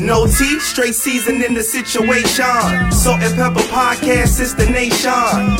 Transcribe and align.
No 0.00 0.26
tea, 0.26 0.60
straight 0.60 0.94
season 0.94 1.42
in 1.42 1.54
the 1.54 1.62
situation. 1.62 2.92
Salt 2.92 3.20
and 3.20 3.34
pepper 3.34 3.66
podcast 3.68 4.40
is 4.40 4.54
the 4.54 4.66
nation. 4.66 5.10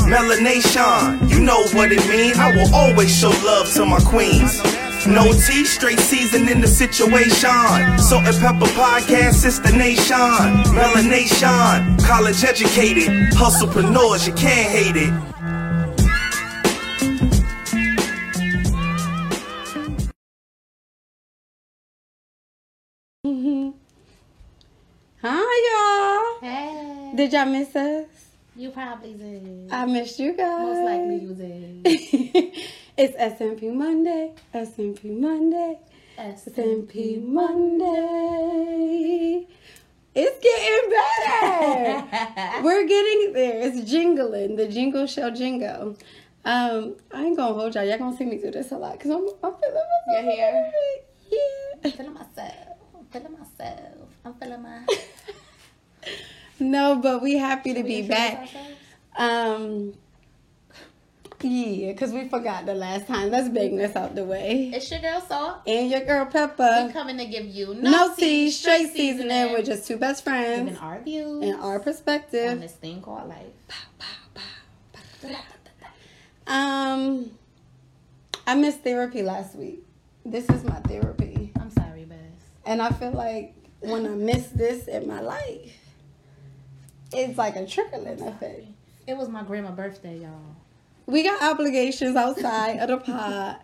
Melanation, 0.06 1.28
you 1.28 1.40
know 1.40 1.66
what 1.72 1.90
it 1.90 2.06
mean. 2.08 2.34
I 2.36 2.54
will 2.54 2.72
always 2.74 3.16
show 3.16 3.30
love 3.44 3.72
to 3.74 3.84
my 3.84 3.98
queens. 3.98 4.62
No 5.06 5.32
tea, 5.32 5.64
straight 5.64 5.98
season 5.98 6.48
in 6.48 6.60
the 6.60 6.68
situation. 6.68 7.98
Salt 7.98 8.26
and 8.26 8.36
pepper 8.38 8.70
podcast 8.74 9.44
is 9.44 9.60
the 9.60 9.72
nation. 9.72 10.16
Melanation, 10.72 11.98
college 12.04 12.44
educated, 12.44 13.08
hustlepreneurs, 13.32 14.26
you 14.26 14.34
can't 14.34 14.70
hate 14.70 14.96
it. 14.96 15.27
Hi, 25.20 26.38
y'all. 26.40 26.48
Hey. 26.48 27.12
Did 27.16 27.32
y'all 27.32 27.46
miss 27.46 27.74
us? 27.74 28.06
You 28.54 28.70
probably 28.70 29.14
did. 29.14 29.68
I 29.72 29.84
missed 29.84 30.20
you 30.20 30.32
guys. 30.32 30.62
Most 30.62 30.84
likely 30.84 31.16
you 31.16 31.34
did. 31.34 31.80
it's 32.96 33.16
SMP 33.16 33.74
Monday. 33.74 34.32
SMP 34.54 35.18
SMP 35.18 35.78
SMP 36.18 37.20
Monday. 37.20 37.88
It's 40.14 40.38
getting 40.40 40.90
better. 40.94 42.62
We're 42.62 42.86
getting 42.86 43.32
there. 43.32 43.60
It's 43.62 43.90
jingling. 43.90 44.56
The 44.56 44.68
jingle 44.68 45.08
shall 45.08 45.32
jingle. 45.32 45.96
Um, 46.44 46.94
I 47.12 47.24
ain't 47.24 47.36
gonna 47.36 47.54
hold 47.54 47.74
y'all. 47.74 47.82
Y'all 47.82 47.98
gonna 47.98 48.16
see 48.16 48.24
me 48.24 48.38
do 48.38 48.52
this 48.52 48.70
a 48.70 48.76
lot 48.76 48.92
because 48.92 49.10
I'm, 49.10 49.26
I'm 49.42 49.54
feeling 49.58 49.74
myself. 49.74 50.06
Your 50.12 50.22
hair? 50.22 50.72
Yeah. 51.28 51.38
I'm 51.84 51.90
feeling 51.90 52.14
myself. 52.14 52.77
I'm 53.14 53.20
feeling 53.22 53.38
myself. 53.38 54.08
I'm 54.24 54.34
feeling 54.34 54.62
my. 54.62 54.86
No, 56.60 56.96
but 56.96 57.22
we 57.22 57.36
happy 57.36 57.72
to 57.72 57.82
We 57.82 58.02
be 58.02 58.08
back. 58.08 58.48
Um, 59.16 59.94
yeah, 61.40 61.92
because 61.92 62.10
we 62.12 62.28
forgot 62.28 62.66
the 62.66 62.74
last 62.74 63.06
time. 63.06 63.30
Let's 63.30 63.48
bang 63.48 63.76
this 63.76 63.94
out 63.94 64.16
the 64.16 64.24
way. 64.24 64.72
It's 64.74 64.90
your 64.90 65.00
girl 65.00 65.20
Salt. 65.20 65.58
And 65.68 65.88
your 65.88 66.00
girl 66.00 66.26
Pepper. 66.26 66.86
We 66.86 66.92
coming 66.92 67.16
to 67.18 67.26
give 67.26 67.46
you 67.46 67.74
No 67.74 68.12
tea, 68.16 68.50
straight 68.50 68.92
seasoning. 68.92 69.52
We're 69.52 69.62
just 69.62 69.86
two 69.86 69.98
best 69.98 70.24
friends. 70.24 70.70
giving 70.70 70.76
our 70.78 71.00
views 71.00 71.44
and 71.44 71.54
our 71.60 71.78
perspective. 71.78 72.50
on 72.50 72.60
this 72.60 72.72
thing 72.72 73.02
called 73.02 73.28
life. 73.28 73.46
Um, 76.48 77.30
I 78.46 78.54
missed 78.54 78.80
therapy 78.80 79.22
last 79.22 79.54
week. 79.54 79.84
This 80.24 80.48
is 80.48 80.64
my 80.64 80.80
therapy. 80.80 81.27
I'm 82.76 82.92
sorry, 82.92 83.08
Bess. 83.08 83.08
And 83.08 83.08
I 83.08 83.10
feel 83.10 83.12
like 83.12 83.54
when 83.80 84.06
I 84.06 84.10
miss 84.10 84.48
this 84.48 84.88
in 84.88 85.06
my 85.08 85.20
life, 85.20 85.76
it's 87.12 87.38
like 87.38 87.56
a 87.56 87.66
trickling 87.66 88.20
effect. 88.20 88.66
It 89.06 89.16
was 89.16 89.28
my 89.28 89.42
grandma's 89.42 89.76
birthday, 89.76 90.18
y'all. 90.18 90.56
We 91.06 91.22
got 91.22 91.42
obligations 91.42 92.16
outside 92.16 92.78
of 92.80 92.88
the 92.88 92.98
pod. 92.98 93.56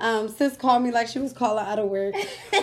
Um, 0.00 0.28
sis 0.28 0.56
called 0.56 0.82
me 0.82 0.90
like 0.90 1.08
she 1.08 1.18
was 1.18 1.32
calling 1.32 1.66
out 1.66 1.78
of 1.78 1.88
work. 1.88 2.14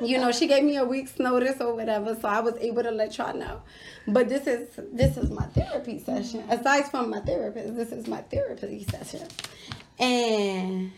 You 0.00 0.18
know, 0.18 0.30
she 0.30 0.46
gave 0.46 0.62
me 0.62 0.76
a 0.76 0.84
week's 0.84 1.18
notice 1.18 1.60
or 1.60 1.74
whatever, 1.74 2.16
so 2.20 2.28
I 2.28 2.40
was 2.40 2.54
able 2.60 2.84
to 2.84 2.90
let 2.90 3.18
y'all 3.18 3.36
know. 3.36 3.62
But 4.06 4.28
this 4.28 4.46
is 4.46 4.68
this 4.92 5.16
is 5.16 5.30
my 5.30 5.46
therapy 5.46 5.98
session. 5.98 6.40
Aside 6.48 6.90
from 6.90 7.10
my 7.10 7.20
therapist, 7.20 7.74
this 7.74 7.90
is 7.92 8.06
my 8.06 8.22
therapy 8.22 8.86
session. 8.90 9.26
And 9.98 10.92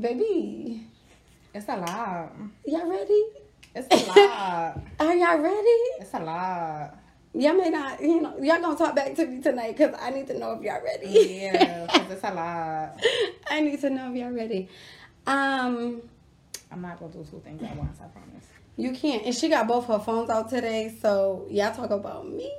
baby, 0.00 0.86
It's 1.54 1.68
a 1.68 1.76
lot. 1.76 2.32
y'all 2.66 2.90
ready? 2.90 3.26
It's 3.76 3.86
a 3.88 4.08
lot. 4.08 4.80
Are 4.98 5.14
y'all 5.14 5.38
ready? 5.38 5.78
it's 6.00 6.12
a 6.12 6.18
lot. 6.18 6.98
Y'all 7.32 7.54
may 7.54 7.70
not, 7.70 8.02
you 8.02 8.20
know, 8.20 8.36
y'all 8.42 8.60
gonna 8.60 8.76
talk 8.76 8.96
back 8.96 9.14
to 9.14 9.24
me 9.24 9.40
tonight 9.40 9.76
because 9.76 9.94
I 10.00 10.10
need 10.10 10.26
to 10.26 10.36
know 10.36 10.54
if 10.54 10.62
y'all 10.62 10.82
ready. 10.82 11.38
Yeah, 11.42 11.86
because 11.86 12.10
it's 12.10 12.24
a 12.24 12.34
lot. 12.34 13.00
I 13.50 13.60
need 13.60 13.80
to 13.82 13.90
know 13.90 14.10
if 14.10 14.16
y'all 14.16 14.32
ready. 14.32 14.68
Um, 15.28 16.02
I'm 16.72 16.82
not 16.82 16.98
to 16.98 17.06
do 17.06 17.24
two 17.30 17.40
things 17.44 17.62
at 17.62 17.76
once, 17.76 17.98
I 18.00 18.06
promise. 18.08 18.46
you 18.76 18.90
can't. 18.90 19.24
And 19.24 19.32
she 19.32 19.48
got 19.48 19.68
both 19.68 19.86
her 19.86 20.00
phones 20.00 20.30
out 20.30 20.50
today, 20.50 20.92
so 21.00 21.46
y'all 21.48 21.72
talk 21.72 21.90
about 21.90 22.28
me. 22.28 22.52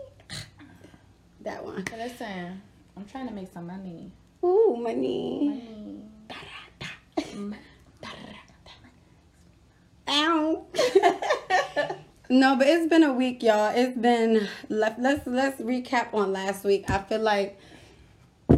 That 1.41 1.65
one. 1.65 1.83
But 1.83 1.99
listen, 1.99 2.61
I'm 2.95 3.03
trying 3.03 3.27
to 3.27 3.33
make 3.33 3.51
some 3.51 3.67
money. 3.67 4.13
Ooh, 4.41 4.77
money. 4.79 6.01
Money. 6.29 7.65
Ow. 10.07 10.65
no, 12.29 12.55
but 12.55 12.67
it's 12.67 12.87
been 12.87 13.03
a 13.03 13.13
week, 13.13 13.41
y'all. 13.43 13.73
It's 13.75 13.97
been 13.97 14.47
let, 14.69 15.01
let's 15.01 15.25
let's 15.25 15.59
recap 15.61 16.13
on 16.13 16.31
last 16.31 16.63
week. 16.63 16.89
I 16.89 16.99
feel 16.99 17.21
like 17.21 17.59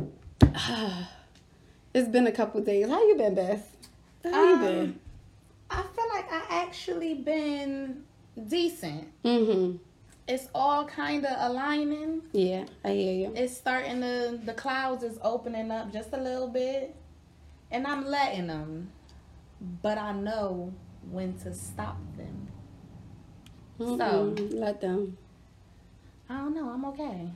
it's 1.94 2.10
been 2.10 2.28
a 2.28 2.32
couple 2.32 2.62
days. 2.62 2.88
How 2.90 3.06
you 3.08 3.16
been, 3.16 3.36
Beth? 3.36 3.76
How 4.24 4.44
you 4.44 4.54
Um, 4.56 4.62
been? 4.62 5.00
I 5.70 5.84
feel 5.84 6.06
like 6.14 6.32
I 6.32 6.44
actually 6.50 7.14
been 7.16 8.04
decent. 8.48 9.08
Mm-hmm. 9.24 9.78
It's 10.28 10.50
all 10.54 10.86
kind 10.86 11.26
of 11.26 11.36
aligning. 11.38 12.22
Yeah, 12.34 12.66
I 12.84 12.90
hear 12.92 13.14
you. 13.14 13.34
It's 13.36 13.56
starting 13.56 14.02
to, 14.02 14.40
the 14.44 14.54
clouds 14.54 15.04
is 15.04 15.18
opening 15.22 15.72
up 15.72 15.94
just 15.94 16.12
a 16.12 16.18
little 16.18 16.50
bit. 16.50 16.94
And 17.72 17.88
I'm 17.88 18.06
letting 18.06 18.48
them. 18.48 18.92
But 19.82 19.98
I 19.98 20.12
know 20.12 20.74
when 21.12 21.38
to 21.40 21.54
stop 21.54 21.98
them. 22.18 22.48
Mm-mm. 23.80 24.54
let 24.54 24.82
them. 24.82 25.18
I 26.30 26.38
don't 26.38 26.56
know. 26.56 26.70
I'm 26.70 26.84
okay. 26.86 27.30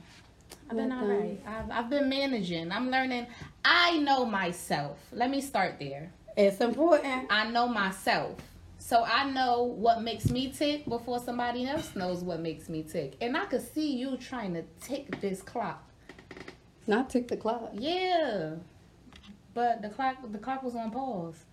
I've 0.68 0.76
been 0.76 0.90
Let 0.90 0.98
all 0.98 1.06
them. 1.06 1.20
right. 1.20 1.40
I've, 1.46 1.70
I've 1.70 1.90
been 1.90 2.08
managing. 2.08 2.72
I'm 2.72 2.90
learning. 2.90 3.26
I 3.64 3.98
know 3.98 4.24
myself. 4.24 4.98
Let 5.12 5.30
me 5.30 5.40
start 5.40 5.78
there. 5.78 6.12
It's 6.36 6.60
important. 6.60 7.26
I 7.30 7.50
know 7.50 7.68
myself. 7.68 8.36
So 8.78 9.04
I 9.04 9.30
know 9.30 9.62
what 9.62 10.02
makes 10.02 10.28
me 10.28 10.50
tick 10.50 10.86
before 10.86 11.20
somebody 11.20 11.66
else 11.66 11.94
knows 11.94 12.24
what 12.24 12.40
makes 12.40 12.68
me 12.68 12.82
tick. 12.82 13.14
And 13.20 13.36
I 13.36 13.44
could 13.44 13.62
see 13.62 13.94
you 13.96 14.16
trying 14.16 14.54
to 14.54 14.64
tick 14.80 15.20
this 15.20 15.40
clock. 15.40 15.88
Not 16.86 17.08
tick 17.08 17.28
the 17.28 17.36
clock. 17.36 17.70
Yeah. 17.74 18.56
But 19.54 19.82
the 19.82 19.88
clock 19.88 20.16
the 20.32 20.38
clock 20.38 20.62
was 20.62 20.74
on 20.74 20.90
pause. 20.90 21.44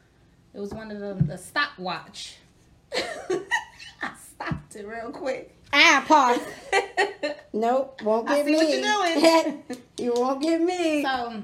It 0.54 0.60
was 0.60 0.74
one 0.74 0.92
of 0.92 1.00
the 1.00 1.14
the 1.26 1.38
stopwatch. 1.38 2.38
I 2.94 4.12
stopped 4.34 4.76
it 4.76 4.88
real 4.88 5.12
quick. 5.12 5.56
Ah, 5.74 6.04
pause. 6.08 6.40
Nope, 7.52 8.02
won't 8.04 8.28
get 8.28 8.46
me. 8.46 8.56
what 8.56 8.70
you're 8.70 8.82
doing. 8.84 9.64
you 9.98 10.14
won't 10.16 10.42
get 10.42 10.62
me. 10.62 11.04
So 11.04 11.44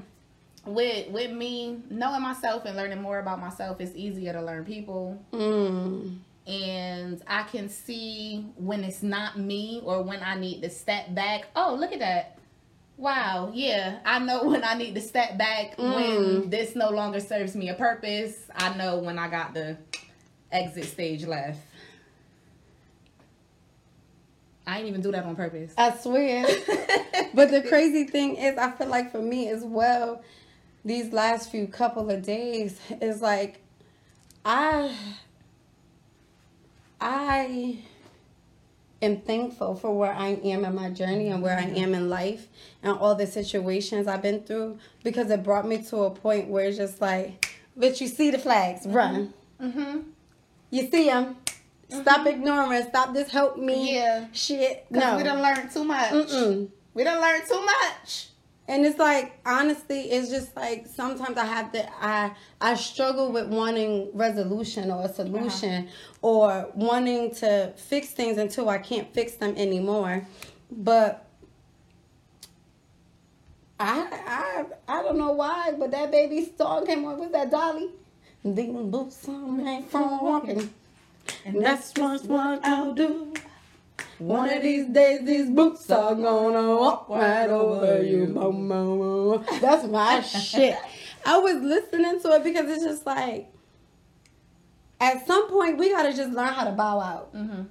with 0.64 1.08
with 1.10 1.30
me 1.32 1.80
knowing 1.90 2.22
myself 2.22 2.64
and 2.64 2.76
learning 2.76 3.02
more 3.02 3.18
about 3.18 3.40
myself, 3.40 3.80
it's 3.80 3.94
easier 3.96 4.32
to 4.32 4.42
learn 4.42 4.64
people. 4.64 5.22
Mm. 5.32 6.18
and 6.46 7.22
I 7.26 7.42
can 7.42 7.68
see 7.68 8.46
when 8.56 8.84
it's 8.84 9.02
not 9.02 9.38
me 9.38 9.82
or 9.84 10.02
when 10.02 10.22
I 10.22 10.36
need 10.36 10.62
to 10.62 10.70
step 10.70 11.12
back. 11.14 11.46
Oh, 11.56 11.76
look 11.78 11.92
at 11.92 11.98
that. 11.98 12.38
Wow, 12.96 13.50
yeah, 13.54 13.98
I 14.04 14.18
know 14.18 14.44
when 14.48 14.64
I 14.64 14.74
need 14.74 14.94
to 14.94 15.00
step 15.00 15.36
back 15.36 15.78
when 15.78 15.94
mm. 15.94 16.50
this 16.50 16.74
no 16.74 16.90
longer 16.90 17.20
serves 17.20 17.54
me 17.54 17.68
a 17.68 17.74
purpose. 17.74 18.34
I 18.54 18.76
know 18.76 18.98
when 18.98 19.18
I 19.18 19.28
got 19.28 19.54
the 19.54 19.76
exit 20.50 20.84
stage 20.84 21.26
left. 21.26 21.60
I 24.66 24.78
ain't 24.78 24.88
even 24.88 25.00
do 25.00 25.12
that 25.12 25.24
on 25.24 25.36
purpose. 25.36 25.72
I 25.78 25.96
swear. 25.96 26.44
but 27.34 27.52
the 27.52 27.62
crazy 27.68 28.04
thing 28.04 28.36
is, 28.36 28.58
I 28.58 28.72
feel 28.72 28.88
like 28.88 29.12
for 29.12 29.22
me 29.22 29.48
as 29.48 29.62
well, 29.62 30.24
these 30.84 31.12
last 31.12 31.52
few 31.52 31.68
couple 31.68 32.10
of 32.10 32.22
days 32.22 32.80
is 33.00 33.22
like, 33.22 33.60
I, 34.44 34.92
I 37.00 37.78
am 39.02 39.20
thankful 39.20 39.74
for 39.74 39.96
where 39.96 40.12
I 40.12 40.28
am 40.28 40.64
in 40.64 40.74
my 40.74 40.90
journey 40.90 41.28
and 41.28 41.42
where 41.42 41.56
I 41.56 41.64
am 41.64 41.94
in 41.94 42.08
life 42.08 42.48
and 42.82 42.98
all 42.98 43.14
the 43.14 43.26
situations 43.26 44.06
I've 44.06 44.22
been 44.22 44.42
through 44.42 44.78
because 45.04 45.30
it 45.30 45.42
brought 45.42 45.66
me 45.66 45.82
to 45.84 46.04
a 46.04 46.10
point 46.10 46.48
where 46.48 46.66
it's 46.66 46.76
just 46.76 47.00
like, 47.00 47.58
bitch, 47.78 48.00
you 48.00 48.08
see 48.08 48.30
the 48.30 48.38
flags, 48.38 48.86
run. 48.86 49.34
Mm-hmm. 49.60 50.00
You 50.70 50.90
see 50.90 51.06
them. 51.06 51.36
Stop 51.88 52.26
ignoring. 52.26 52.82
Stop 52.88 53.14
this 53.14 53.30
help 53.30 53.58
me. 53.58 53.94
Yeah. 53.94 54.26
Shit. 54.32 54.86
No. 54.90 55.16
we 55.16 55.22
done 55.22 55.40
learned 55.40 55.70
too 55.70 55.84
much. 55.84 56.10
Mm-mm. 56.10 56.68
We 56.94 57.04
done 57.04 57.20
learned 57.20 57.44
too 57.48 57.64
much. 57.64 58.28
And 58.68 58.84
it's 58.84 58.98
like 58.98 59.38
honestly, 59.46 60.10
it's 60.10 60.28
just 60.28 60.56
like 60.56 60.86
sometimes 60.86 61.38
I 61.38 61.44
have 61.44 61.72
to 61.72 62.04
I 62.04 62.32
I 62.60 62.74
struggle 62.74 63.30
with 63.30 63.46
wanting 63.48 64.10
resolution 64.12 64.90
or 64.90 65.02
a 65.02 65.04
uh-huh. 65.04 65.12
solution 65.12 65.88
or 66.20 66.68
wanting 66.74 67.32
to 67.36 67.72
fix 67.76 68.08
things 68.08 68.38
until 68.38 68.68
I 68.68 68.78
can't 68.78 69.12
fix 69.12 69.34
them 69.34 69.54
anymore. 69.56 70.26
But 70.70 71.26
I 73.78 74.08
I 74.26 74.64
I 74.88 75.02
don't 75.02 75.18
know 75.18 75.32
why, 75.32 75.74
but 75.78 75.92
that 75.92 76.10
baby 76.10 76.50
song 76.56 76.86
came 76.86 77.04
on. 77.04 77.18
Was 77.18 77.30
that 77.30 77.50
Dolly? 77.50 77.90
These 78.44 78.72
boots 78.72 79.28
on 79.28 79.82
from 79.84 80.20
walking. 80.20 80.70
And 81.44 81.60
that's 81.64 81.92
just 81.92 82.26
what 82.26 82.64
I'll 82.64 82.94
do. 82.94 83.32
One 84.18 84.48
of 84.50 84.62
these 84.62 84.86
days, 84.86 85.24
these 85.24 85.50
boots 85.50 85.90
are 85.90 86.14
gonna 86.14 86.74
walk 86.76 87.08
right 87.08 87.48
over 87.48 88.02
you. 88.02 88.26
Boom, 88.26 88.68
boom, 88.68 88.98
boom. 88.98 89.44
That's 89.60 89.86
my 89.86 90.20
shit. 90.22 90.78
I 91.24 91.38
was 91.38 91.56
listening 91.56 92.20
to 92.20 92.30
it 92.32 92.44
because 92.44 92.70
it's 92.70 92.84
just 92.84 93.04
like, 93.04 93.52
at 95.00 95.26
some 95.26 95.48
point, 95.50 95.76
we 95.78 95.90
gotta 95.90 96.14
just 96.14 96.30
learn 96.32 96.48
how 96.48 96.64
to 96.64 96.72
bow 96.72 97.00
out. 97.00 97.34
Mm-hmm. 97.34 97.62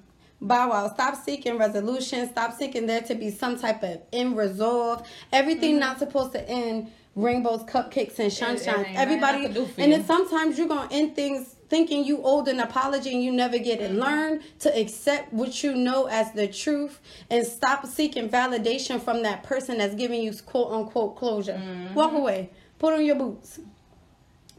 Bow 0.42 0.72
out. 0.72 0.94
Stop 0.94 1.16
seeking 1.24 1.58
resolution. 1.58 2.30
Stop 2.30 2.54
seeking 2.54 2.86
there 2.86 3.02
to 3.02 3.16
be 3.16 3.32
some 3.32 3.58
type 3.58 3.82
of 3.82 4.02
end 4.14 4.38
resolve. 4.38 5.08
Everything 5.32 5.72
Mm-hmm. 5.72 5.80
not 5.80 6.00
supposed 6.00 6.34
to 6.34 6.48
end 6.48 6.92
rainbows, 7.16 7.64
cupcakes, 7.64 8.20
and 8.20 8.32
sunshine. 8.32 8.86
Everybody, 8.90 9.44
can 9.44 9.54
do 9.54 9.66
for 9.66 9.82
and 9.82 9.92
then 9.92 10.06
sometimes 10.06 10.58
you're 10.58 10.68
gonna 10.68 10.90
end 10.92 11.16
things 11.16 11.55
thinking 11.70 12.06
you 12.06 12.22
owed 12.24 12.48
an 12.48 12.60
apology 12.60 13.14
and 13.14 13.24
you 13.24 13.32
never 13.32 13.58
get 13.58 13.80
Mm-hmm. 13.80 13.96
it. 13.96 14.00
Learn 14.00 14.44
to 14.60 14.80
accept 14.80 15.34
what 15.34 15.64
you 15.64 15.76
know 15.76 16.06
as 16.06 16.32
the 16.34 16.48
truth 16.48 17.00
and 17.30 17.46
stop 17.46 17.86
seeking 17.86 18.30
validation 18.30 19.02
from 19.02 19.24
that 19.24 19.44
person 19.44 19.78
that's 19.80 19.96
giving 19.96 20.22
you 20.22 20.34
quote 20.46 20.72
unquote 20.72 21.16
closure. 21.16 21.54
Mm-hmm. 21.54 21.94
Walk 21.94 22.14
away. 22.14 22.50
Put 22.80 22.94
on 22.94 23.06
your 23.06 23.16
boots. 23.16 23.60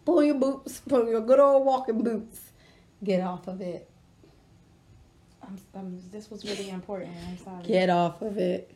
Put 0.05 0.19
on 0.19 0.27
your 0.27 0.35
boots. 0.37 0.81
Put 0.81 1.03
on 1.03 1.09
your 1.09 1.21
good 1.21 1.39
old 1.41 1.65
walking 1.65 2.03
boots. 2.03 2.41
Get 3.03 3.21
off 3.21 3.47
of 3.49 3.61
it. 3.61 3.89
I'm, 5.43 5.59
um, 5.75 6.01
this 6.11 6.31
was 6.31 6.45
really 6.45 6.71
important. 6.71 7.13
I'm 7.29 7.39
sorry. 7.39 7.63
Get 7.65 7.89
off 7.91 8.21
of 8.23 8.37
it. 8.39 8.73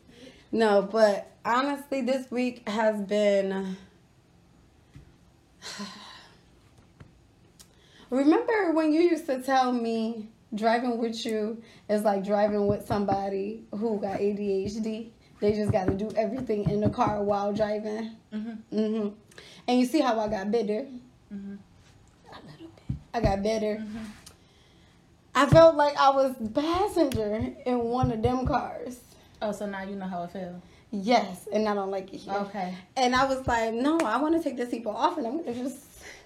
No, 0.53 0.81
but 0.81 1.31
honestly, 1.43 2.01
this 2.01 2.29
week 2.31 2.67
has 2.67 3.01
been. 3.01 3.77
Remember 8.11 8.73
when 8.73 8.91
you 8.93 9.01
used 9.01 9.25
to 9.27 9.41
tell 9.41 9.71
me 9.71 10.27
driving 10.53 10.97
with 10.97 11.25
you 11.25 11.63
is 11.89 12.03
like 12.03 12.25
driving 12.25 12.67
with 12.67 12.85
somebody 12.85 13.63
who 13.71 13.99
got 13.99 14.19
ADHD? 14.19 15.09
They 15.39 15.53
just 15.53 15.71
got 15.71 15.87
to 15.87 15.93
do 15.93 16.11
everything 16.15 16.69
in 16.69 16.81
the 16.81 16.89
car 16.89 17.23
while 17.23 17.53
driving. 17.53 18.11
Mm-hmm. 18.33 18.77
hmm 18.77 19.07
And 19.67 19.79
you 19.79 19.85
see 19.85 20.01
how 20.01 20.19
I 20.19 20.27
got 20.27 20.51
better? 20.51 20.85
Mm-hmm. 21.33 21.55
A 22.31 22.35
little 22.35 22.67
bit. 22.87 22.97
I 23.13 23.21
got 23.21 23.41
better. 23.41 23.81
I 25.33 25.45
felt 25.45 25.75
like 25.75 25.95
I 25.97 26.09
was 26.09 26.35
passenger 26.53 27.53
in 27.65 27.79
one 27.79 28.11
of 28.11 28.21
them 28.21 28.45
cars. 28.45 28.99
Oh, 29.41 29.53
so 29.53 29.65
now 29.65 29.83
you 29.83 29.95
know 29.95 30.05
how 30.05 30.23
it 30.23 30.31
feels. 30.31 30.61
Yes, 30.91 31.47
and 31.51 31.67
I 31.69 31.73
don't 31.73 31.89
like 31.89 32.13
it 32.13 32.17
here. 32.17 32.33
Okay. 32.33 32.75
And 32.97 33.15
I 33.15 33.25
was 33.25 33.47
like, 33.47 33.73
no, 33.73 33.97
I 33.99 34.17
want 34.17 34.35
to 34.35 34.43
take 34.43 34.57
the 34.57 34.65
seatbelt 34.65 34.93
off, 34.93 35.17
and 35.17 35.25
I'm 35.25 35.37
gonna 35.37 35.53
just, 35.53 35.77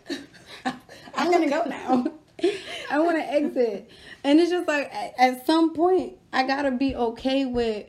I'm 1.18 1.32
gonna 1.32 1.50
go 1.50 1.64
now. 1.66 2.06
I 2.92 3.00
want 3.00 3.18
to 3.18 3.24
exit, 3.24 3.90
and 4.24 4.40
it's 4.40 4.52
just 4.52 4.68
like 4.68 4.94
at, 4.94 5.14
at 5.18 5.46
some 5.46 5.74
point 5.74 6.18
I 6.34 6.46
gotta 6.46 6.72
be 6.72 6.96
okay 6.96 7.46
with, 7.46 7.88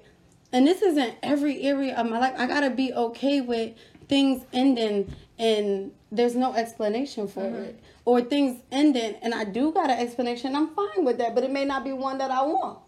and 0.52 0.66
this 0.66 0.82
isn't 0.82 1.14
every 1.22 1.62
area 1.62 1.96
of 1.96 2.08
my 2.08 2.18
life. 2.18 2.34
I 2.38 2.46
gotta 2.46 2.70
be 2.70 2.92
okay 2.92 3.40
with 3.40 3.74
things 4.08 4.44
ending, 4.52 5.14
and 5.38 5.92
there's 6.12 6.36
no 6.36 6.54
explanation 6.54 7.26
for 7.26 7.44
it, 7.44 7.80
or 8.04 8.20
things 8.20 8.62
ending, 8.70 9.16
and 9.22 9.34
I 9.34 9.44
do 9.44 9.72
got 9.72 9.90
an 9.90 9.98
explanation. 9.98 10.54
I'm 10.54 10.68
fine 10.74 11.04
with 11.04 11.18
that, 11.18 11.34
but 11.34 11.42
it 11.42 11.50
may 11.50 11.64
not 11.64 11.82
be 11.84 11.92
one 11.92 12.18
that 12.18 12.30
I 12.30 12.42
want. 12.42 12.78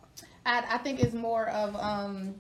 I, 0.47 0.65
I 0.71 0.79
think 0.79 1.01
it's 1.01 1.15
more 1.15 1.49
of 1.49 1.77
um 1.77 2.37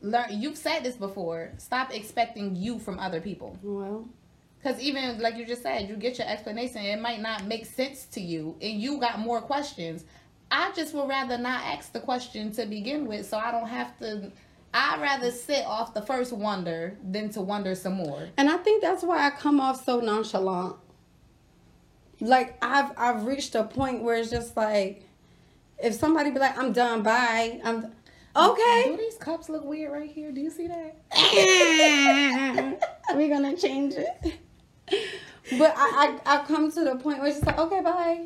learn 0.00 0.26
you've 0.30 0.56
said 0.56 0.82
this 0.82 0.96
before 0.96 1.52
stop 1.58 1.94
expecting 1.94 2.56
you 2.56 2.78
from 2.78 2.98
other 2.98 3.20
people 3.20 3.56
Well, 3.62 4.08
because 4.62 4.80
even 4.80 5.18
like 5.18 5.36
you 5.36 5.44
just 5.44 5.62
said 5.62 5.88
you 5.88 5.96
get 5.96 6.18
your 6.18 6.28
explanation 6.28 6.84
it 6.84 7.00
might 7.00 7.20
not 7.20 7.44
make 7.46 7.66
sense 7.66 8.04
to 8.04 8.20
you 8.20 8.56
and 8.62 8.80
you 8.80 8.98
got 9.00 9.18
more 9.18 9.40
questions 9.40 10.04
i 10.50 10.70
just 10.72 10.94
would 10.94 11.08
rather 11.08 11.38
not 11.38 11.62
ask 11.64 11.92
the 11.92 12.00
question 12.00 12.52
to 12.52 12.64
begin 12.66 13.06
with 13.06 13.26
so 13.26 13.38
i 13.38 13.50
don't 13.50 13.68
have 13.68 13.96
to 13.98 14.30
i'd 14.74 15.00
rather 15.00 15.30
sit 15.30 15.64
off 15.66 15.92
the 15.94 16.02
first 16.02 16.32
wonder 16.32 16.96
than 17.10 17.28
to 17.30 17.40
wonder 17.40 17.74
some 17.74 17.94
more 17.94 18.28
And 18.38 18.48
I 18.48 18.56
think 18.58 18.82
that's 18.82 19.02
why 19.02 19.26
I 19.26 19.30
come 19.30 19.60
off 19.60 19.84
so 19.84 20.00
nonchalant. 20.00 20.76
Like 22.20 22.56
I've 22.62 22.92
I've 22.96 23.24
reached 23.26 23.54
a 23.54 23.64
point 23.64 24.02
where 24.02 24.16
it's 24.16 24.30
just 24.30 24.56
like 24.56 25.04
if 25.82 25.94
somebody 25.94 26.30
be 26.30 26.38
like, 26.38 26.56
I'm 26.56 26.72
done, 26.72 27.02
bye. 27.02 27.60
I'm 27.64 27.92
okay. 28.36 28.84
do 28.86 28.96
these 28.96 29.16
cups 29.16 29.48
look 29.48 29.64
weird 29.64 29.92
right 29.92 30.10
here 30.10 30.30
do 30.32 30.40
you 30.40 30.50
see 30.50 30.68
that 30.68 30.96
We're 33.14 33.28
gonna 33.28 33.56
change 33.56 33.94
it. 33.94 34.34
But 35.58 35.74
I, 35.76 36.18
I 36.26 36.34
I've 36.34 36.48
come 36.48 36.70
to 36.70 36.84
the 36.84 36.96
point 36.96 37.18
where 37.18 37.28
it's 37.28 37.38
just 37.38 37.46
like, 37.46 37.58
okay, 37.58 37.80
bye. 37.80 38.20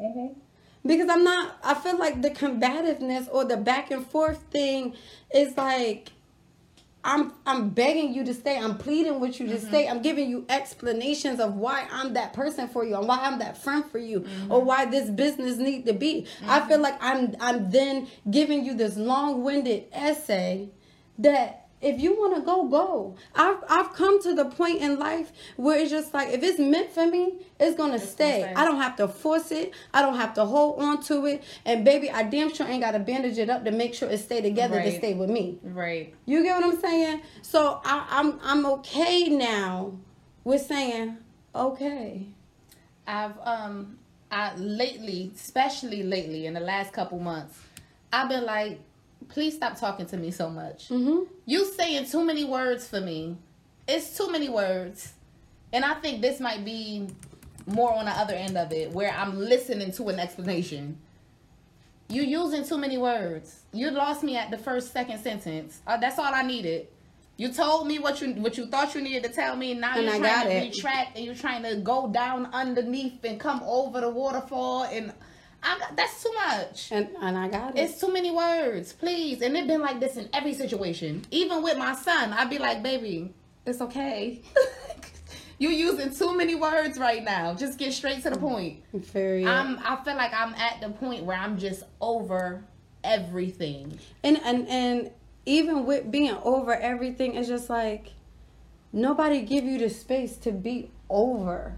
mm-hmm. 0.00 0.38
Because 0.86 1.08
I'm 1.08 1.24
not 1.24 1.56
I 1.62 1.74
feel 1.74 1.98
like 1.98 2.22
the 2.22 2.30
combativeness 2.30 3.28
or 3.30 3.44
the 3.44 3.56
back 3.56 3.90
and 3.90 4.06
forth 4.06 4.42
thing 4.50 4.94
is 5.34 5.56
like 5.56 6.10
I'm 7.04 7.32
I'm 7.46 7.68
begging 7.70 8.14
you 8.14 8.24
to 8.24 8.34
stay. 8.34 8.58
I'm 8.58 8.78
pleading 8.78 9.20
with 9.20 9.38
you 9.38 9.46
to 9.48 9.56
mm-hmm. 9.56 9.68
stay. 9.68 9.88
I'm 9.88 10.00
giving 10.00 10.28
you 10.28 10.46
explanations 10.48 11.38
of 11.38 11.54
why 11.54 11.86
I'm 11.92 12.14
that 12.14 12.32
person 12.32 12.66
for 12.68 12.84
you 12.84 12.96
and 12.96 13.06
why 13.06 13.18
I'm 13.20 13.38
that 13.40 13.58
friend 13.58 13.84
for 13.84 13.98
you 13.98 14.20
mm-hmm. 14.20 14.50
or 14.50 14.62
why 14.62 14.86
this 14.86 15.10
business 15.10 15.58
need 15.58 15.84
to 15.86 15.92
be. 15.92 16.26
I 16.46 16.60
feel 16.60 16.76
mm-hmm. 16.76 16.82
like 16.82 16.96
I'm 17.02 17.34
I'm 17.40 17.70
then 17.70 18.08
giving 18.30 18.64
you 18.64 18.74
this 18.74 18.96
long-winded 18.96 19.84
essay 19.92 20.70
that 21.18 21.63
if 21.84 22.00
you 22.00 22.14
want 22.14 22.36
to 22.36 22.42
go, 22.42 22.66
go. 22.68 23.16
I've 23.34 23.58
I've 23.68 23.92
come 23.92 24.22
to 24.22 24.34
the 24.34 24.46
point 24.46 24.80
in 24.80 24.98
life 24.98 25.32
where 25.56 25.78
it's 25.78 25.90
just 25.90 26.14
like 26.14 26.30
if 26.30 26.42
it's 26.42 26.58
meant 26.58 26.90
for 26.90 27.06
me, 27.06 27.34
it's 27.60 27.76
gonna 27.76 27.98
stay. 27.98 28.42
stay. 28.42 28.54
I 28.54 28.64
don't 28.64 28.80
have 28.80 28.96
to 28.96 29.08
force 29.08 29.50
it. 29.50 29.72
I 29.92 30.02
don't 30.02 30.16
have 30.16 30.34
to 30.34 30.44
hold 30.44 30.80
on 30.80 31.02
to 31.04 31.26
it. 31.26 31.44
And 31.64 31.84
baby, 31.84 32.10
I 32.10 32.22
damn 32.22 32.52
sure 32.52 32.66
ain't 32.66 32.82
gotta 32.82 32.98
bandage 32.98 33.38
it 33.38 33.50
up 33.50 33.64
to 33.64 33.70
make 33.70 33.94
sure 33.94 34.08
it 34.08 34.18
stay 34.18 34.40
together 34.40 34.82
to 34.82 34.98
stay 34.98 35.14
with 35.14 35.30
me. 35.30 35.58
right 35.62 36.14
You 36.26 36.42
get 36.42 36.60
what 36.60 36.74
I'm 36.74 36.80
saying? 36.80 37.20
So 37.42 37.80
I, 37.84 38.06
I'm 38.10 38.40
I'm 38.42 38.66
okay 38.66 39.28
now 39.28 39.98
with 40.44 40.62
saying 40.62 41.18
okay. 41.54 42.26
I've 43.06 43.38
um 43.42 43.98
I 44.34 44.54
lately, 44.56 45.30
especially 45.34 46.02
lately 46.02 46.46
in 46.46 46.54
the 46.54 46.60
last 46.60 46.92
couple 46.92 47.20
months, 47.20 47.56
I've 48.12 48.28
been 48.28 48.44
like, 48.44 48.80
please 49.28 49.54
stop 49.56 49.78
talking 49.78 50.06
to 50.06 50.16
me 50.16 50.30
so 50.30 50.50
much. 50.50 50.88
Mm-hmm. 50.88 51.24
You 51.46 51.64
saying 51.72 52.06
too 52.10 52.24
many 52.24 52.44
words 52.44 52.86
for 52.88 53.00
me. 53.00 53.36
It's 53.86 54.16
too 54.16 54.30
many 54.30 54.48
words. 54.48 55.12
And 55.72 55.84
I 55.84 55.94
think 55.94 56.22
this 56.22 56.40
might 56.40 56.64
be 56.64 57.08
more 57.66 57.92
on 57.94 58.04
the 58.06 58.12
other 58.12 58.34
end 58.34 58.56
of 58.56 58.72
it, 58.72 58.90
where 58.92 59.10
I'm 59.10 59.38
listening 59.38 59.92
to 59.92 60.08
an 60.08 60.18
explanation. 60.20 60.98
You 62.08 62.22
using 62.22 62.64
too 62.64 62.78
many 62.78 62.98
words. 62.98 63.60
You 63.72 63.90
lost 63.90 64.22
me 64.22 64.36
at 64.36 64.50
the 64.50 64.58
first 64.58 64.92
second 64.92 65.18
sentence. 65.20 65.80
Uh, 65.86 65.96
that's 65.96 66.18
all 66.18 66.32
I 66.34 66.42
needed. 66.42 66.88
You 67.36 67.52
told 67.52 67.88
me 67.88 67.98
what 67.98 68.20
you 68.20 68.34
what 68.34 68.56
you 68.56 68.66
thought 68.66 68.94
you 68.94 69.00
needed 69.00 69.24
to 69.24 69.28
tell 69.30 69.56
me. 69.56 69.74
Now 69.74 69.96
And 69.96 70.04
you're 70.04 70.14
I 70.14 70.18
trying 70.18 70.46
to 70.46 70.52
it. 70.54 70.74
retract 70.76 71.16
and 71.16 71.24
you're 71.24 71.34
trying 71.34 71.62
to 71.64 71.76
go 71.76 72.08
down 72.08 72.46
underneath 72.52 73.24
and 73.24 73.40
come 73.40 73.60
over 73.64 74.00
the 74.00 74.08
waterfall 74.10 74.84
and 74.84 75.12
got, 75.78 75.96
that's 75.96 76.22
too 76.22 76.32
much. 76.32 76.92
And 76.92 77.08
and 77.20 77.38
I 77.38 77.48
got 77.48 77.76
it. 77.76 77.80
It's 77.80 78.00
too 78.00 78.12
many 78.12 78.30
words, 78.30 78.92
please. 78.92 79.42
And 79.42 79.56
it's 79.56 79.66
been 79.66 79.80
like 79.80 80.00
this 80.00 80.16
in 80.16 80.28
every 80.32 80.54
situation. 80.54 81.24
Even 81.30 81.62
with 81.62 81.78
my 81.78 81.94
son, 81.94 82.32
I'd 82.32 82.50
be 82.50 82.58
like, 82.58 82.82
baby, 82.82 83.32
it's 83.66 83.80
okay. 83.80 84.42
you 85.58 85.70
using 85.70 86.14
too 86.14 86.36
many 86.36 86.54
words 86.54 86.98
right 86.98 87.24
now. 87.24 87.54
Just 87.54 87.78
get 87.78 87.92
straight 87.92 88.22
to 88.22 88.30
the 88.30 88.36
point. 88.36 88.82
very 88.92 89.46
I'm 89.46 89.78
I 89.84 89.96
feel 90.04 90.16
like 90.16 90.32
I'm 90.34 90.54
at 90.54 90.80
the 90.80 90.90
point 90.90 91.24
where 91.24 91.36
I'm 91.36 91.58
just 91.58 91.84
over 92.00 92.64
everything. 93.02 93.98
and 94.22 94.40
and 94.44 94.68
and 94.68 95.10
even 95.46 95.84
with 95.84 96.10
being 96.10 96.36
over 96.42 96.74
everything, 96.74 97.34
it's 97.34 97.48
just 97.48 97.68
like 97.68 98.12
nobody 98.92 99.42
give 99.42 99.64
you 99.64 99.78
the 99.78 99.90
space 99.90 100.36
to 100.38 100.52
be 100.52 100.90
over. 101.08 101.76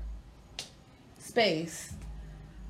Space. 1.19 1.96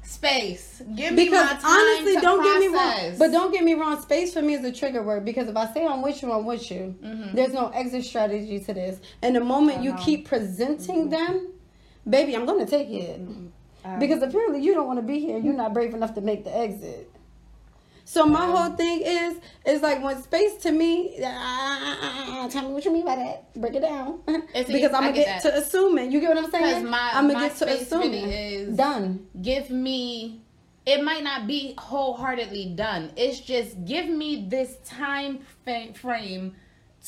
Space. 0.06 0.82
Give 0.94 1.12
me 1.14 1.24
Because 1.24 1.46
my 1.46 1.58
time 1.60 1.64
honestly, 1.64 2.14
don't 2.20 2.42
get 2.42 2.60
me 2.60 2.66
wrong. 2.68 2.90
process. 2.92 3.18
But 3.18 3.32
don't 3.32 3.52
get 3.52 3.64
me 3.64 3.74
wrong. 3.74 4.00
Space 4.00 4.32
for 4.32 4.40
me 4.40 4.54
is 4.54 4.64
a 4.64 4.72
trigger 4.72 5.02
word 5.02 5.24
because 5.24 5.48
if 5.48 5.56
I 5.56 5.66
say 5.72 5.84
I'm 5.86 6.00
with 6.00 6.22
you, 6.22 6.32
I'm 6.32 6.46
with 6.46 6.70
you. 6.70 6.94
Mm-hmm. 7.02 7.34
There's 7.36 7.52
no 7.52 7.68
exit 7.70 8.04
strategy 8.04 8.60
to 8.60 8.72
this. 8.74 9.00
And 9.22 9.34
the 9.34 9.40
moment 9.40 9.82
you 9.82 9.90
know. 9.92 9.98
keep 9.98 10.28
presenting 10.28 11.10
them, 11.10 11.52
baby, 12.08 12.36
I'm 12.36 12.46
gonna 12.46 12.66
take 12.66 12.88
it. 12.88 13.20
Uh, 13.84 13.98
Because 13.98 14.22
apparently 14.22 14.62
you 14.62 14.74
don't 14.74 14.86
want 14.86 14.98
to 15.00 15.02
be 15.04 15.18
here. 15.18 15.38
You're 15.38 15.54
not 15.54 15.74
brave 15.74 15.92
enough 15.92 16.14
to 16.14 16.20
make 16.20 16.44
the 16.44 16.56
exit. 16.56 17.10
So 18.08 18.24
my 18.24 18.46
whole 18.46 18.70
thing 18.76 19.02
is, 19.04 19.40
is 19.66 19.82
like 19.82 20.00
when 20.00 20.22
space 20.22 20.54
to 20.58 20.70
me, 20.70 21.18
uh, 21.24 22.48
tell 22.48 22.62
me 22.68 22.72
what 22.72 22.84
you 22.84 22.92
mean 22.92 23.04
by 23.04 23.16
that. 23.16 23.52
Break 23.60 23.74
it 23.74 23.80
down. 23.82 24.20
It's 24.54 24.70
because. 24.72 24.94
I'm 24.94 25.02
gonna 25.02 25.12
get 25.12 25.26
get, 25.26 25.42
to 25.42 25.56
assuming. 25.56 26.12
You 26.12 26.20
get 26.20 26.28
what 26.28 26.44
I'm 26.44 26.50
saying? 26.52 26.88
my- 26.88 27.10
I'm 27.12 27.26
gonna 27.26 27.48
get 27.48 27.56
to 27.56 27.68
assuming. 27.68 28.12
really 28.12 28.54
is- 28.54 28.76
Done. 28.76 29.26
give 29.42 29.70
me 29.70 30.40
it 30.86 31.02
might 31.02 31.24
not 31.24 31.48
be 31.48 31.74
wholeheartedly 31.78 32.66
done 32.76 33.10
it's 33.16 33.40
just 33.40 33.84
give 33.84 34.08
me 34.08 34.46
this 34.48 34.76
time 34.84 35.40
frame 35.94 36.54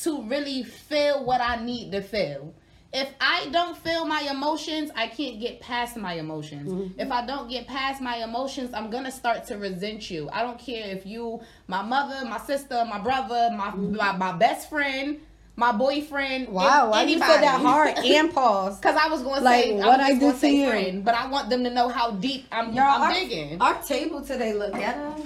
to 0.02 0.22
really 0.22 0.64
feel 0.64 1.24
what 1.24 1.40
i 1.40 1.54
need 1.64 1.92
to 1.92 2.02
feel 2.02 2.52
if 2.92 3.10
I 3.20 3.48
don't 3.52 3.76
feel 3.76 4.06
my 4.06 4.22
emotions, 4.30 4.90
I 4.96 5.08
can't 5.08 5.38
get 5.40 5.60
past 5.60 5.96
my 5.96 6.14
emotions. 6.14 6.70
Mm-hmm. 6.70 7.00
If 7.00 7.10
I 7.12 7.26
don't 7.26 7.48
get 7.50 7.66
past 7.66 8.00
my 8.00 8.16
emotions, 8.16 8.72
I'm 8.72 8.88
gonna 8.90 9.10
start 9.10 9.46
to 9.48 9.56
resent 9.58 10.10
you. 10.10 10.28
I 10.32 10.42
don't 10.42 10.58
care 10.58 10.86
if 10.88 11.04
you, 11.04 11.40
my 11.66 11.82
mother, 11.82 12.24
my 12.26 12.38
sister, 12.38 12.84
my 12.88 12.98
brother, 12.98 13.50
my 13.54 13.74
my, 13.74 14.16
my 14.16 14.32
best 14.32 14.70
friend, 14.70 15.20
my 15.54 15.70
boyfriend. 15.72 16.46
Mm-hmm. 16.46 16.54
Wow, 16.54 16.90
why 16.90 17.02
you 17.02 17.18
said 17.18 17.42
that 17.42 17.60
hard 17.60 17.98
and 18.04 18.32
pause? 18.32 18.78
Because 18.78 18.96
I 18.96 19.08
was 19.08 19.22
going 19.22 19.40
to 19.40 19.44
Like, 19.44 19.64
say, 19.64 19.72
what 19.74 20.00
I 20.00 20.10
I 20.10 20.18
do 20.18 20.32
to 20.32 20.48
you? 20.48 20.68
friend, 20.68 21.04
but 21.04 21.14
I 21.14 21.26
want 21.28 21.50
them 21.50 21.64
to 21.64 21.70
know 21.70 21.88
how 21.90 22.12
deep 22.12 22.46
I'm, 22.50 22.72
Y'all, 22.72 22.84
I'm 22.84 23.02
our, 23.02 23.12
digging. 23.12 23.60
our 23.60 23.82
table 23.82 24.22
today 24.22 24.54
look 24.54 24.74
at 24.74 24.80
ghetto. 24.96 25.24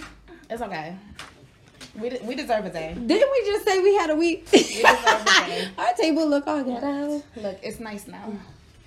It's 0.51 0.61
okay. 0.63 0.97
We, 1.99 2.09
de- 2.09 2.25
we 2.25 2.35
deserve 2.35 2.65
a 2.65 2.71
day. 2.71 2.95
Didn't 2.95 3.31
we 3.31 3.43
just 3.47 3.65
say 3.67 3.81
we 3.81 3.95
had 3.97 4.11
a 4.11 4.17
week? 4.17 4.51
deserve 4.51 4.85
a 4.85 5.25
day. 5.47 5.69
our 5.79 5.93
table 5.95 6.27
look 6.29 6.47
all 6.47 6.63
ghetto. 6.65 7.23
Look, 7.37 7.59
it's 7.63 7.81
nice 7.81 8.07
now. 8.07 8.33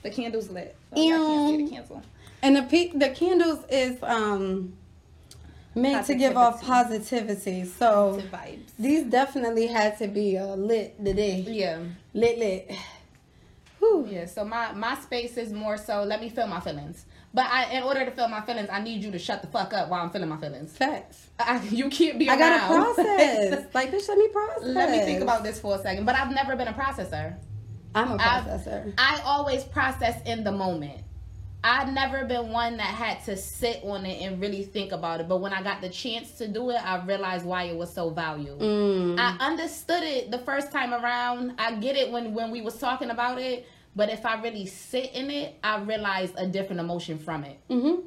The 0.02 0.10
candle's 0.10 0.50
lit. 0.50 0.76
Ew. 0.96 1.14
I 1.14 1.18
can't 1.18 1.50
see 1.60 1.66
the 1.66 1.70
candle. 1.72 2.04
And 2.42 2.56
the 2.56 2.64
pe- 2.64 2.92
the 2.98 3.10
candles 3.10 3.60
is 3.70 3.98
um 4.04 4.74
meant 5.76 6.06
to 6.08 6.16
give 6.16 6.38
off 6.38 6.62
positivity. 6.62 7.66
So 7.66 8.22
Positive 8.32 8.60
these 8.80 9.04
definitely 9.04 9.68
had 9.68 9.98
to 10.00 10.08
be 10.08 10.38
uh, 10.38 10.56
lit 10.56 11.04
today. 11.04 11.46
Yeah. 11.48 11.80
Lit 12.14 12.38
lit. 12.40 12.72
Yeah, 14.16 14.26
so 14.28 14.46
my 14.46 14.72
my 14.72 14.96
space 14.96 15.36
is 15.36 15.52
more 15.52 15.76
so 15.76 16.04
let 16.04 16.22
me 16.22 16.30
feel 16.30 16.48
my 16.48 16.62
feelings. 16.62 17.06
But 17.34 17.48
I, 17.48 17.72
in 17.72 17.84
order 17.84 18.06
to 18.06 18.12
feel 18.12 18.30
my 18.30 18.40
feelings, 18.42 18.70
I 18.72 18.80
need 18.80 19.04
you 19.04 19.12
to 19.12 19.20
shut 19.20 19.42
the 19.42 19.48
fuck 19.48 19.74
up 19.74 19.90
while 19.90 20.02
I'm 20.02 20.10
feeling 20.10 20.30
my 20.30 20.38
feelings. 20.38 20.72
Facts. 20.78 21.28
I, 21.38 21.62
you 21.70 21.90
can't 21.90 22.18
be 22.18 22.30
I 22.30 22.38
gotta 22.38 22.66
process. 22.66 23.68
like, 23.74 23.92
bitch, 23.92 24.08
let 24.08 24.18
me 24.18 24.30
process. 24.30 24.64
let 24.64 24.90
me 24.90 25.00
think 25.00 25.22
about 25.22 25.44
this 25.44 25.60
for 25.60 25.76
a 25.76 25.80
second. 25.80 26.06
But 26.06 26.16
I've 26.16 26.34
never 26.34 26.56
been 26.56 26.70
a 26.70 26.74
processor. 26.74 27.36
I'm 27.94 28.12
a 28.12 28.14
I've- 28.14 28.50
processor. 28.50 28.94
I 28.98 29.22
always 29.26 29.66
process 29.66 30.22
in 30.26 30.46
the 30.46 30.52
moment. 30.54 31.02
I've 31.68 31.92
never 31.92 32.26
been 32.26 32.50
one 32.52 32.78
that 32.78 32.86
had 32.86 33.26
to 33.26 33.36
sit 33.36 33.82
on 33.84 34.06
it 34.06 34.22
and 34.22 34.40
really 34.40 34.62
think 34.62 34.92
about 34.92 35.20
it. 35.20 35.28
But 35.28 35.42
when 35.42 35.52
I 35.52 35.64
got 35.64 35.82
the 35.82 35.90
chance 35.90 36.34
to 36.34 36.48
do 36.48 36.70
it, 36.70 36.76
I 36.76 37.04
realized 37.04 37.44
why 37.44 37.64
it 37.64 37.76
was 37.76 37.92
so 37.92 38.12
valuable. 38.12 38.64
Mm. 38.64 39.20
I 39.20 39.36
understood 39.44 40.04
it 40.04 40.30
the 40.30 40.38
first 40.38 40.72
time 40.72 40.94
around. 40.94 41.56
I 41.58 41.74
get 41.76 41.96
it 41.98 42.12
when 42.12 42.34
when 42.36 42.52
we 42.52 42.62
was 42.62 42.78
talking 42.78 43.10
about 43.10 43.40
it. 43.42 43.68
But 43.96 44.10
if 44.10 44.26
I 44.26 44.42
really 44.42 44.66
sit 44.66 45.12
in 45.14 45.30
it, 45.32 45.56
I 45.64 45.80
realize 45.82 46.32
a 46.38 46.46
different 46.48 46.80
emotion 46.82 47.18
from 47.18 47.44
it. 47.44 47.60
Mm-hmm. 47.70 48.02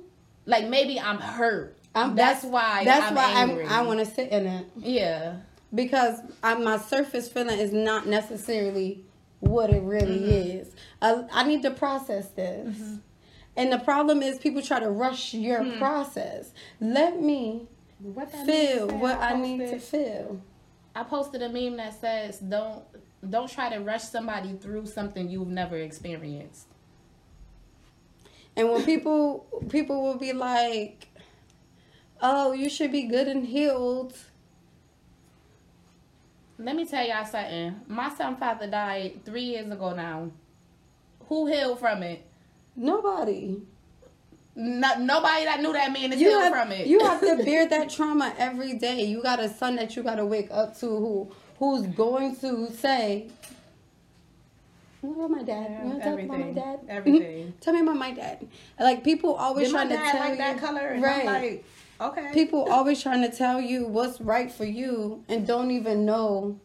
Like 0.46 0.68
maybe 0.68 1.00
I'm 1.00 1.18
hurt. 1.18 1.76
I'm, 1.94 2.14
that's, 2.14 2.44
why. 2.44 2.84
That's 2.84 3.06
I'm 3.06 3.14
why 3.14 3.30
angry. 3.32 3.64
I'm, 3.66 3.72
I 3.72 3.82
want 3.82 3.98
to 4.00 4.06
sit 4.06 4.30
in 4.30 4.46
it 4.46 4.66
Yeah. 4.76 5.36
because 5.74 6.20
I, 6.42 6.54
my 6.54 6.76
surface 6.78 7.28
feeling 7.28 7.58
is 7.58 7.72
not 7.72 8.06
necessarily 8.06 9.04
what 9.40 9.70
it 9.70 9.82
really 9.82 10.18
Mm-hmm. 10.18 10.58
is. 10.58 10.70
I, 11.00 11.24
I 11.32 11.44
need 11.44 11.62
to 11.62 11.70
process 11.70 12.28
this. 12.30 12.76
And 13.56 13.72
the 13.72 13.78
problem 13.78 14.22
is 14.22 14.38
people 14.38 14.62
try 14.62 14.78
to 14.80 14.90
rush 14.90 15.34
your 15.34 15.64
Hmm. 15.64 15.78
process. 15.78 16.52
Let 16.80 17.20
me 17.20 17.66
What 18.00 18.30
feel 18.30 18.86
means, 18.88 18.92
what 19.02 19.18
I 19.18 19.32
posted- 19.32 19.40
need 19.58 19.70
to 19.70 19.78
feel. 19.80 20.40
I 20.94 21.02
posted 21.04 21.42
a 21.42 21.48
meme 21.48 21.76
that 21.78 21.98
says, 22.00 22.38
"Don't 22.38 22.82
don't 23.28 23.50
try 23.50 23.68
to 23.70 23.78
rush 23.80 24.04
somebody 24.04 24.54
through 24.54 24.86
something 24.86 25.28
you've 25.28 25.48
never 25.48 25.76
experienced." 25.76 26.66
And 28.56 28.70
when 28.70 28.84
people 28.84 29.46
people 29.68 30.02
will 30.02 30.16
be 30.18 30.32
like, 30.32 31.08
"Oh, 32.20 32.52
you 32.52 32.68
should 32.68 32.92
be 32.92 33.04
good 33.04 33.28
and 33.28 33.46
healed." 33.46 34.14
Let 36.58 36.74
me 36.74 36.84
tell 36.84 37.06
y'all 37.06 37.24
something. 37.24 37.80
My 37.86 38.10
son 38.10 38.36
father 38.36 38.66
died 38.66 39.24
three 39.24 39.42
years 39.44 39.70
ago 39.70 39.94
now. 39.94 40.30
Who 41.28 41.46
healed 41.46 41.78
from 41.78 42.02
it? 42.02 42.24
Nobody. 42.74 43.58
No, 44.56 44.98
nobody 44.98 45.44
that 45.44 45.60
knew 45.62 45.72
that 45.72 45.92
man 45.92 46.12
is 46.12 46.20
You 46.20 46.30
healed 46.30 46.42
have, 46.42 46.52
from 46.52 46.72
it. 46.72 46.88
you 46.88 46.98
have 47.04 47.20
to 47.20 47.36
bear 47.44 47.66
that 47.68 47.90
trauma 47.90 48.34
every 48.38 48.74
day. 48.76 49.04
You 49.04 49.22
got 49.22 49.38
a 49.38 49.48
son 49.48 49.76
that 49.76 49.94
you 49.94 50.02
got 50.02 50.16
to 50.16 50.26
wake 50.26 50.48
up 50.50 50.76
to 50.80 50.86
who 50.86 51.30
who's 51.58 51.86
going 51.86 52.36
to 52.36 52.70
say, 52.72 53.28
"What 55.00 55.14
about 55.16 55.30
my 55.30 55.42
dad? 55.42 55.66
Yeah, 55.70 55.82
you 55.82 55.88
want 55.90 56.02
to 56.02 56.10
talk 56.10 56.18
about 56.20 56.28
my 56.28 56.34
everything. 56.48 56.54
dad? 56.54 56.78
Mhm. 56.80 56.88
Everything. 56.88 57.54
Tell 57.60 57.74
me 57.74 57.80
about 57.80 57.96
my 57.96 58.12
dad." 58.12 58.46
Like 58.78 59.04
people 59.04 59.34
always 59.34 59.68
Did 59.68 59.72
trying 59.74 59.88
to 59.90 59.96
tell 59.96 60.20
like 60.20 60.30
you, 60.32 60.36
that 60.38 60.58
color? 60.58 60.98
Right? 61.00 61.24
Like, 61.26 61.64
okay. 62.00 62.30
people 62.34 62.70
always 62.70 63.02
trying 63.02 63.22
to 63.28 63.36
tell 63.36 63.60
you 63.60 63.86
what's 63.86 64.20
right 64.20 64.50
for 64.50 64.64
you 64.64 65.24
and 65.28 65.46
don't 65.46 65.70
even 65.70 66.04
know 66.04 66.58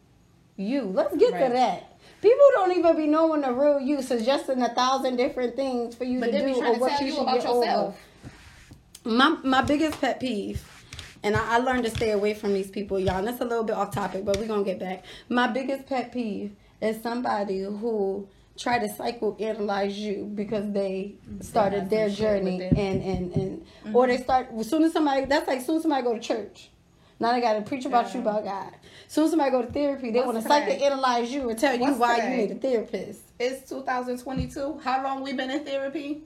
you. 0.56 0.82
Let's 0.82 1.16
get 1.16 1.32
to 1.32 1.52
that. 1.54 1.90
People 2.22 2.46
don't 2.54 2.76
even 2.76 2.96
be 2.96 3.06
knowing 3.06 3.42
the 3.42 3.52
real 3.52 3.78
you, 3.80 4.00
suggesting 4.00 4.62
a 4.62 4.68
thousand 4.72 5.16
different 5.16 5.56
things 5.56 5.94
for 5.94 6.04
you 6.04 6.20
but 6.20 6.30
to 6.32 6.38
do 6.40 6.54
or 6.62 6.74
to 6.74 6.80
what 6.80 6.92
tell 6.92 7.06
you 7.06 7.12
should 7.12 7.22
about 7.22 7.40
get 7.40 7.46
over 7.46 7.64
yourself. 7.66 7.98
my 9.04 9.36
my 9.42 9.60
biggest 9.62 10.00
pet 10.00 10.20
peeve, 10.20 10.62
and 11.24 11.34
I, 11.34 11.54
I 11.54 11.58
learned 11.58 11.84
to 11.84 11.90
stay 11.90 12.12
away 12.12 12.34
from 12.34 12.52
these 12.52 12.70
people, 12.70 13.00
y'all. 13.00 13.16
And 13.16 13.26
that's 13.26 13.40
a 13.40 13.44
little 13.44 13.64
bit 13.64 13.74
off 13.74 13.92
topic, 13.92 14.24
but 14.24 14.36
we're 14.36 14.46
gonna 14.46 14.62
get 14.62 14.78
back. 14.78 15.04
My 15.28 15.48
biggest 15.48 15.86
pet 15.86 16.12
peeve 16.12 16.54
is 16.80 17.02
somebody 17.02 17.62
who 17.62 18.28
try 18.56 18.78
to 18.78 18.86
psychoanalyze 18.86 19.96
you 19.96 20.30
because 20.34 20.70
they 20.72 21.14
mm-hmm. 21.28 21.40
started 21.40 21.90
their 21.90 22.08
some 22.08 22.16
shit 22.16 22.44
with 22.44 22.44
journey 22.44 22.62
and 22.64 23.02
and 23.02 23.32
and 23.32 23.60
mm-hmm. 23.60 23.96
or 23.96 24.06
they 24.06 24.18
start 24.18 24.48
as 24.56 24.68
soon 24.68 24.84
as 24.84 24.92
somebody 24.92 25.24
that's 25.24 25.48
like 25.48 25.58
as 25.58 25.66
soon 25.66 25.76
as 25.76 25.82
somebody 25.82 26.04
go 26.04 26.14
to 26.14 26.20
church. 26.20 26.70
Now 27.18 27.32
they 27.32 27.40
gotta 27.40 27.62
preach 27.62 27.86
about 27.86 28.12
you 28.12 28.20
about 28.20 28.44
God. 28.44 28.74
As 29.06 29.12
soon 29.12 29.24
as 29.24 29.30
somebody 29.30 29.50
go 29.50 29.62
to 29.62 29.72
therapy, 29.72 30.10
they 30.10 30.20
What's 30.20 30.46
want 30.46 30.68
to 30.68 30.76
psychoanalyze 30.76 31.30
you 31.30 31.48
and 31.48 31.58
tell 31.58 31.74
you 31.74 31.94
why 31.94 32.16
today? 32.16 32.30
you 32.30 32.48
need 32.48 32.56
a 32.56 32.60
therapist. 32.60 33.22
It's 33.38 33.68
2022. 33.68 34.80
How 34.84 35.02
long 35.02 35.22
we 35.22 35.32
been 35.32 35.50
in 35.50 35.64
therapy? 35.64 36.22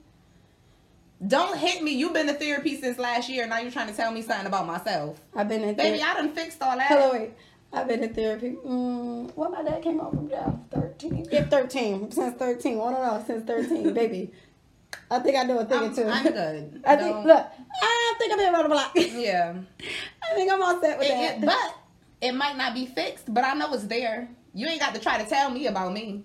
Don't 1.25 1.57
hit 1.57 1.83
me. 1.83 1.91
You've 1.91 2.13
been 2.13 2.29
in 2.29 2.35
therapy 2.37 2.79
since 2.79 2.97
last 2.97 3.27
year. 3.29 3.45
Now 3.45 3.59
you're 3.59 3.71
trying 3.71 3.89
to 3.89 3.93
tell 3.95 4.11
me 4.11 4.21
something 4.21 4.47
about 4.47 4.65
myself. 4.65 5.19
I've 5.35 5.49
been 5.49 5.63
in 5.63 5.75
therapy. 5.75 5.97
Baby. 5.97 6.03
I 6.03 6.13
done 6.13 6.31
fixed 6.33 6.61
all 6.61 6.77
that. 6.77 6.87
Hello, 6.87 7.11
wait. 7.11 7.31
I've 7.73 7.87
been 7.87 8.03
in 8.03 8.13
therapy. 8.13 8.55
Mm, 8.65 9.35
well, 9.35 9.51
my 9.51 9.61
dad 9.63 9.83
came 9.83 9.99
out 9.99 10.11
from 10.11 10.29
jail. 10.29 10.65
13. 10.71 11.27
Yeah, 11.31 11.43
13. 11.43 12.11
Since 12.11 12.37
13. 12.37 12.79
I 12.79 12.91
don't. 12.91 13.27
Since 13.27 13.45
13, 13.45 13.93
baby. 13.93 14.31
I 15.11 15.19
think 15.19 15.37
I 15.37 15.43
know 15.43 15.59
a 15.59 15.65
thing 15.65 15.79
or 15.81 15.85
I'm, 15.85 15.95
two. 15.95 16.03
I'm 16.05 16.23
good. 16.23 16.81
I 16.87 16.95
think, 16.95 17.15
Don't- 17.15 17.27
look, 17.27 17.45
I 17.83 18.13
think 18.17 18.33
I'm 18.33 18.39
around 18.53 18.63
the 18.63 18.69
block. 18.69 18.91
Yeah. 18.95 19.55
I 20.23 20.35
think 20.35 20.51
I'm 20.51 20.63
all 20.63 20.79
set 20.81 20.97
with 20.97 21.07
It- 21.07 21.11
that. 21.11 21.37
it- 21.37 21.45
but 21.45 21.75
it 22.21 22.31
might 22.33 22.57
not 22.57 22.73
be 22.73 22.85
fixed, 22.85 23.31
but 23.33 23.43
I 23.43 23.53
know 23.55 23.71
it's 23.73 23.83
there. 23.83 24.29
You 24.53 24.67
ain't 24.67 24.79
got 24.79 24.95
to 24.95 25.01
try 25.01 25.21
to 25.21 25.29
tell 25.29 25.49
me 25.51 25.67
about 25.67 25.93
me. 25.93 26.23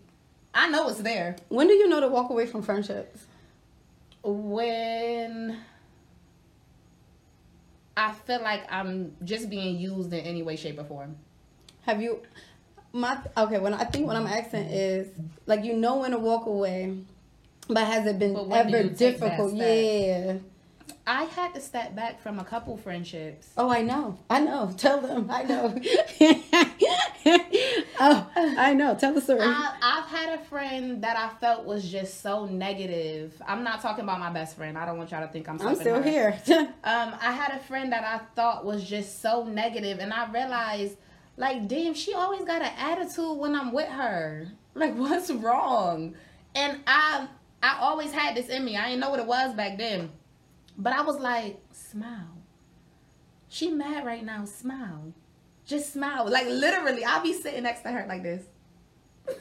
I 0.55 0.71
know 0.71 0.89
it's 0.89 1.01
there. 1.01 1.37
when 1.49 1.67
do 1.67 1.75
you 1.75 1.89
know 1.89 2.01
to 2.01 2.09
walk 2.09 2.31
away 2.31 2.47
from 2.47 2.63
friendships? 2.63 3.27
When 4.25 5.59
I 7.97 8.13
feel 8.13 8.43
like 8.43 8.63
I'm 8.73 9.15
just 9.23 9.49
being 9.51 9.79
used 9.79 10.13
in 10.13 10.21
any 10.21 10.43
way, 10.43 10.57
shape, 10.57 10.79
or 10.79 10.85
form. 10.85 11.17
Have 11.83 12.01
you, 12.03 12.21
my, 12.93 13.19
okay, 13.37 13.59
when 13.59 13.75
I 13.75 13.85
think 13.85 14.07
what 14.07 14.17
I'm 14.17 14.27
asking 14.27 14.67
is, 14.71 15.09
like, 15.47 15.65
you 15.65 15.75
know 15.77 15.99
when 15.99 16.13
to 16.13 16.19
walk 16.19 16.47
away, 16.47 16.97
but 17.69 17.85
has 17.87 18.07
it 18.07 18.19
been 18.19 18.35
But 18.35 18.49
when 18.49 18.67
do 18.69 18.77
ever 18.77 18.89
you 18.89 18.95
take 18.95 19.19
that 19.19 19.37
difficult? 19.37 19.55
Yeah. 19.55 20.39
I 21.07 21.25
had 21.25 21.55
to 21.55 21.61
step 21.61 21.95
back 21.95 22.23
from 22.23 22.39
a 22.39 22.45
couple 22.45 22.77
friendships. 22.79 23.51
Oh, 23.59 23.69
I 23.69 23.83
know. 23.83 24.17
I 24.31 24.41
know. 24.41 24.73
Tell 24.77 25.01
them. 25.01 25.29
I 25.31 25.43
know. 25.43 25.75
oh, 28.01 28.31
I 28.37 28.73
know. 28.73 28.95
Tell 28.95 29.13
the 29.13 29.21
story. 29.21 29.41
I, 29.43 29.75
I've 29.83 30.07
had 30.07 30.39
a 30.39 30.43
friend 30.45 31.03
that 31.05 31.19
I 31.19 31.29
felt 31.41 31.67
was 31.67 31.91
just 31.91 32.23
so 32.23 32.47
negative. 32.47 33.41
I'm 33.47 33.63
not 33.63 33.83
talking 33.83 34.05
about 34.05 34.19
my 34.19 34.31
best 34.31 34.57
friend. 34.57 34.79
I 34.79 34.87
don't 34.87 34.97
want 34.97 35.11
y'all 35.11 35.27
to 35.27 35.33
think 35.33 35.47
I'm. 35.49 35.61
I'm 35.61 35.75
still 35.75 36.03
her. 36.03 36.03
here. 36.03 36.39
Um, 36.85 37.15
I 37.21 37.33
had 37.33 37.53
a 37.53 37.61
friend 37.61 37.93
that 37.93 38.05
I 38.05 38.19
thought 38.37 38.65
was 38.65 38.85
just 38.85 39.23
so 39.23 39.45
negative, 39.45 40.01
and 40.01 40.13
I 40.13 40.31
realized, 40.31 40.97
like, 41.39 41.67
damn, 41.67 41.95
she 41.95 42.13
always 42.13 42.45
got 42.45 42.61
an 42.61 42.73
attitude 42.79 43.39
when 43.39 43.55
I'm 43.55 43.73
with 43.73 43.89
her. 43.89 44.49
Like, 44.75 44.95
what's 44.95 45.31
wrong? 45.31 46.15
And 46.55 46.81
I, 46.87 47.27
I 47.63 47.79
always 47.81 48.13
had 48.13 48.37
this 48.37 48.49
in 48.49 48.65
me. 48.65 48.77
I 48.77 48.89
didn't 48.89 49.01
know 49.01 49.11
what 49.11 49.21
it 49.21 49.27
was 49.27 49.55
back 49.55 49.79
then, 49.79 50.11
but 50.77 50.93
I 50.93 51.03
was 51.03 51.19
like, 51.19 51.61
smile. 51.73 52.39
She 53.49 53.71
mad 53.71 54.05
right 54.05 54.25
now. 54.25 54.45
Smile. 54.45 55.13
Just 55.67 55.93
smile. 55.93 56.29
Like 56.29 56.47
literally, 56.47 57.05
I'll 57.05 57.23
be 57.23 57.33
sitting 57.33 57.63
next 57.63 57.83
to 57.83 57.91
her 57.91 58.05
like 58.09 58.23
this. 58.23 58.45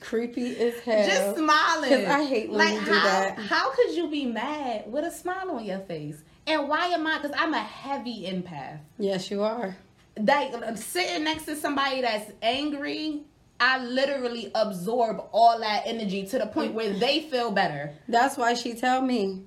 Creepy 0.00 0.58
as 0.58 0.80
hell. 0.80 1.06
Just 1.06 1.36
smiling. 1.36 2.06
I 2.06 2.24
hate 2.24 2.50
when 2.50 2.58
like 2.58 2.74
you 2.74 2.84
do 2.84 2.92
how, 2.92 3.04
that. 3.04 3.38
How 3.38 3.70
could 3.70 3.94
you 3.94 4.10
be 4.10 4.26
mad 4.26 4.90
with 4.90 5.04
a 5.04 5.10
smile 5.10 5.50
on 5.50 5.64
your 5.64 5.78
face? 5.80 6.22
And 6.46 6.68
why 6.68 6.88
am 6.88 7.06
I? 7.06 7.18
Because 7.18 7.36
I'm 7.38 7.54
a 7.54 7.62
heavy 7.62 8.24
empath. 8.24 8.80
yes, 8.98 9.30
you 9.30 9.42
are. 9.42 9.76
Like 10.18 10.54
I'm 10.54 10.76
sitting 10.76 11.24
next 11.24 11.46
to 11.46 11.56
somebody 11.56 12.02
that's 12.02 12.30
angry, 12.42 13.22
I 13.58 13.78
literally 13.84 14.50
absorb 14.54 15.24
all 15.32 15.58
that 15.60 15.84
energy 15.86 16.26
to 16.26 16.38
the 16.38 16.46
point 16.46 16.74
where 16.74 16.92
they 16.92 17.20
feel 17.20 17.50
better. 17.50 17.94
That's 18.08 18.36
why 18.36 18.54
she 18.54 18.74
tell 18.74 19.00
me, 19.00 19.42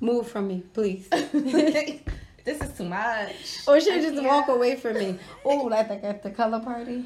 move 0.00 0.28
from 0.28 0.48
me, 0.48 0.62
please. 0.72 1.08
this 1.10 2.60
is 2.60 2.72
too 2.76 2.84
much. 2.84 3.34
or 3.66 3.80
should 3.80 3.94
I 3.94 4.00
just 4.02 4.14
can't. 4.14 4.26
walk 4.26 4.48
away 4.48 4.76
from 4.76 4.94
me. 4.94 5.18
Oh, 5.44 5.64
like 5.64 5.90
at 5.90 6.22
the 6.22 6.30
color 6.30 6.60
party. 6.60 7.04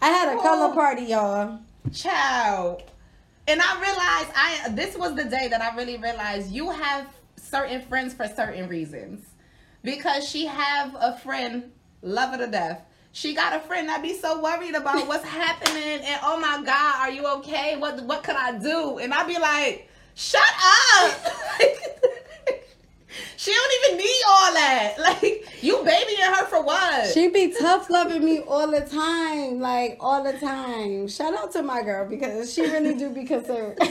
I 0.00 0.08
had 0.08 0.36
a 0.36 0.40
color 0.40 0.72
party, 0.74 1.02
y'all. 1.04 1.58
Child. 1.92 2.82
and 3.48 3.60
I 3.60 3.80
realized 3.80 4.30
I 4.36 4.68
this 4.70 4.96
was 4.96 5.14
the 5.14 5.24
day 5.24 5.48
that 5.48 5.60
I 5.62 5.74
really 5.76 5.96
realized 5.96 6.50
you 6.50 6.70
have 6.70 7.06
certain 7.36 7.82
friends 7.82 8.14
for 8.14 8.26
certain 8.28 8.68
reasons. 8.68 9.26
Because 9.82 10.28
she 10.28 10.44
have 10.46 10.94
a 11.00 11.16
friend, 11.18 11.72
love 12.02 12.30
her 12.32 12.38
to 12.44 12.46
death. 12.50 12.82
She 13.12 13.34
got 13.34 13.56
a 13.56 13.60
friend 13.60 13.88
that 13.88 14.02
be 14.02 14.12
so 14.14 14.40
worried 14.42 14.74
about 14.74 15.08
what's 15.08 15.24
happening 15.42 16.00
and 16.04 16.20
oh 16.22 16.38
my 16.38 16.62
god, 16.64 16.94
are 17.00 17.10
you 17.10 17.26
okay? 17.38 17.76
What 17.76 18.02
what 18.04 18.22
could 18.22 18.36
I 18.36 18.58
do? 18.58 18.98
And 18.98 19.12
I'd 19.14 19.26
be 19.26 19.38
like, 19.38 19.88
shut 20.20 20.42
up. 21.02 21.26
she 23.36 23.52
don't 23.52 23.72
even 23.84 23.98
need 23.98 24.22
all 24.28 24.52
that. 24.54 24.94
Like 24.98 25.46
you 25.62 25.76
babying 25.84 26.20
her 26.34 26.46
for 26.46 26.62
what? 26.62 27.06
She 27.12 27.28
be 27.28 27.52
tough 27.58 27.88
loving 27.90 28.24
me 28.24 28.40
all 28.40 28.70
the 28.70 28.80
time, 28.82 29.60
like 29.60 29.96
all 30.00 30.22
the 30.22 30.32
time. 30.38 31.08
Shout 31.08 31.34
out 31.34 31.52
to 31.52 31.62
my 31.62 31.82
girl 31.82 32.06
because 32.08 32.52
she 32.52 32.62
really 32.62 32.94
do 32.94 33.10
be 33.10 33.24
concerned. 33.24 33.78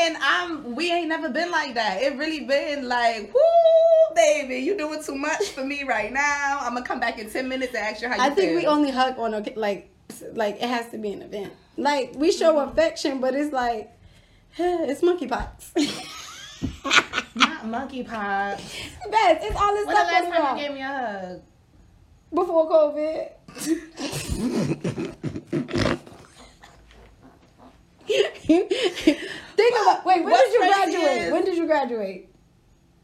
And 0.00 0.16
I'm 0.20 0.76
we 0.76 0.92
ain't 0.92 1.08
never 1.08 1.28
been 1.28 1.50
like 1.50 1.74
that. 1.74 2.00
It 2.00 2.16
really 2.16 2.44
been 2.44 2.86
like, 2.88 3.34
whoo, 3.34 4.14
baby, 4.14 4.58
you 4.58 4.76
doing 4.78 5.02
too 5.02 5.16
much 5.16 5.46
for 5.48 5.64
me 5.64 5.82
right 5.82 6.12
now. 6.12 6.58
I'm 6.60 6.74
gonna 6.74 6.86
come 6.86 7.00
back 7.00 7.18
in 7.18 7.28
ten 7.28 7.48
minutes 7.48 7.74
and 7.74 7.84
ask 7.84 8.00
you 8.02 8.08
how 8.08 8.14
you 8.14 8.22
I 8.22 8.30
think 8.30 8.50
feel. 8.50 8.56
we 8.60 8.66
only 8.66 8.92
hug 8.92 9.18
on 9.18 9.34
okay, 9.34 9.54
like 9.56 9.90
like 10.34 10.54
it 10.56 10.68
has 10.68 10.88
to 10.90 10.98
be 10.98 11.12
an 11.14 11.22
event. 11.22 11.52
Like 11.76 12.12
we 12.14 12.30
show 12.30 12.54
Mm-hmm. 12.54 12.70
affection, 12.70 13.18
but 13.20 13.34
it's 13.34 13.52
like 13.52 13.90
it's 14.58 15.00
monkeypox. 15.02 15.74
not 17.36 17.64
monkeypox. 17.64 18.56
Best, 19.10 19.44
it's 19.44 19.56
all 19.56 19.74
this 19.74 19.86
When 19.86 19.94
the 19.94 20.00
stuff 20.02 20.12
last 20.12 20.22
going 20.22 20.32
time 20.32 20.42
around. 20.42 20.58
you 20.58 20.64
gave 20.64 20.74
me 20.74 20.82
a 20.82 20.86
hug? 20.88 21.42
before 22.34 22.68
COVID. 22.70 23.28
Think 28.08 29.74
about 29.82 30.04
wait. 30.04 30.22
When 30.24 30.32
What's 30.32 30.44
did 30.44 30.52
you 30.54 30.58
graduate? 30.68 31.22
is- 31.22 31.32
when 31.32 31.44
did 31.44 31.56
you 31.56 31.66
graduate? 31.66 32.28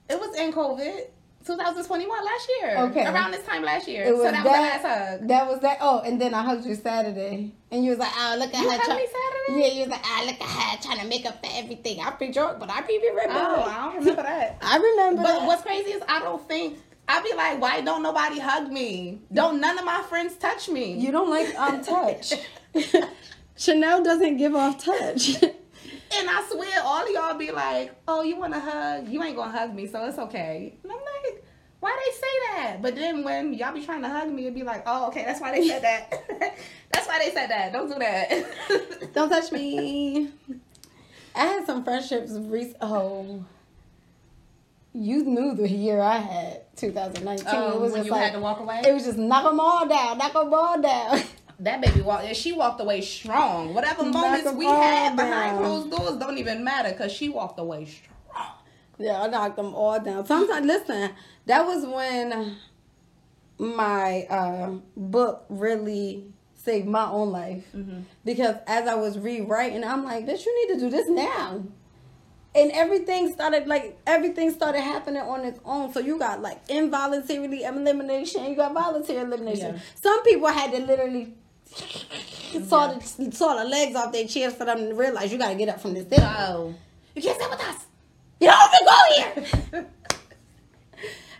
It 0.09 0.21
was 0.21 0.37
in 0.37 0.53
COVID. 0.53 1.07
2021 1.45 2.25
last 2.25 2.51
year. 2.61 2.77
Okay. 2.79 3.07
Around 3.07 3.33
this 3.33 3.45
time 3.45 3.63
last 3.63 3.87
year. 3.87 4.07
So 4.07 4.23
that, 4.23 4.33
that. 4.33 4.45
was 4.45 4.53
the 4.53 4.61
last 4.61 4.83
hug. 4.83 5.29
That 5.29 5.47
was 5.47 5.61
that. 5.61 5.79
Oh, 5.81 6.01
and 6.01 6.21
then 6.21 6.35
I 6.35 6.43
hugged 6.43 6.65
you 6.65 6.75
Saturday, 6.75 7.53
and 7.71 7.85
you 7.85 7.91
was 7.91 7.99
like, 7.99 8.13
"Oh, 8.17 8.37
look 8.39 8.55
at 8.55 8.61
You 8.63 8.71
her." 8.71 8.77
hugged 8.77 8.85
try- 8.85 8.97
me 8.97 9.07
Saturday? 9.07 9.61
Yeah, 9.67 9.75
you 9.75 9.81
was 9.81 9.91
like, 9.91 10.05
"Ah, 10.05 10.23
look 10.25 10.41
at 10.41 10.49
her 10.49 10.83
trying 10.83 11.01
to 11.01 11.07
make 11.07 11.27
up 11.27 11.45
for 11.45 11.51
everything." 11.53 12.01
I 12.01 12.11
be 12.13 12.33
drunk, 12.33 12.59
but 12.59 12.71
I 12.71 12.81
be 12.83 12.99
remember. 12.99 13.35
Oh, 13.35 13.63
I 13.63 13.85
don't 13.85 13.97
remember 13.99 14.23
that. 14.23 14.59
I 14.63 14.77
remember. 14.79 15.23
But 15.23 15.41
that. 15.41 15.47
what's 15.47 15.63
crazy 15.63 15.91
is 15.91 16.03
I 16.09 16.21
don't 16.21 16.47
think 16.49 16.79
I 17.07 17.23
be 17.23 17.35
like, 17.35 17.61
why 17.61 17.81
don't 17.81 18.03
nobody 18.03 18.39
hug 18.39 18.71
me? 18.71 19.21
Don't 19.33 19.61
none 19.61 19.79
of 19.79 19.85
my 19.85 20.03
friends 20.09 20.37
touch 20.37 20.69
me? 20.69 20.95
You 20.95 21.13
don't 21.13 21.31
like 21.31 21.55
um 21.59 21.83
touch. 21.85 22.33
Chanel 23.57 24.03
doesn't 24.03 24.37
give 24.37 24.55
off 24.55 24.83
touch. 24.83 25.37
And 26.13 26.29
I 26.31 26.45
swear, 26.51 26.83
all 26.83 27.03
of 27.03 27.11
y'all 27.11 27.35
be 27.39 27.51
like, 27.51 27.93
"Oh, 28.07 28.23
you 28.23 28.37
want 28.37 28.55
to 28.55 28.61
hug? 28.61 29.09
You 29.09 29.23
ain't 29.23 29.37
gonna 29.37 29.51
hug 29.57 29.75
me, 29.75 29.87
so 29.87 30.05
it's 30.05 30.19
okay." 30.19 30.75
And 30.83 30.93
I'm 30.93 30.99
like, 30.99 31.45
"Why 31.81 31.97
they 32.05 32.13
say 32.13 32.63
that?" 32.63 32.83
But 32.83 32.95
then 32.95 33.25
when 33.25 33.55
y'all 33.55 33.73
be 33.75 33.85
trying 33.85 34.03
to 34.03 34.09
hug 34.09 34.31
me, 34.31 34.43
it'd 34.43 34.55
be 34.55 34.63
like, 34.63 34.83
"Oh, 34.87 35.09
okay, 35.09 35.25
that's 35.25 35.41
why 35.41 35.53
they 35.53 35.69
said 35.69 35.83
that. 35.83 36.11
that's 36.93 37.07
why 37.07 37.19
they 37.19 37.33
said 37.33 37.49
that. 37.49 37.73
Don't 37.73 37.89
do 37.89 37.99
that." 37.99 39.13
don't 39.15 39.29
touch 39.29 39.51
me. 39.53 40.31
I 41.35 41.47
had 41.47 41.67
some 41.67 41.83
friendships. 41.85 42.33
Re- 42.33 42.75
oh, 42.81 43.45
you 44.93 45.25
knew 45.25 45.55
the 45.55 45.69
year 45.69 46.01
I 46.01 46.19
had 46.19 46.77
2019. 46.77 47.47
Oh, 47.49 47.73
it 47.73 47.81
was 47.81 47.93
when 47.93 48.01
just 48.01 48.07
you 48.07 48.13
like 48.13 48.23
had 48.23 48.33
to 48.35 48.41
walk 48.41 48.61
away. 48.61 48.83
it 48.87 48.93
was 48.93 49.05
just 49.05 49.19
knock 49.19 49.45
them 49.45 49.59
all 49.59 49.87
down, 49.89 50.19
knock 50.19 50.33
them 50.33 50.55
all 50.55 50.81
down. 50.81 51.21
that 51.64 51.80
baby 51.80 52.00
walked. 52.00 52.25
and 52.25 52.37
She 52.37 52.52
walked 52.52 52.80
away 52.80 53.00
strong. 53.00 53.75
Whatever 53.75 54.04
moments 54.04 54.52
we 54.52 54.66
had 54.66 55.16
behind 55.16 55.59
closed 55.59 55.90
doors 55.90 56.16
don't 56.18 56.38
even 56.38 56.62
matter 56.64 56.90
because 56.90 57.12
she 57.12 57.28
walked 57.28 57.59
away 57.59 57.87
strong. 57.87 58.11
Yeah, 58.99 59.23
I 59.23 59.26
knocked 59.28 59.56
them 59.56 59.75
all 59.75 59.99
down. 59.99 60.25
Sometimes, 60.25 60.66
listen, 60.66 61.11
that 61.47 61.66
was 61.66 61.85
when 61.85 62.56
my 63.59 64.23
uh, 64.30 64.71
book 64.96 65.44
really 65.48 66.27
saved 66.55 66.87
my 66.87 67.07
own 67.07 67.31
life. 67.31 67.64
Because 68.24 68.57
as 68.66 68.87
I 68.88 68.94
was 68.94 69.18
rewriting, 69.18 69.85
I'm 69.85 70.05
like, 70.05 70.27
bitch, 70.27 70.44
you 70.46 70.68
need 70.68 70.74
to 70.74 70.81
do 70.81 70.90
this 70.90 71.09
now. 71.09 71.62
And 72.57 72.70
everything 72.70 73.33
started 73.33 73.66
like 73.66 73.98
everything 74.07 74.53
started 74.53 74.81
happening 74.81 75.22
on 75.22 75.44
its 75.44 75.59
own. 75.64 75.92
So 75.92 75.98
you 75.98 76.18
got 76.20 76.40
like 76.40 76.61
involuntary 76.68 77.64
elimination, 77.64 78.44
you 78.44 78.55
got 78.55 78.72
voluntary 78.72 79.18
elimination. 79.18 79.74
Yeah. 79.74 79.81
Some 80.00 80.22
people 80.22 80.46
had 80.46 80.70
to 80.70 80.79
literally 80.79 81.35
saw 81.75 82.93
the 82.93 83.33
saw 83.33 83.57
the 83.57 83.65
legs 83.65 83.97
off 83.97 84.13
their 84.13 84.27
chairs 84.27 84.55
for 84.55 84.65
them 84.65 84.79
to 84.89 84.95
realize 84.95 85.33
you 85.33 85.39
gotta 85.39 85.55
get 85.57 85.69
up 85.69 85.81
from 85.81 85.95
this. 85.95 86.07
Oh, 86.21 86.75
you 87.15 87.23
can't 87.23 87.41
sit 87.41 87.51
with 87.51 87.61
us. 87.61 87.87
You 88.41 88.49
don't 88.49 88.71
even 88.75 88.87
go 88.87 89.73
here. 89.73 89.87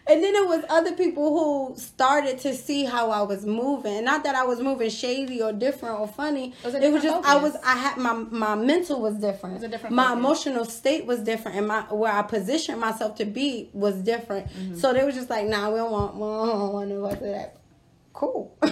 and 0.07 0.23
then 0.23 0.35
it 0.35 0.47
was 0.47 0.64
other 0.68 0.92
people 0.92 1.31
who 1.31 1.79
started 1.79 2.38
to 2.40 2.55
see 2.55 2.85
how 2.85 3.11
I 3.11 3.23
was 3.23 3.47
moving. 3.47 4.05
Not 4.05 4.25
that 4.25 4.35
I 4.35 4.44
was 4.44 4.61
moving 4.61 4.90
shady 4.90 5.40
or 5.42 5.53
different 5.53 5.99
or 6.01 6.07
funny. 6.09 6.53
It 6.62 6.64
was 6.64 6.75
It 6.75 6.92
was 6.92 7.03
just 7.03 7.27
I 7.27 7.37
was. 7.37 7.57
I 7.64 7.77
had 7.77 7.97
my 7.97 8.12
my 8.12 8.55
mental 8.55 9.01
was 9.01 9.14
different. 9.16 9.55
It 9.55 9.59
was 9.59 9.64
a 9.64 9.68
different 9.68 9.94
my 9.94 10.05
focus. 10.09 10.18
emotional 10.18 10.64
state 10.64 11.07
was 11.07 11.20
different, 11.20 11.59
and 11.59 11.66
my 11.66 11.83
where 11.83 12.12
I 12.12 12.23
positioned 12.23 12.81
myself 12.81 13.16
to 13.16 13.25
be 13.25 13.70
was 13.73 13.97
different. 13.97 14.49
Mm-hmm. 14.49 14.77
So 14.77 14.92
they 14.92 15.05
were 15.05 15.12
just 15.12 15.31
like, 15.31 15.47
Nah, 15.47 15.70
we 15.70 15.77
don't 15.77 15.90
want, 15.92 16.14
we 16.14 16.20
don't 16.20 16.73
want 16.73 16.88
to 16.90 17.25
do 17.25 17.31
that. 17.33 17.57
Cool, 18.12 18.57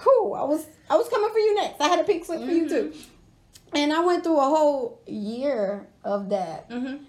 cool. 0.00 0.34
I 0.34 0.44
was 0.44 0.66
I 0.88 0.96
was 0.96 1.08
coming 1.08 1.30
for 1.30 1.38
you 1.38 1.54
next. 1.54 1.80
I 1.80 1.88
had 1.88 1.98
a 2.00 2.04
pink 2.04 2.24
slip 2.24 2.40
for 2.40 2.50
you 2.50 2.68
too. 2.68 2.92
Mm-hmm. 2.94 3.76
And 3.76 3.92
I 3.92 4.00
went 4.04 4.24
through 4.24 4.38
a 4.38 4.48
whole 4.48 5.00
year 5.06 5.86
of 6.04 6.28
that 6.30 6.68
Mm-hmm. 6.70 7.04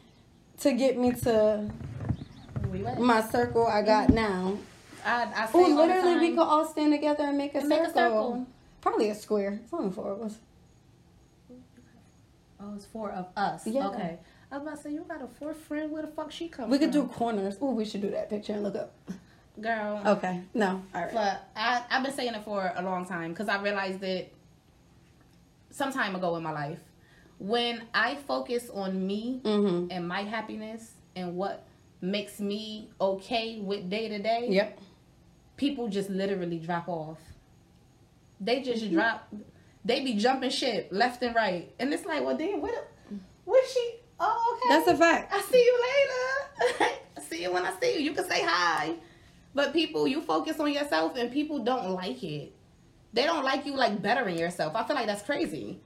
to 0.60 0.72
get 0.74 0.98
me 0.98 1.12
to 1.14 1.70
We 2.70 2.80
my 3.00 3.22
circle 3.22 3.66
I 3.66 3.82
got 3.82 4.10
now. 4.10 4.58
I, 5.04 5.24
I 5.24 5.50
Oh, 5.52 5.68
the 5.68 5.76
literally, 5.76 6.20
we 6.20 6.30
could 6.36 6.40
all 6.44 6.66
stand 6.68 6.94
together 6.94 7.24
and 7.24 7.38
make 7.38 7.56
a, 7.56 7.60
And 7.60 7.70
make 7.70 7.80
circle. 7.86 7.92
a 7.92 8.04
circle. 8.06 8.48
Probably 8.82 9.10
a 9.10 9.16
square. 9.16 9.60
It's 9.64 9.74
only 9.74 9.92
four 9.92 10.12
of 10.12 10.22
us. 10.22 10.38
Oh, 12.60 12.76
it's 12.76 12.86
four 12.86 13.12
of 13.12 13.26
us. 13.36 13.66
Yeah. 13.66 13.88
Okay. 13.88 14.20
I 14.52 14.58
was 14.58 14.68
about 14.68 14.76
to 14.78 14.84
say 14.84 14.92
you 14.94 15.04
got 15.08 15.22
a 15.24 15.28
fourth 15.28 15.58
friend. 15.58 15.92
Where 15.92 16.04
the 16.04 16.08
fuck 16.10 16.32
she 16.32 16.48
come 16.50 16.70
We 16.70 16.78
from? 16.78 16.86
could 16.86 16.94
do 16.94 17.08
corners. 17.08 17.58
Oh, 17.62 17.72
we 17.72 17.86
should 17.86 18.02
do 18.02 18.12
that 18.12 18.30
picture 18.30 18.54
and 18.54 18.62
look 18.64 18.76
up. 18.76 18.94
Girl. 19.62 20.02
Okay. 20.06 20.42
No. 20.54 20.84
All 20.94 21.02
right. 21.02 21.14
But 21.14 21.50
I 21.56 21.84
I've 21.90 22.04
been 22.04 22.14
saying 22.14 22.34
it 22.34 22.44
for 22.44 22.72
a 22.76 22.82
long 22.82 23.06
time 23.06 23.32
because 23.32 23.48
I 23.50 23.62
realized 23.62 24.04
it 24.04 24.34
some 25.70 25.92
time 25.92 26.16
ago 26.16 26.36
in 26.36 26.44
my 26.44 26.52
life. 26.52 26.80
When 27.40 27.84
I 27.94 28.16
focus 28.16 28.70
on 28.74 29.06
me 29.08 29.42
Mm-hmm. 29.44 29.88
and 29.92 30.08
my 30.08 30.22
happiness 30.24 30.92
and 31.16 31.36
what 31.36 31.66
makes 32.02 32.40
me 32.40 32.90
okay 33.00 33.60
with 33.60 33.90
day 33.90 34.08
to 34.10 34.20
day, 34.20 34.48
Yep. 34.50 34.80
people 35.58 35.88
just 35.88 36.10
literally 36.10 36.60
drop 36.60 36.88
off. 36.88 37.20
They 38.40 38.62
just 38.62 38.84
Mm-hmm. 38.84 38.94
drop. 38.96 39.28
They 39.84 40.04
be 40.04 40.14
jumping 40.14 40.52
ship 40.52 40.90
left 40.92 41.24
and 41.24 41.34
right, 41.36 41.74
and 41.80 41.92
it's 41.92 42.06
like, 42.06 42.24
well, 42.24 42.38
damn, 42.38 42.62
what? 42.62 42.88
Where 43.46 43.68
she? 43.68 43.96
Oh, 44.20 44.60
okay. 44.64 44.70
That's 44.76 44.88
a 44.88 44.96
fact. 44.98 45.34
I 45.34 45.42
see 45.42 45.58
you 45.58 45.80
later. 45.90 46.92
See 47.28 47.42
you 47.44 47.52
when 47.54 47.66
I 47.66 47.74
see 47.80 47.94
you. 47.96 48.02
You 48.02 48.14
can 48.14 48.26
say 48.30 48.42
hi. 48.44 48.94
But 49.54 49.74
people, 49.74 50.08
you 50.08 50.22
focus 50.22 50.60
on 50.60 50.72
yourself, 50.72 51.18
and 51.18 51.32
people 51.32 51.60
don't 51.60 51.92
like 51.92 52.24
it. 52.24 52.54
They 53.14 53.24
don't 53.24 53.44
like 53.44 53.66
you 53.66 53.76
like 53.76 54.02
bettering 54.02 54.38
yourself. 54.38 54.76
I 54.76 54.84
feel 54.84 54.96
like 54.96 55.08
that's 55.08 55.24
crazy. 55.24 55.80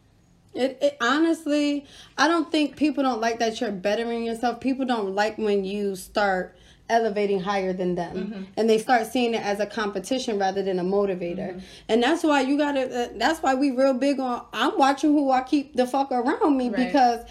It, 0.54 0.78
it 0.82 0.98
honestly, 1.02 1.86
I 2.18 2.28
don't 2.28 2.52
think 2.52 2.76
people 2.78 3.04
don't 3.04 3.20
like 3.20 3.40
that 3.40 3.60
you're 3.60 3.72
bettering 3.72 4.24
yourself. 4.24 4.60
People 4.62 4.86
don't 4.86 5.14
like 5.16 5.38
when 5.38 5.66
you 5.66 5.96
start 5.96 6.56
elevating 6.88 7.40
higher 7.40 7.74
than 7.74 7.96
them 7.96 8.16
Mm-hmm. 8.16 8.44
and 8.58 8.70
they 8.70 8.78
start 8.78 9.08
seeing 9.08 9.34
it 9.34 9.42
as 9.42 9.60
a 9.60 9.66
competition 9.66 10.38
rather 10.38 10.62
than 10.62 10.78
a 10.78 10.84
motivator 10.84 11.50
Mm-hmm. 11.50 11.60
and 11.90 12.04
that's 12.04 12.24
why 12.24 12.42
you 12.42 12.60
gotta 12.60 13.06
uh, 13.06 13.10
that's 13.16 13.42
why 13.42 13.56
we 13.56 13.72
real 13.72 13.96
big 13.96 14.20
on 14.20 14.46
i'm 14.54 14.78
watching 14.78 15.12
who 15.12 15.32
i 15.32 15.42
keep 15.42 15.76
the 15.76 15.88
fuck 15.88 16.12
around 16.12 16.56
me 16.56 16.70
Right. 16.70 16.86
because 16.86 17.22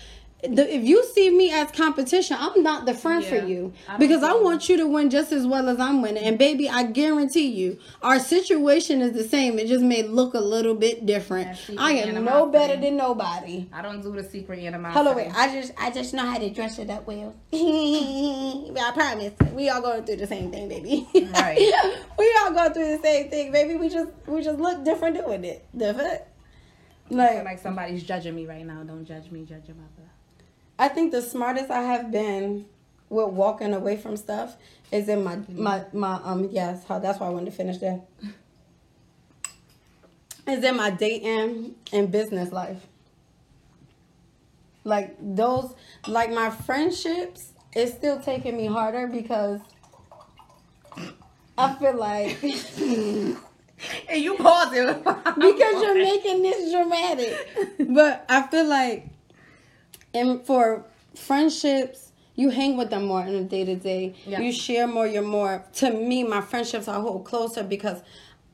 the, 0.49 0.75
if 0.75 0.85
you 0.85 1.05
see 1.15 1.31
me 1.31 1.51
as 1.53 1.71
competition 1.71 2.37
i'm 2.41 2.63
not 2.63 2.87
the 2.87 2.95
friend 2.95 3.25
for 3.25 3.37
you 3.37 3.73
I 3.89 3.97
because 3.97 4.23
i 4.23 4.33
want 4.33 4.69
you 4.69 4.77
to 4.79 4.87
win 4.87 5.11
just 5.11 5.33
as 5.33 5.47
well 5.47 5.69
as 5.69 5.81
i'm 5.81 6.03
winning 6.03 6.25
and 6.25 6.39
baby 6.39 6.69
i 6.69 6.85
guarantee 6.85 7.49
you 7.49 7.79
our 8.03 8.19
situation 8.19 9.01
is 9.01 9.13
the 9.13 9.25
same 9.25 9.59
it 9.59 9.67
just 9.69 9.85
may 9.85 10.03
look 10.03 10.35
a 10.35 10.41
little 10.41 10.75
bit 10.75 11.07
different 11.07 11.59
i 11.79 11.93
am 11.93 12.25
no 12.25 12.47
better 12.47 12.77
than 12.77 12.97
nobody 12.97 13.69
I 13.73 13.83
don't 13.83 14.01
do 14.03 14.13
the 14.13 14.23
secret 14.23 14.61
animosity. 14.61 14.95
Hold 14.95 15.09
on, 15.09 15.17
wait. 15.17 15.33
I 15.37 15.53
just, 15.53 15.73
I 15.77 15.91
just 15.91 16.15
know 16.15 16.25
how 16.25 16.39
to 16.39 16.51
dress 16.51 16.79
it 16.79 16.91
up 16.91 17.07
well. 17.07 17.35
I 17.53 18.91
promise. 18.95 19.33
We 19.53 19.69
all 19.69 19.83
going 19.83 20.05
through 20.05 20.17
the 20.17 20.27
same 20.27 20.51
thing, 20.51 20.69
baby. 20.69 21.07
Right. 21.35 21.59
we 22.19 22.39
all 22.43 22.53
go 22.53 22.73
through 22.73 22.97
the 22.97 23.03
same 23.03 23.31
thing, 23.31 23.53
baby. 23.53 23.77
We 23.77 23.89
just, 23.89 24.11
we 24.27 24.43
just 24.43 24.59
look 24.59 24.85
different 24.85 25.17
doing 25.17 25.45
it. 25.45 25.67
The 25.75 25.95
fuck? 25.95 26.29
Like, 27.11 27.45
like 27.45 27.59
somebody's 27.59 28.03
judging 28.03 28.35
me 28.35 28.47
right 28.47 28.65
now. 28.65 28.83
Don't 28.83 29.05
judge 29.05 29.31
me. 29.31 29.45
Judge 29.45 29.67
your 29.69 29.77
mother. 29.77 30.09
I 30.79 30.89
think 30.89 31.13
the 31.13 31.23
smartest 31.23 31.71
I 31.71 31.83
have 31.83 32.11
been 32.11 32.67
with 33.09 33.29
walking 33.29 33.73
away 33.75 33.97
from 33.97 34.17
stuff 34.17 34.57
is 34.91 35.09
in 35.09 35.23
my, 35.23 35.39
my, 35.49 35.85
my, 35.93 36.21
um, 36.25 36.49
yes. 36.51 36.85
How 36.85 36.99
that's 36.99 37.21
why 37.21 37.27
I 37.27 37.31
wanted 37.31 37.47
to 37.47 37.53
finish 37.53 37.79
that. 37.79 38.07
Is 40.47 40.63
in 40.63 40.77
my 40.77 40.91
dating 40.91 41.75
and 41.93 42.13
business 42.13 42.53
life. 42.53 42.87
Like 44.85 45.17
those, 45.19 45.75
like 46.07 46.31
my 46.31 46.51
friendships, 46.51 47.53
it's 47.73 47.95
still 47.95 48.21
taking 48.21 48.55
me 48.55 48.67
harder 48.67 49.07
because 49.07 49.61
I 51.57 51.75
feel 51.77 51.97
like 51.97 52.43
And 54.09 54.23
you 54.23 54.37
paused 54.37 54.75
it. 54.75 54.87
because 55.05 55.83
you're 55.83 55.95
making 55.95 56.43
this 56.43 56.71
dramatic. 56.73 57.49
But 57.89 58.25
I 58.29 58.43
feel 58.43 58.67
like, 58.67 59.09
and 60.15 60.45
for 60.47 60.85
friendships, 61.15 62.13
you 62.37 62.51
hang 62.51 62.77
with 62.77 62.91
them 62.91 63.05
more 63.07 63.23
in 63.23 63.35
a 63.35 63.45
day 63.45 63.65
to 63.65 63.77
day. 63.77 64.15
You 64.27 64.53
share 64.53 64.87
more. 64.87 65.07
You're 65.07 65.23
more. 65.23 65.65
To 65.75 65.93
me, 65.93 66.25
my 66.25 66.41
friendships 66.41 66.89
I 66.89 67.01
hold 67.01 67.25
closer 67.25 67.63
because 67.63 68.03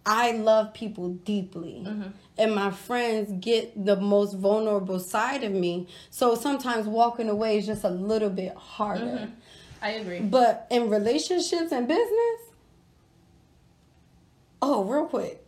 I 0.04 0.32
love 0.32 0.74
people 0.74 1.10
deeply, 1.10 1.84
mm-hmm. 1.86 2.08
and 2.38 2.54
my 2.54 2.70
friends 2.70 3.32
get 3.40 3.84
the 3.84 3.96
most 3.96 4.34
vulnerable 4.34 4.98
side 4.98 5.44
of 5.44 5.52
me. 5.52 5.88
So 6.10 6.34
sometimes 6.34 6.86
walking 6.86 7.28
away 7.28 7.58
is 7.58 7.66
just 7.66 7.84
a 7.84 7.90
little 7.90 8.30
bit 8.30 8.54
harder. 8.54 9.04
Mm-hmm. 9.04 9.34
I 9.82 9.90
agree. 9.90 10.20
But 10.20 10.66
in 10.70 10.90
relationships 10.90 11.72
and 11.72 11.86
business, 11.86 12.40
oh, 14.62 14.84
real 14.84 15.06
quick. 15.06 15.46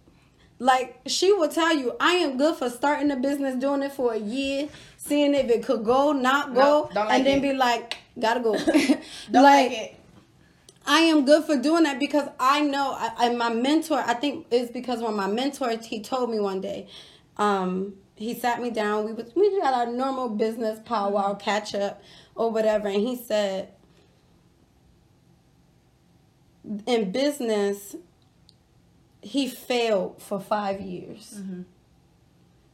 Like 0.58 1.00
she 1.06 1.32
will 1.32 1.48
tell 1.48 1.76
you, 1.76 1.96
I 1.98 2.12
am 2.12 2.38
good 2.38 2.56
for 2.56 2.70
starting 2.70 3.10
a 3.10 3.16
business, 3.16 3.56
doing 3.56 3.82
it 3.82 3.92
for 3.92 4.12
a 4.12 4.18
year, 4.18 4.68
seeing 5.06 5.34
if 5.34 5.50
it 5.50 5.64
could 5.64 5.84
go, 5.84 6.12
not 6.12 6.54
go, 6.54 6.82
Nope, 6.82 6.94
like 6.94 7.10
and 7.10 7.26
then 7.26 7.38
it. 7.38 7.42
be 7.42 7.52
like, 7.54 7.96
gotta 8.18 8.40
go. 8.40 8.56
Don't 8.64 9.02
like, 9.32 9.72
it. 9.72 9.96
I 10.86 11.00
am 11.02 11.24
good 11.24 11.44
for 11.44 11.56
doing 11.56 11.84
that 11.84 11.98
because 11.98 12.28
I 12.38 12.60
know, 12.60 12.92
I, 12.96 13.26
and 13.26 13.38
my 13.38 13.52
mentor, 13.52 14.02
I 14.04 14.14
think 14.14 14.46
it's 14.50 14.70
because 14.72 15.00
when 15.00 15.14
my 15.14 15.26
mentor, 15.28 15.70
he 15.76 16.00
told 16.02 16.30
me 16.30 16.40
one 16.40 16.60
day, 16.60 16.88
um, 17.36 17.94
he 18.16 18.34
sat 18.34 18.60
me 18.60 18.70
down, 18.70 19.04
we 19.04 19.12
was, 19.12 19.32
we 19.34 19.60
had 19.62 19.74
our 19.74 19.86
normal 19.86 20.28
business 20.28 20.78
powwow 20.84 21.34
catch 21.34 21.74
up 21.74 22.02
or 22.34 22.50
whatever, 22.50 22.88
and 22.88 23.00
he 23.00 23.16
said, 23.16 23.68
in 26.86 27.10
business, 27.10 27.96
he 29.20 29.48
failed 29.48 30.20
for 30.22 30.38
five 30.40 30.80
years. 30.80 31.40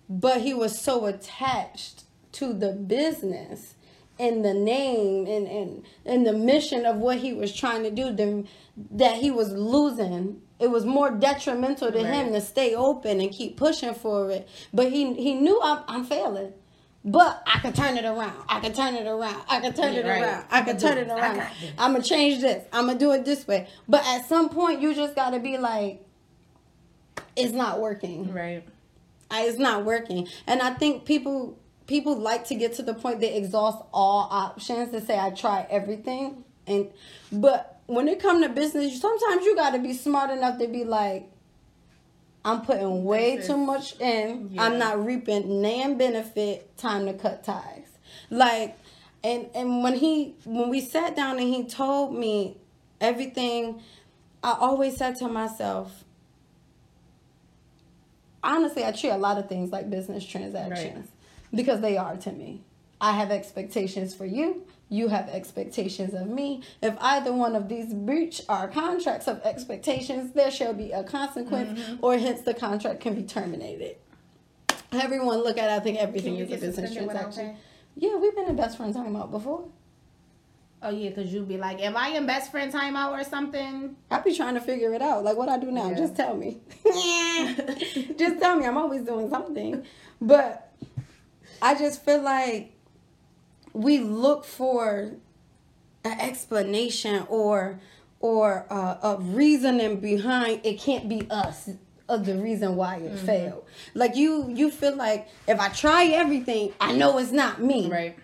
But 0.08 0.40
he 0.42 0.54
was 0.54 0.78
so 0.78 1.06
attached 1.06 2.04
to 2.38 2.52
the 2.52 2.72
business 2.72 3.74
and 4.18 4.44
the 4.44 4.54
name 4.54 5.26
and, 5.26 5.46
and, 5.46 5.82
and 6.04 6.26
the 6.26 6.32
mission 6.32 6.84
of 6.86 6.96
what 6.96 7.18
he 7.18 7.32
was 7.32 7.54
trying 7.54 7.82
to 7.84 7.90
do 7.90 8.12
then 8.12 8.48
that 8.90 9.16
he 9.16 9.30
was 9.30 9.52
losing. 9.52 10.40
It 10.58 10.70
was 10.70 10.84
more 10.84 11.10
detrimental 11.10 11.92
to 11.92 12.04
him 12.04 12.32
to 12.32 12.40
stay 12.40 12.74
open 12.74 13.20
and 13.20 13.30
keep 13.30 13.56
pushing 13.56 13.94
for 13.94 14.30
it. 14.30 14.48
But 14.72 14.90
he 14.90 15.14
he 15.14 15.34
knew 15.34 15.60
I'm, 15.62 15.82
I'm 15.86 16.04
failing. 16.04 16.52
But 17.04 17.42
I 17.46 17.60
can 17.60 17.72
turn 17.72 17.96
it 17.96 18.04
around. 18.04 18.42
I 18.48 18.58
can 18.60 18.72
turn 18.72 18.94
it 18.96 19.06
around. 19.06 19.40
I 19.48 19.60
can 19.60 19.72
turn 19.72 19.94
it 19.94 20.04
Right. 20.04 20.20
around. 20.20 20.44
I 20.50 20.62
can 20.62 20.76
turn 20.78 20.98
it 20.98 21.08
around. 21.08 21.40
I'm 21.78 21.92
gonna 21.92 22.02
change 22.02 22.40
this. 22.40 22.64
I'm 22.72 22.86
gonna 22.86 22.98
do 22.98 23.12
it 23.12 23.24
this 23.24 23.46
way. 23.46 23.68
But 23.88 24.04
at 24.04 24.26
some 24.28 24.48
point, 24.48 24.80
you 24.80 24.94
just 24.94 25.14
gotta 25.14 25.38
be 25.38 25.58
like, 25.58 26.04
it's 27.36 27.52
not 27.52 27.80
working. 27.80 28.32
Right. 28.32 28.64
I, 29.30 29.44
it's 29.44 29.58
not 29.58 29.84
working. 29.84 30.26
And 30.46 30.60
I 30.60 30.74
think 30.74 31.04
people 31.04 31.56
people 31.88 32.16
like 32.16 32.44
to 32.44 32.54
get 32.54 32.74
to 32.74 32.82
the 32.82 32.94
point 32.94 33.18
they 33.18 33.34
exhaust 33.34 33.82
all 33.92 34.28
options 34.30 34.92
to 34.92 35.00
say 35.00 35.18
I 35.18 35.30
try 35.30 35.66
everything. 35.68 36.44
And 36.68 36.90
but 37.32 37.80
when 37.86 38.06
it 38.06 38.20
come 38.20 38.42
to 38.42 38.48
business, 38.50 39.00
sometimes 39.00 39.44
you 39.44 39.56
got 39.56 39.70
to 39.70 39.80
be 39.80 39.94
smart 39.94 40.30
enough 40.30 40.58
to 40.60 40.68
be 40.68 40.84
like, 40.84 41.28
I'm 42.44 42.60
putting 42.60 43.04
way 43.04 43.38
too 43.38 43.56
much 43.56 43.98
in. 44.00 44.50
Yeah. 44.52 44.62
I'm 44.62 44.78
not 44.78 45.04
reaping 45.04 45.60
nan 45.60 45.98
benefit. 45.98 46.76
Time 46.76 47.06
to 47.06 47.14
cut 47.14 47.42
ties. 47.42 47.88
Like, 48.30 48.78
and 49.24 49.48
and 49.54 49.82
when 49.82 49.94
he 49.94 50.36
when 50.44 50.68
we 50.68 50.80
sat 50.80 51.16
down 51.16 51.38
and 51.38 51.48
he 51.48 51.64
told 51.64 52.14
me 52.14 52.58
everything, 53.00 53.82
I 54.44 54.56
always 54.60 54.96
said 54.98 55.16
to 55.16 55.28
myself, 55.28 56.04
honestly, 58.44 58.84
I 58.84 58.92
treat 58.92 59.10
a 59.10 59.16
lot 59.16 59.38
of 59.38 59.48
things 59.48 59.70
like 59.70 59.88
business 59.88 60.24
transactions 60.24 61.08
because 61.54 61.80
they 61.80 61.96
are 61.96 62.16
to 62.16 62.32
me. 62.32 62.62
I 63.00 63.12
have 63.12 63.30
expectations 63.30 64.14
for 64.14 64.26
you. 64.26 64.66
You 64.88 65.08
have 65.08 65.28
expectations 65.28 66.14
of 66.14 66.28
me. 66.28 66.62
If 66.82 66.96
either 67.00 67.32
one 67.32 67.54
of 67.54 67.68
these 67.68 67.92
breach 67.92 68.40
our 68.48 68.68
contracts 68.68 69.28
of 69.28 69.40
expectations, 69.42 70.32
there 70.32 70.50
shall 70.50 70.72
be 70.72 70.92
a 70.92 71.04
consequence, 71.04 71.78
mm-hmm. 71.78 72.04
or 72.04 72.16
hence 72.18 72.40
the 72.40 72.54
contract 72.54 73.00
can 73.00 73.14
be 73.14 73.22
terminated. 73.22 73.96
Everyone 74.92 75.38
look 75.38 75.58
at. 75.58 75.70
it, 75.70 75.76
I 75.76 75.80
think 75.80 75.98
everything 75.98 76.38
is 76.38 76.50
a 76.50 76.56
business 76.56 76.94
transaction. 76.94 77.56
Yeah, 77.96 78.16
we've 78.16 78.34
been 78.34 78.48
in 78.48 78.56
best 78.56 78.78
friend 78.78 78.94
time 78.94 79.14
out 79.16 79.30
before. 79.30 79.68
Oh 80.80 80.90
yeah, 80.90 81.10
cause 81.10 81.26
you'd 81.26 81.48
be 81.48 81.56
like, 81.56 81.80
am 81.80 81.96
I 81.96 82.10
in 82.10 82.24
best 82.24 82.52
friend 82.52 82.72
timeout 82.72 83.10
or 83.10 83.24
something? 83.24 83.96
I'd 84.10 84.22
be 84.22 84.34
trying 84.34 84.54
to 84.54 84.60
figure 84.60 84.94
it 84.94 85.02
out. 85.02 85.24
Like 85.24 85.36
what 85.36 85.48
I 85.48 85.58
do 85.58 85.72
now, 85.72 85.90
Yeah. 85.90 85.96
just 85.96 86.14
tell 86.14 86.36
me. 86.36 86.58
Yeah. 86.84 87.54
Just 88.16 88.40
tell 88.40 88.56
me. 88.56 88.64
I'm 88.64 88.76
always 88.76 89.02
doing 89.02 89.28
something. 89.28 89.84
But 90.20 90.67
I 91.60 91.74
just 91.74 92.04
feel 92.04 92.22
like 92.22 92.72
we 93.72 93.98
look 93.98 94.44
for 94.44 95.12
an 96.04 96.20
explanation 96.20 97.26
or 97.28 97.80
or 98.20 98.66
uh, 98.70 98.96
a 99.02 99.16
reasoning 99.20 100.00
behind 100.00 100.60
it 100.64 100.80
can't 100.80 101.08
be 101.08 101.26
us 101.30 101.70
of 102.08 102.24
the 102.24 102.34
reason 102.36 102.74
why 102.74 102.96
it 102.96 103.18
failed. 103.18 103.64
Like 103.94 104.16
you 104.16 104.48
you 104.48 104.70
feel 104.70 104.96
like 104.96 105.28
if 105.46 105.60
I 105.60 105.68
try 105.68 106.06
everything, 106.06 106.72
I 106.80 106.92
know 106.92 107.18
it's 107.18 107.32
not 107.32 107.60
me. 107.60 107.90
Right. 107.90 108.16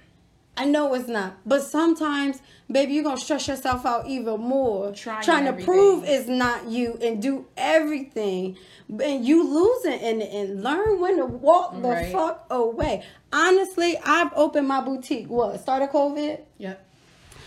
I 0.57 0.67
know 0.67 0.95
it's 0.95 1.09
not. 1.09 1.37
But 1.45 1.63
sometimes, 1.63 2.41
baby, 2.71 2.95
you're 2.95 3.03
gonna 3.05 3.17
stress 3.21 3.49
yourself 3.49 3.85
out 3.85 4.07
even 4.07 4.41
more. 4.41 4.93
Trying 4.93 5.23
trying 5.25 5.45
to 5.47 5.65
prove 5.65 6.05
it's 6.05 6.29
not 6.29 6.67
you 6.69 6.97
and 7.03 7.21
do 7.21 7.47
everything. 7.57 8.57
And 8.89 9.25
you 9.25 9.43
losing 9.43 10.01
and 10.01 10.23
and 10.23 10.63
learn 10.63 11.01
when 11.01 11.17
to 11.17 11.27
walk 11.27 11.75
the 11.83 11.89
Right. 11.89 12.13
fuck 12.13 12.47
away. 12.51 13.03
Honestly, 13.33 13.99
I've 14.05 14.31
opened 14.37 14.69
my 14.69 14.81
boutique. 14.81 15.27
What? 15.29 15.61
Started 15.61 15.89
COVID? 15.91 16.41
Yep. 16.59 16.81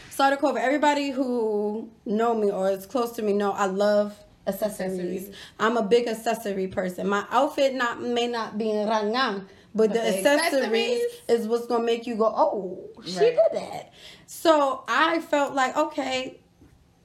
started 0.10 0.40
COVID. 0.40 0.58
Everybody 0.60 1.12
who 1.12 1.90
know 2.06 2.34
me 2.34 2.50
or 2.50 2.72
is 2.72 2.88
close 2.88 3.12
to 3.14 3.22
me 3.22 3.34
know 3.34 3.52
I 3.52 3.68
love 3.68 4.16
accessories. 4.48 4.92
Accessories. 5.00 5.36
I'm 5.60 5.78
a 5.78 5.84
big 5.84 6.08
accessory 6.08 6.68
person. 6.68 7.08
My 7.08 7.24
outfit 7.32 7.76
not 7.76 8.02
may 8.02 8.26
not 8.28 8.58
be 8.58 8.72
in 8.72 8.88
rangang, 8.88 9.46
but, 9.78 9.90
the, 9.94 10.00
the 10.00 10.18
accessories, 10.18 10.54
accessories? 10.54 11.02
is 11.30 11.48
what's 11.48 11.68
gonna 11.68 11.84
make 11.86 12.06
you 12.08 12.16
go, 12.16 12.26
oh, 12.26 12.90
she 13.06 13.18
Right. 13.18 13.36
did 13.52 13.62
that. 13.62 13.94
So 14.26 14.84
I 14.88 15.22
felt 15.22 15.54
like, 15.54 15.78
okay, 15.78 16.40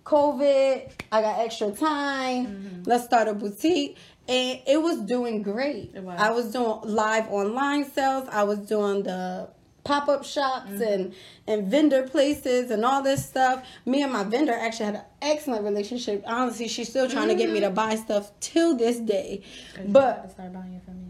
COVID, 0.05 0.91
I 1.13 1.21
got 1.23 1.41
extra 1.41 1.71
time. 1.71 2.47
Mm-hmm. 2.47 2.83
Let's 2.87 3.05
start 3.05 3.29
a 3.29 3.35
boutique. 3.35 3.97
And 4.29 4.61
it 4.67 4.81
was 4.81 5.01
doing 5.01 5.43
great. 5.43 5.93
Was. 5.95 6.19
I 6.21 6.31
was 6.31 6.53
doing 6.53 6.81
live 6.85 7.29
online 7.29 7.85
sales. 7.91 8.29
I 8.31 8.45
was 8.45 8.59
doing 8.61 9.03
the 9.03 9.49
pop 9.85 10.09
up 10.09 10.25
shops 10.25 10.71
Mm-hmm. 10.71 10.83
and 10.83 11.15
and 11.49 11.67
vendor 11.69 12.05
places 12.05 12.71
and 12.71 12.85
all 12.85 13.03
this 13.03 13.25
stuff. 13.27 13.65
Me 13.85 14.03
and 14.03 14.13
my 14.13 14.23
vendor 14.23 14.53
actually 14.53 14.87
had 14.87 14.95
an 14.97 15.05
excellent 15.21 15.65
relationship. 15.65 16.23
Honestly, 16.27 16.69
she's 16.69 16.89
still 16.89 17.09
trying 17.11 17.29
to 17.29 17.35
get 17.35 17.51
me 17.51 17.59
to 17.61 17.67
Mm-hmm. 17.67 17.75
buy 17.75 17.97
stuff 17.97 18.31
till 18.41 18.77
this 18.77 18.99
day. 18.99 19.43
But 19.87 20.31
start 20.31 20.53
buying 20.53 20.75
it 20.75 20.85
from 20.85 21.01
me. 21.01 21.09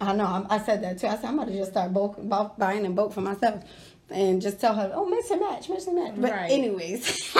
I 0.00 0.12
know 0.12 0.26
I'm, 0.26 0.46
I 0.48 0.58
said 0.58 0.82
that 0.82 0.98
too. 0.98 1.08
I 1.08 1.16
said 1.16 1.26
I'm 1.26 1.38
about 1.38 1.48
to 1.48 1.56
just 1.56 1.72
start 1.72 1.92
bulk, 1.92 2.16
bulk 2.18 2.56
buying 2.56 2.86
and 2.86 2.94
bulk 2.94 3.12
for 3.12 3.20
myself, 3.20 3.64
and 4.10 4.40
just 4.40 4.60
tell 4.60 4.74
her, 4.74 4.90
oh, 4.94 5.06
mix 5.06 5.30
and 5.30 5.40
match, 5.40 5.68
mix 5.68 5.86
and 5.86 5.96
match. 5.96 6.14
But 6.16 6.32
Right. 6.32 6.50
anyways, 6.50 7.34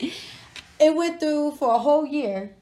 it 0.80 0.94
went 0.94 1.20
through 1.20 1.52
for 1.52 1.74
a 1.74 1.78
whole 1.78 2.06
year. 2.06 2.54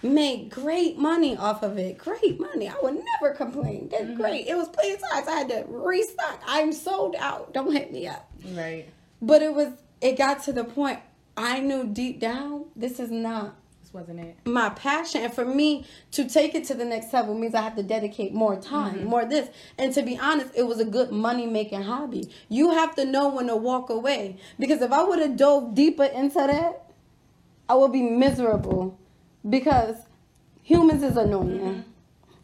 Made 0.00 0.50
great 0.50 0.96
money 0.96 1.36
off 1.36 1.64
of 1.64 1.76
it. 1.76 1.98
Great 1.98 2.38
money. 2.38 2.68
I 2.68 2.74
would 2.80 2.94
never 2.94 3.34
complain. 3.34 3.88
Did 3.88 4.02
mm-hmm. 4.02 4.14
great. 4.14 4.46
It 4.46 4.56
was 4.56 4.68
plenty 4.68 4.92
of 4.92 5.00
times 5.00 5.26
I 5.26 5.32
had 5.32 5.48
to 5.48 5.64
restock. 5.68 6.40
I'm 6.46 6.72
sold 6.72 7.16
out. 7.18 7.52
Don't 7.52 7.72
hit 7.72 7.92
me 7.92 8.06
up. 8.06 8.30
Right. 8.52 8.86
But 9.20 9.42
it 9.42 9.52
was. 9.52 9.72
It 10.00 10.16
got 10.16 10.44
to 10.44 10.52
the 10.52 10.62
point. 10.62 11.00
I 11.36 11.58
knew 11.58 11.84
deep 11.84 12.20
down 12.20 12.66
this 12.76 13.00
is 13.00 13.10
not 13.10 13.56
Wasn't 13.92 14.20
it. 14.20 14.36
my 14.44 14.68
passion 14.70 15.22
and 15.22 15.32
for 15.32 15.44
me 15.44 15.86
to 16.12 16.28
take 16.28 16.54
it 16.54 16.64
to 16.64 16.74
the 16.74 16.84
next 16.84 17.12
level 17.12 17.34
means 17.34 17.54
i 17.54 17.62
have 17.62 17.76
to 17.76 17.82
dedicate 17.82 18.34
more 18.34 18.56
time 18.60 18.96
mm-hmm. 18.96 19.08
more 19.08 19.24
this. 19.24 19.48
And 19.78 19.92
to 19.94 20.02
be 20.02 20.18
honest 20.18 20.50
it 20.54 20.64
was 20.64 20.80
a 20.80 20.84
good 20.84 21.10
money 21.10 21.46
making 21.46 21.82
hobby. 21.82 22.30
You 22.48 22.70
have 22.72 22.94
to 22.96 23.04
know 23.04 23.28
when 23.28 23.46
to 23.46 23.56
walk 23.56 23.90
away. 23.90 24.36
Because 24.58 24.82
if 24.82 24.92
i 24.92 25.02
would 25.02 25.18
have 25.18 25.36
dove 25.36 25.74
deeper 25.74 26.04
into 26.04 26.34
that 26.34 26.92
i 27.68 27.74
would 27.74 27.92
be 27.92 28.02
miserable. 28.02 28.98
Because 29.48 29.96
humans 30.62 31.02
is 31.02 31.16
annoying. 31.16 31.58
Mm-hmm. 31.60 31.80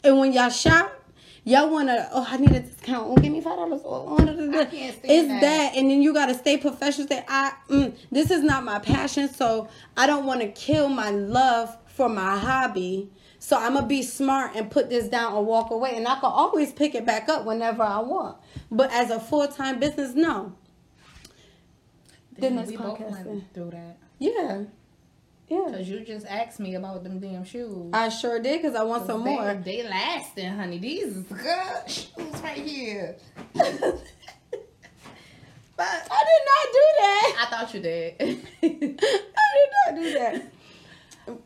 And 0.04 0.18
when 0.18 0.32
y'all 0.32 0.50
shop 0.50 1.03
Y'all 1.46 1.68
wanna, 1.70 2.08
oh, 2.12 2.26
I 2.26 2.38
need 2.38 2.52
a 2.52 2.60
discount. 2.60 3.06
Oh, 3.06 3.16
give 3.16 3.30
me 3.30 3.40
five 3.42 3.56
dollars. 3.56 3.82
Oh, 3.84 4.16
da, 4.18 4.24
da, 4.24 4.32
da, 4.32 4.50
da. 4.50 4.60
I 4.60 4.64
can't 4.64 4.96
stand 4.96 5.12
It's 5.12 5.28
that. 5.28 5.40
that, 5.42 5.76
and 5.76 5.90
then 5.90 6.00
you 6.00 6.14
gotta 6.14 6.32
stay 6.34 6.56
professional. 6.56 7.06
Say, 7.06 7.22
I, 7.28 7.52
mm, 7.68 7.94
this 8.10 8.30
is 8.30 8.42
not 8.42 8.64
my 8.64 8.78
passion, 8.78 9.28
so 9.32 9.68
I 9.96 10.06
don't 10.06 10.24
want 10.24 10.40
to 10.40 10.48
kill 10.48 10.88
my 10.88 11.10
love 11.10 11.76
for 11.86 12.08
my 12.08 12.38
hobby. 12.38 13.10
So 13.38 13.58
I'm 13.58 13.74
gonna 13.74 13.86
be 13.86 14.02
smart 14.02 14.52
and 14.56 14.70
put 14.70 14.88
this 14.88 15.06
down 15.08 15.36
and 15.36 15.46
walk 15.46 15.70
away, 15.70 15.96
and 15.96 16.08
I 16.08 16.14
can 16.14 16.24
always 16.24 16.72
pick 16.72 16.94
it 16.94 17.04
back 17.04 17.28
up 17.28 17.44
whenever 17.44 17.82
I 17.82 17.98
want. 17.98 18.38
But 18.70 18.90
as 18.90 19.10
a 19.10 19.20
full 19.20 19.46
time 19.46 19.78
business, 19.78 20.14
no. 20.14 20.54
Then 22.38 22.56
Then 22.56 22.66
we 22.66 22.76
both 22.78 23.00
went 23.00 23.52
through 23.52 23.70
that. 23.72 23.98
Yeah, 24.18 24.62
yeah. 25.48 25.64
Cause 25.70 25.88
you 25.88 26.00
just 26.00 26.26
asked 26.26 26.58
me 26.58 26.74
about 26.74 27.04
them 27.04 27.18
damn 27.20 27.44
shoes. 27.44 27.90
I 27.92 28.08
sure 28.08 28.40
did 28.40 28.62
because 28.62 28.74
I 28.74 28.82
want 28.84 29.06
some 29.06 29.24
they, 29.24 29.34
more. 29.34 29.54
They 29.54 29.82
lasting, 29.82 30.52
honey. 30.52 30.78
These 30.78 31.16
is 31.16 31.22
good 31.24 31.90
shoes 31.90 32.40
right 32.42 32.56
here. 32.56 33.16
but 33.54 33.68
I 35.78 36.24
did 36.24 36.42
not 36.46 36.72
do 36.72 36.86
that. 36.98 37.36
I 37.40 37.46
thought 37.50 37.74
you 37.74 37.80
did. 37.80 38.14
I 38.62 38.68
did 38.72 39.70
not 39.86 40.02
do 40.02 40.12
that. 40.14 40.52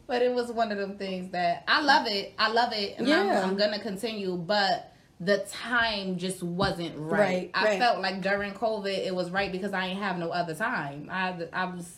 but 0.07 0.23
it 0.23 0.33
was 0.33 0.51
one 0.53 0.71
of 0.73 0.79
them 0.79 0.97
things 0.97 1.33
that 1.33 1.65
I 1.67 1.83
love 1.83 2.07
it. 2.07 2.35
I 2.39 2.51
love 2.51 2.73
it, 2.73 2.99
and 2.99 3.09
Yeah. 3.09 3.43
I'm, 3.43 3.51
I'm 3.51 3.57
gonna 3.57 3.81
continue. 3.81 4.37
But 4.37 4.93
the 5.21 5.39
time 5.51 6.19
just 6.19 6.43
wasn't 6.43 6.95
right. 6.97 7.19
Right, 7.19 7.51
I 7.55 7.65
right. 7.65 7.79
felt 7.79 8.01
like 8.01 8.23
during 8.23 8.53
COVID, 8.55 9.07
it 9.07 9.15
was 9.15 9.31
right 9.31 9.51
because 9.51 9.73
I 9.73 9.87
ain't 9.87 10.01
have 10.01 10.19
no 10.19 10.31
other 10.31 10.55
time. 10.55 11.09
I 11.11 11.47
I 11.53 11.65
was 11.65 11.98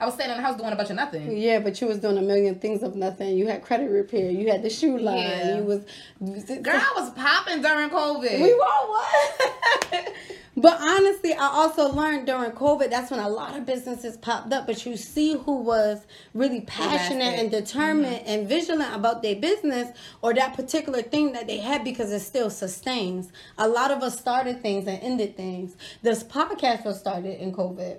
I 0.00 0.06
was 0.06 0.14
staying 0.14 0.30
in 0.30 0.36
the 0.36 0.42
house 0.42 0.56
doing 0.56 0.72
a 0.72 0.76
bunch 0.76 0.90
of 0.90 0.96
nothing. 0.96 1.36
Yeah, 1.36 1.58
but 1.58 1.80
you 1.80 1.88
was 1.88 1.98
doing 1.98 2.18
a 2.18 2.22
million 2.22 2.54
things 2.60 2.84
of 2.84 2.94
nothing. 2.94 3.36
You 3.36 3.48
had 3.48 3.62
credit 3.62 3.90
repair. 3.90 4.30
You 4.30 4.50
had 4.50 4.62
the 4.62 4.70
shoe 4.70 4.96
line. 4.96 5.18
Yeah. 5.18 5.56
You 5.56 5.64
was 5.64 5.84
Girl, 6.20 6.76
I 6.76 6.92
was 6.96 7.10
popping 7.10 7.62
during 7.62 7.90
COVID. 7.90 8.40
We 8.40 8.52
all 8.52 8.88
was. 8.88 10.04
but 10.56 10.80
honestly, 10.80 11.32
I 11.32 11.46
also 11.46 11.92
learned 11.92 12.26
during 12.26 12.52
COVID, 12.52 12.90
that's 12.90 13.10
when 13.10 13.18
a 13.18 13.28
lot 13.28 13.56
of 13.56 13.66
businesses 13.66 14.16
popped 14.16 14.52
up. 14.52 14.68
But 14.68 14.86
you 14.86 14.96
see 14.96 15.36
who 15.36 15.62
was 15.62 16.06
really 16.32 16.60
passionate 16.60 17.40
and 17.40 17.50
determined 17.50 18.20
mm-hmm. 18.20 18.28
and 18.28 18.48
vigilant 18.48 18.94
about 18.94 19.22
their 19.22 19.34
business 19.36 19.90
or 20.22 20.32
that 20.34 20.54
particular 20.54 21.02
thing 21.02 21.32
that 21.32 21.48
they 21.48 21.58
had 21.58 21.82
because 21.82 22.12
it 22.12 22.20
still 22.20 22.50
sustains. 22.50 23.32
A 23.58 23.66
lot 23.66 23.90
of 23.90 24.04
us 24.04 24.16
started 24.16 24.62
things 24.62 24.86
and 24.86 25.02
ended 25.02 25.36
things. 25.36 25.76
This 26.02 26.22
podcast 26.22 26.84
was 26.84 27.00
started 27.00 27.40
in 27.40 27.52
COVID, 27.52 27.98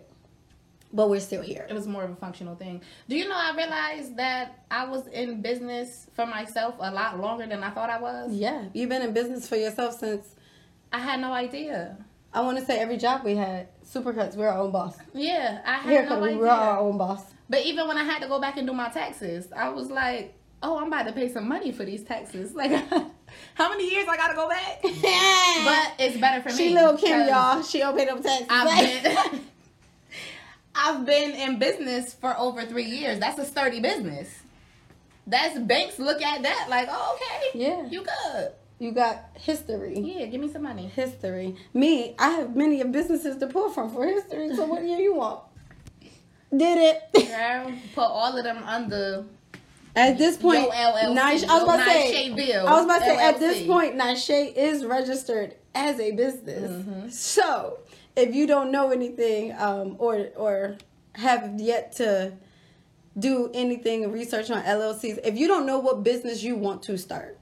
but 0.92 1.10
we're 1.10 1.20
still 1.20 1.42
here. 1.42 1.66
it 1.70 1.74
was 1.74 1.88
more 1.88 2.04
of 2.04 2.12
a 2.12 2.16
functional 2.16 2.56
thing. 2.56 2.82
Do 3.08 3.16
you 3.16 3.28
know 3.28 3.36
I 3.36 3.54
realized 3.56 4.18
that 4.18 4.64
I 4.72 4.86
was 4.86 5.08
in 5.08 5.42
business 5.42 6.08
for 6.16 6.26
myself 6.26 6.76
a 6.80 6.92
lot 6.92 7.20
longer 7.20 7.46
than 7.46 7.64
I 7.64 7.70
thought 7.70 7.90
I 7.90 8.00
was? 8.00 8.32
Yeah, 8.34 8.66
you've 8.74 8.90
been 8.90 9.02
in 9.02 9.14
business 9.14 9.48
for 9.48 9.56
yourself 9.56 10.00
since 10.00 10.36
I 10.92 11.00
had 11.00 11.20
no 11.20 11.32
idea. 11.34 11.98
I 12.34 12.42
want 12.42 12.60
to 12.60 12.66
say 12.66 12.80
every 12.80 12.98
job 12.98 13.24
we 13.24 13.36
had. 13.36 13.68
Supercuts, 13.84 14.36
we're 14.36 14.48
our 14.48 14.60
own 14.60 14.72
boss. 14.72 14.96
Yeah, 15.14 15.62
I 15.66 15.74
had 15.78 15.86
Haircut, 15.86 16.20
no 16.20 16.26
idea. 16.26 16.38
we 16.38 16.42
were 16.44 16.50
our 16.50 16.80
own 16.80 16.98
boss. 16.98 17.24
But 17.50 17.66
even 17.66 17.88
when 17.88 17.98
I 17.98 18.04
had 18.04 18.22
to 18.22 18.28
go 18.28 18.40
back 18.40 18.58
and 18.58 18.68
do 18.68 18.74
my 18.74 18.90
taxes, 18.90 19.48
I 19.56 19.70
was 19.70 19.90
like, 19.90 20.36
"Oh, 20.62 20.78
I'm 20.80 20.88
about 20.88 21.08
to 21.08 21.12
pay 21.14 21.28
some 21.30 21.48
money 21.48 21.72
for 21.72 21.86
these 21.86 22.04
taxes." 22.04 22.54
Like, 22.56 22.72
how 23.56 23.70
many 23.70 23.90
years 23.92 24.08
I 24.08 24.18
gotta 24.18 24.36
go 24.36 24.48
back? 24.50 24.82
But 24.84 25.94
it's 26.04 26.18
better 26.18 26.42
for 26.42 26.50
me. 26.50 26.56
she 26.56 26.74
little 26.74 26.98
Kim, 26.98 27.28
y'all. 27.28 27.62
She 27.64 27.80
don't 27.80 27.96
pay 27.98 28.06
them 28.06 28.22
taxes. 28.24 28.48
I've 28.50 29.32
been, 29.32 29.42
I've 30.76 31.06
been 31.06 31.32
in 31.32 31.60
business 31.60 32.14
for 32.14 32.38
over 32.38 32.66
three 32.66 32.86
years. 32.86 33.20
That's 33.20 33.40
a 33.40 33.46
sturdy 33.46 33.80
business. 33.80 34.30
That's 35.28 35.58
banks 35.60 36.00
look 36.00 36.22
at 36.22 36.42
that 36.44 36.68
like, 36.70 36.88
oh, 36.90 37.18
okay, 37.22 37.60
Yeah. 37.60 37.86
you 37.88 38.04
good. 38.04 38.52
you 38.80 38.92
got 38.92 39.30
history. 39.36 40.00
Yeah, 40.00 40.26
give 40.26 40.42
me 40.42 40.52
some 40.52 40.64
money. 40.64 40.88
History. 40.88 41.56
Me, 41.74 42.16
I 42.18 42.30
have 42.32 42.56
many 42.56 42.84
businesses 42.84 43.38
to 43.38 43.48
pull 43.48 43.70
from 43.70 43.92
for 43.94 44.06
history. 44.06 44.56
So 44.56 44.66
what 44.66 44.82
do 44.82 44.88
you 44.88 45.14
want? 45.16 45.42
Did 46.56 46.98
it? 47.14 47.28
Girl, 47.28 47.74
put 47.94 48.02
all 48.04 48.36
of 48.36 48.44
them 48.44 48.64
under. 48.64 49.26
At 49.96 50.18
this 50.18 50.38
point, 50.38 50.70
Nice- 50.70 51.44
I 51.44 51.56
was 51.56 51.64
about 51.64 51.78
to 51.78 51.84
say. 51.84 52.32
I 52.56 52.64
was 52.74 52.86
about 52.86 53.00
to 53.00 53.06
say. 53.06 53.18
At 53.18 53.40
this 53.40 53.68
point, 53.68 53.96
Nashe 53.96 54.54
is 54.56 54.86
registered 54.86 55.56
as 55.76 56.00
a 56.00 56.12
business. 56.12 56.72
Mm-hmm. 56.72 57.10
So 57.10 57.80
if 58.20 58.36
you 58.36 58.48
don't 58.48 58.72
know 58.72 58.92
anything, 58.92 59.54
um, 59.58 59.96
or 60.00 60.30
or 60.36 60.78
have 61.16 61.60
yet 61.60 61.92
to 61.94 62.34
do 63.18 63.50
anything 63.54 64.12
research 64.12 64.50
on 64.52 64.64
LLCs, 64.64 65.20
if 65.24 65.38
you 65.38 65.48
don't 65.48 65.66
know 65.66 65.80
what 65.80 66.04
business 66.04 66.44
you 66.44 66.56
want 66.56 66.84
to 66.84 66.98
start, 66.98 67.38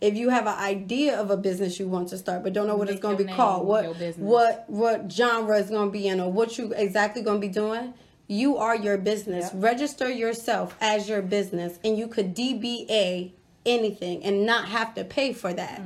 if 0.00 0.14
you 0.14 0.28
have 0.30 0.46
an 0.46 0.58
idea 0.58 1.18
of 1.18 1.30
a 1.30 1.36
business 1.36 1.78
you 1.80 1.88
want 1.88 2.08
to 2.08 2.18
start 2.18 2.42
but 2.42 2.52
don't 2.52 2.66
know 2.66 2.76
what 2.76 2.88
it's 2.88 3.00
going 3.00 3.16
to 3.16 3.24
be 3.24 3.32
called, 3.32 3.66
what 3.66 3.84
what 4.16 4.64
what 4.68 5.10
genre 5.10 5.58
is 5.58 5.70
going 5.70 5.88
to 5.88 5.92
be 5.92 6.06
in, 6.08 6.20
or 6.20 6.30
what 6.30 6.58
you 6.58 6.72
exactly 6.76 7.22
going 7.22 7.40
to 7.40 7.46
be 7.46 7.52
doing, 7.52 7.94
you 8.28 8.56
are 8.56 8.76
your 8.76 8.98
business. 8.98 9.52
Yep. 9.52 9.62
Register 9.62 10.10
yourself 10.10 10.76
as 10.80 11.08
your 11.08 11.22
business, 11.22 11.78
and 11.84 11.96
you 11.98 12.08
could 12.08 12.34
DBA 12.34 13.32
anything 13.64 14.22
and 14.22 14.46
not 14.46 14.66
have 14.68 14.94
to 14.94 15.04
pay 15.04 15.32
for 15.32 15.52
that. 15.52 15.82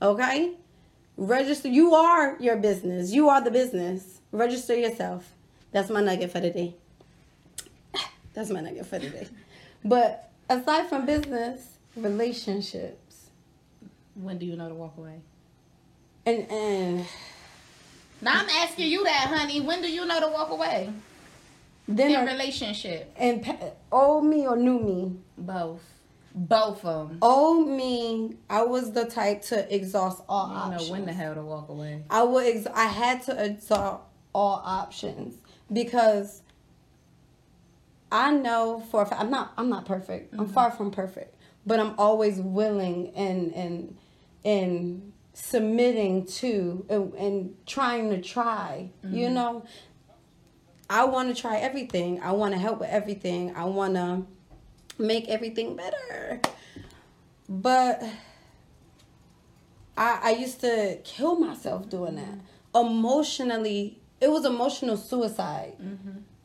Okay, 0.00 0.52
register. 1.18 1.68
You 1.68 1.94
are 1.94 2.36
your 2.40 2.56
business. 2.56 3.12
You 3.12 3.28
are 3.28 3.42
the 3.42 3.50
business. 3.50 4.20
Register 4.32 4.74
yourself. 4.74 5.30
That's 5.72 5.90
my 5.90 6.00
nugget 6.00 6.30
for 6.32 6.40
today. 6.40 6.74
That's 8.34 8.48
my 8.50 8.60
nugget 8.60 8.86
for 8.86 8.98
today. 8.98 9.28
But 9.84 10.30
aside 10.48 10.88
from 10.88 11.04
business, 11.06 11.76
relationships 11.96 13.30
When 14.14 14.38
do 14.38 14.46
you 14.46 14.56
know 14.56 14.68
to 14.68 14.74
walk 14.74 14.96
away? 14.96 15.20
and 16.26 16.50
and 16.50 17.06
Now 18.20 18.40
I'm 18.40 18.48
asking 18.48 18.88
you 18.88 19.04
that, 19.04 19.26
honey. 19.28 19.60
When 19.60 19.80
do 19.82 19.90
you 19.90 20.04
know 20.06 20.20
to 20.20 20.28
walk 20.28 20.50
away 20.50 20.90
then 21.86 22.10
in 22.10 22.28
a- 22.28 22.32
relationship? 22.32 23.12
and 23.16 23.46
old 23.92 24.24
me 24.24 24.46
or 24.46 24.56
new 24.56 24.78
me. 24.80 25.16
Both, 25.38 25.82
both 26.34 26.84
of 26.84 27.08
them. 27.08 27.18
Oh 27.22 27.64
me, 27.64 28.36
I 28.48 28.62
was 28.62 28.92
the 28.92 29.04
type 29.04 29.42
to 29.42 29.74
exhaust 29.74 30.22
all 30.28 30.46
I 30.46 30.64
don't 30.64 30.74
options. 30.74 30.88
know 30.88 30.92
when 30.92 31.06
the 31.06 31.12
hell 31.12 31.34
to 31.34 31.42
walk 31.42 31.68
away. 31.68 32.04
I 32.10 32.22
would 32.22 32.46
ex- 32.46 32.66
I 32.72 32.86
had 32.86 33.22
to 33.24 33.44
exhaust 33.44 34.02
all 34.32 34.62
options 34.64 35.36
because 35.72 36.42
I 38.10 38.32
know 38.32 38.80
for 38.90 39.02
a 39.02 39.06
fact 39.06 39.20
I'm 39.20 39.30
not 39.30 39.52
I'm 39.56 39.68
not 39.68 39.84
perfect. 39.84 40.32
I'm 40.34 40.40
mm-hmm. 40.40 40.52
far 40.52 40.70
from 40.70 40.90
perfect, 40.90 41.34
but 41.66 41.80
I'm 41.80 41.94
always 41.98 42.38
willing 42.38 43.12
and 43.14 43.52
and 43.54 43.96
and 44.44 45.12
submitting 45.34 46.26
to 46.26 46.84
and, 46.88 47.14
and 47.14 47.56
trying 47.66 48.10
to 48.10 48.20
try. 48.20 48.90
You 49.02 49.26
mm-hmm. 49.26 49.34
know, 49.34 49.64
I 50.90 51.04
want 51.04 51.34
to 51.34 51.40
try 51.40 51.58
everything. 51.58 52.20
I 52.22 52.32
want 52.32 52.54
to 52.54 52.60
help 52.60 52.80
with 52.80 52.90
everything. 52.90 53.54
I 53.54 53.64
want 53.64 53.94
to 53.94 54.26
make 54.98 55.28
everything 55.28 55.76
better. 55.76 56.40
But 57.48 58.02
I, 59.96 60.20
I 60.22 60.30
used 60.30 60.60
to 60.60 60.98
kill 61.04 61.38
myself 61.38 61.88
doing 61.88 62.16
that. 62.16 62.40
Emotionally, 62.74 63.98
it 64.20 64.30
was 64.30 64.44
emotional 64.44 64.96
suicide 64.96 65.74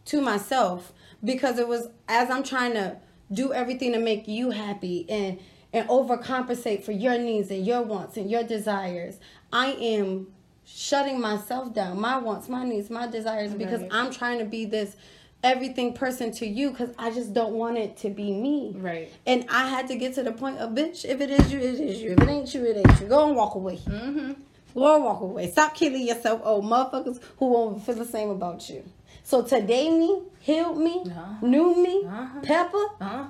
to 0.06 0.22
myself 0.22 0.94
because 1.24 1.60
it 1.60 1.68
was 1.68 1.88
as 2.08 2.30
I'm 2.30 2.44
trying 2.44 2.74
to 2.74 2.98
do 3.32 3.54
everything 3.54 3.94
to 3.94 4.00
make 4.00 4.28
you 4.28 4.52
happy 4.52 5.06
and 5.10 5.40
and 5.74 5.88
overcompensate 5.90 6.84
for 6.84 6.92
your 6.92 7.18
needs 7.18 7.50
and 7.50 7.66
your 7.66 7.82
wants 7.82 8.16
and 8.16 8.30
your 8.30 8.44
desires. 8.44 9.18
I 9.52 9.72
am 9.72 10.28
shutting 10.66 11.20
myself 11.20 11.74
down, 11.74 12.00
my 12.00 12.18
wants, 12.18 12.48
my 12.48 12.64
needs, 12.64 12.90
my 12.90 13.08
desires 13.08 13.54
because 13.54 13.84
I'm 13.92 14.12
trying 14.12 14.40
to 14.40 14.46
be 14.46 14.66
this 14.66 14.96
everything 15.44 15.94
person 15.94 16.32
to 16.32 16.48
you 16.48 16.72
because 16.72 16.90
I 16.98 17.12
just 17.12 17.34
don't 17.34 17.54
want 17.54 17.78
it 17.78 17.98
to 17.98 18.10
be 18.10 18.32
me. 18.32 18.74
Right. 18.76 19.12
And 19.26 19.46
I 19.50 19.68
had 19.70 19.88
to 19.90 19.96
get 19.96 20.14
to 20.16 20.24
the 20.24 20.32
point 20.32 20.58
of 20.60 20.72
bitch, 20.72 21.06
if 21.06 21.20
it 21.22 21.30
is 21.30 21.52
you, 21.52 21.60
it 21.60 21.80
is 21.80 22.02
you. 22.02 22.12
If 22.14 22.22
it 22.22 22.30
ain't 22.30 22.54
you, 22.54 22.66
it 22.66 22.78
ain't 22.78 23.02
you. 23.02 23.08
Go 23.08 23.28
and 23.28 23.36
walk 23.36 23.56
away. 23.56 23.78
Mm-hmm. 23.78 24.34
Go 24.76 24.96
and 24.96 25.04
walk 25.04 25.22
away. 25.22 25.52
Stop 25.52 25.76
killing 25.76 26.08
yourself, 26.08 26.42
old 26.44 26.66
motherfuckers 26.66 27.22
who 27.38 27.48
won't 27.48 27.84
feel 27.86 27.96
the 27.96 28.06
same 28.06 28.30
about 28.30 28.70
you. 28.70 28.84
So 29.24 29.42
today 29.44 29.90
me, 29.90 30.22
healed 30.40 30.78
me, 30.78 31.04
Uh-huh. 31.06 31.46
knew 31.46 31.76
me, 31.82 32.06
Uh-huh. 32.08 32.40
Pepper, 32.42 32.86
Uh 33.00 33.06
huh. 33.24 33.28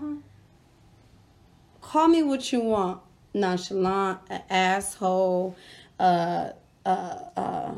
call 1.81 2.07
me 2.07 2.23
what 2.23 2.51
you 2.51 2.61
want. 2.61 3.01
Nonchalant, 3.35 4.19
an 4.29 4.41
asshole, 4.49 5.55
uh, 5.99 6.49
uh, 6.85 6.89
uh, 7.35 7.71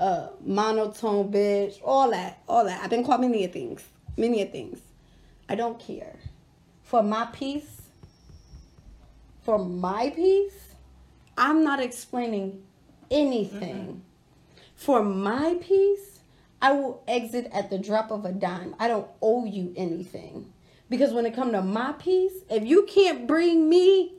uh, 0.00 0.28
monotone 0.44 1.30
bitch, 1.30 1.78
all 1.84 2.10
that, 2.10 2.42
all 2.48 2.64
that. 2.64 2.82
I've 2.82 2.90
been 2.90 3.04
called 3.04 3.20
many 3.20 3.44
of 3.44 3.52
things, 3.52 3.84
many 4.16 4.42
of 4.42 4.50
things. 4.50 4.80
I 5.48 5.54
don't 5.54 5.78
care. 5.78 6.16
For 6.82 7.02
my 7.02 7.26
peace, 7.32 7.82
for 9.44 9.58
my 9.58 10.10
peace, 10.14 10.74
I'm 11.36 11.64
not 11.64 11.80
explaining 11.80 12.62
anything. 13.10 14.02
For 14.74 15.02
my 15.02 15.56
peace, 15.60 16.20
I 16.60 16.72
will 16.72 17.02
exit 17.08 17.48
at 17.52 17.70
the 17.70 17.78
drop 17.78 18.10
of 18.10 18.24
a 18.24 18.32
dime. 18.32 18.74
I 18.78 18.88
don't 18.88 19.08
owe 19.22 19.44
you 19.44 19.72
anything. 19.76 20.52
Because 20.90 21.12
when 21.12 21.26
it 21.26 21.34
comes 21.34 21.52
to 21.52 21.62
my 21.62 21.92
peace, 21.92 22.32
if 22.48 22.64
you 22.64 22.84
can't 22.84 23.26
bring 23.26 23.68
me 23.68 24.14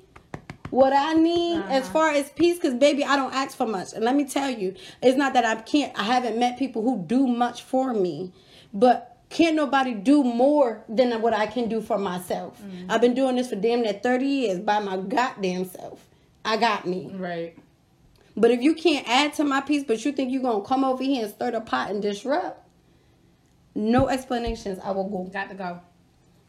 what 0.70 0.94
I 0.94 1.14
need 1.14 1.58
as 1.70 1.84
Uh-huh. 1.84 1.94
far 1.94 2.10
as 2.12 2.30
peace, 2.30 2.56
because 2.58 2.76
baby, 2.76 3.04
I 3.04 3.16
don't 3.16 3.34
ask 3.34 3.56
for 3.58 3.66
much. 3.68 3.94
And 3.94 4.04
let 4.04 4.16
me 4.16 4.26
tell 4.26 4.50
you, 4.50 4.76
it's 5.02 5.18
not 5.18 5.34
that 5.34 5.46
I 5.46 5.56
can't, 5.62 5.92
I 6.00 6.04
haven't 6.04 6.38
met 6.38 6.58
people 6.58 6.82
who 6.82 7.04
do 7.06 7.28
much 7.28 7.64
for 7.64 7.94
me, 7.94 8.32
but 8.74 9.18
can't 9.30 9.56
nobody 9.56 9.94
do 9.94 10.24
more 10.24 10.84
than 10.90 11.22
what 11.22 11.34
I 11.34 11.46
can 11.48 11.70
do 11.70 11.82
for 11.82 11.98
myself. 11.98 12.60
Mm-hmm. 12.62 12.90
I've 12.92 13.02
been 13.02 13.14
doing 13.14 13.36
this 13.36 13.50
for 13.50 13.56
damn 13.56 13.82
near 13.82 13.94
30 13.94 14.26
years 14.26 14.60
by 14.60 14.80
my 14.80 14.98
goddamn 14.98 15.66
self. 15.66 16.04
I 16.44 16.58
got 16.58 16.88
me. 16.88 17.12
Right. 17.14 17.56
But 18.36 18.52
if 18.52 18.62
you 18.62 18.74
can't 18.74 19.08
add 19.08 19.34
to 19.34 19.44
my 19.44 19.62
piece, 19.62 19.84
but 19.84 20.04
you 20.06 20.12
think 20.12 20.32
you're 20.32 20.42
gonna 20.42 20.64
come 20.64 20.84
over 20.84 21.04
here 21.04 21.26
and 21.26 21.34
stir 21.34 21.52
the 21.52 21.62
pot 21.62 21.90
and 21.92 22.02
disrupt, 22.02 22.66
no 23.76 24.08
explanations. 24.08 24.80
I 24.84 24.92
will 24.92 25.10
go. 25.10 25.24
Got 25.32 25.50
to 25.50 25.56
go. 25.56 25.80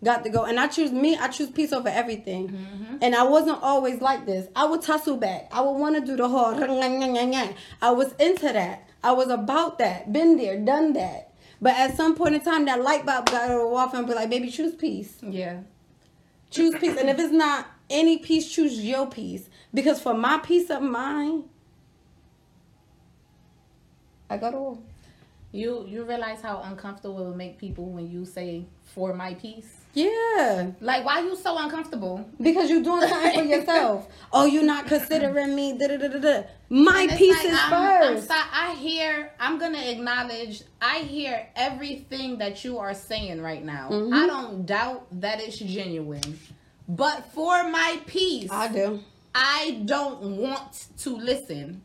Got 0.03 0.25
to 0.25 0.31
go. 0.31 0.45
And 0.45 0.59
I 0.59 0.67
choose 0.67 0.93
me, 0.93 1.17
I 1.17 1.29
choose 1.29 1.51
peace 1.51 1.73
over 1.73 1.89
everything. 1.89 2.49
Mm-hmm. 2.49 2.97
And 3.03 3.15
I 3.15 3.23
wasn't 3.25 3.63
always 3.63 4.01
like 4.01 4.25
this. 4.25 4.49
I 4.57 4.65
would 4.65 4.83
tussle 4.83 5.17
back. 5.17 5.49
I 5.53 5.61
would 5.61 5.73
want 5.79 5.97
to 5.97 6.01
do 6.01 6.17
the 6.17 6.29
whole 6.29 6.55
I 7.83 7.91
was 7.91 8.13
into 8.15 8.53
that. 8.53 8.89
I 9.03 9.13
was 9.13 9.29
about 9.29 9.79
that. 9.79 10.13
Been 10.13 10.37
there, 10.37 10.59
done 10.59 10.95
that. 10.95 11.35
But 11.61 11.75
at 11.75 11.97
some 11.97 12.15
point 12.15 12.35
in 12.35 12.41
time, 12.41 12.65
that 12.67 12.83
light 12.83 13.05
bulb 13.05 13.27
got 13.27 13.49
to 13.49 13.55
go 13.55 13.77
off 13.77 13.93
and 13.93 14.07
be 14.07 14.15
like, 14.15 14.31
baby, 14.31 14.51
choose 14.51 14.75
peace. 14.75 15.19
Yeah. 15.23 15.61
Choose 16.51 16.75
peace. 16.79 16.99
and 16.99 17.11
if 17.11 17.19
it's 17.19 17.33
not 17.33 17.67
any 17.91 18.19
peace, 18.19 18.51
choose 18.51 18.85
your 18.85 19.07
peace. 19.07 19.49
Because 19.73 20.01
for 20.01 20.15
my 20.15 20.39
peace 20.39 20.71
of 20.71 20.83
mind, 20.83 21.45
I 24.31 24.37
got 24.37 24.55
all. 24.55 24.83
You 25.53 25.85
you 25.89 26.05
realize 26.05 26.41
how 26.41 26.63
uncomfortable 26.63 27.19
it 27.21 27.25
will 27.25 27.37
make 27.37 27.59
people 27.59 27.87
when 27.87 28.09
you 28.09 28.25
say 28.25 28.67
for 28.95 29.13
my 29.13 29.35
peace? 29.35 29.81
Yeah. 29.95 30.71
Like 30.81 31.05
why 31.05 31.21
you 31.21 31.35
so 31.35 31.59
uncomfortable? 31.59 32.25
Because 32.41 32.71
you're 32.71 32.83
doing 32.83 33.01
something 33.09 33.35
for 33.35 33.45
yourself. 33.45 34.09
Oh, 34.33 34.47
you're 34.47 34.63
not 34.63 34.87
considering 34.87 35.57
me. 35.57 35.77
Da, 35.77 35.89
da, 35.89 35.97
da, 35.97 36.19
da. 36.19 36.43
My 36.69 37.09
peace 37.17 37.37
like, 37.37 37.47
is 37.47 37.59
I'm, 37.61 37.73
1st 38.17 38.29
i 38.31 38.75
hear. 38.77 39.33
I'm 39.41 39.59
gonna 39.59 39.81
acknowledge. 39.81 40.63
I 40.81 40.99
hear 40.99 41.49
everything 41.57 42.39
that 42.39 42.65
you 42.65 42.79
are 42.79 42.95
saying 42.95 43.43
right 43.43 43.65
now. 43.65 43.89
Mm-hmm. 43.91 44.15
I 44.15 44.27
don't 44.29 44.67
doubt 44.67 45.07
that 45.21 45.41
it's 45.41 45.59
genuine. 45.59 46.39
But 46.89 47.25
for 47.33 47.69
my 47.69 48.01
peace, 48.07 48.51
I 48.53 48.69
do. 48.69 49.01
I 49.35 49.83
don't 49.85 50.37
want 50.37 50.87
to 50.99 51.17
listen. 51.17 51.83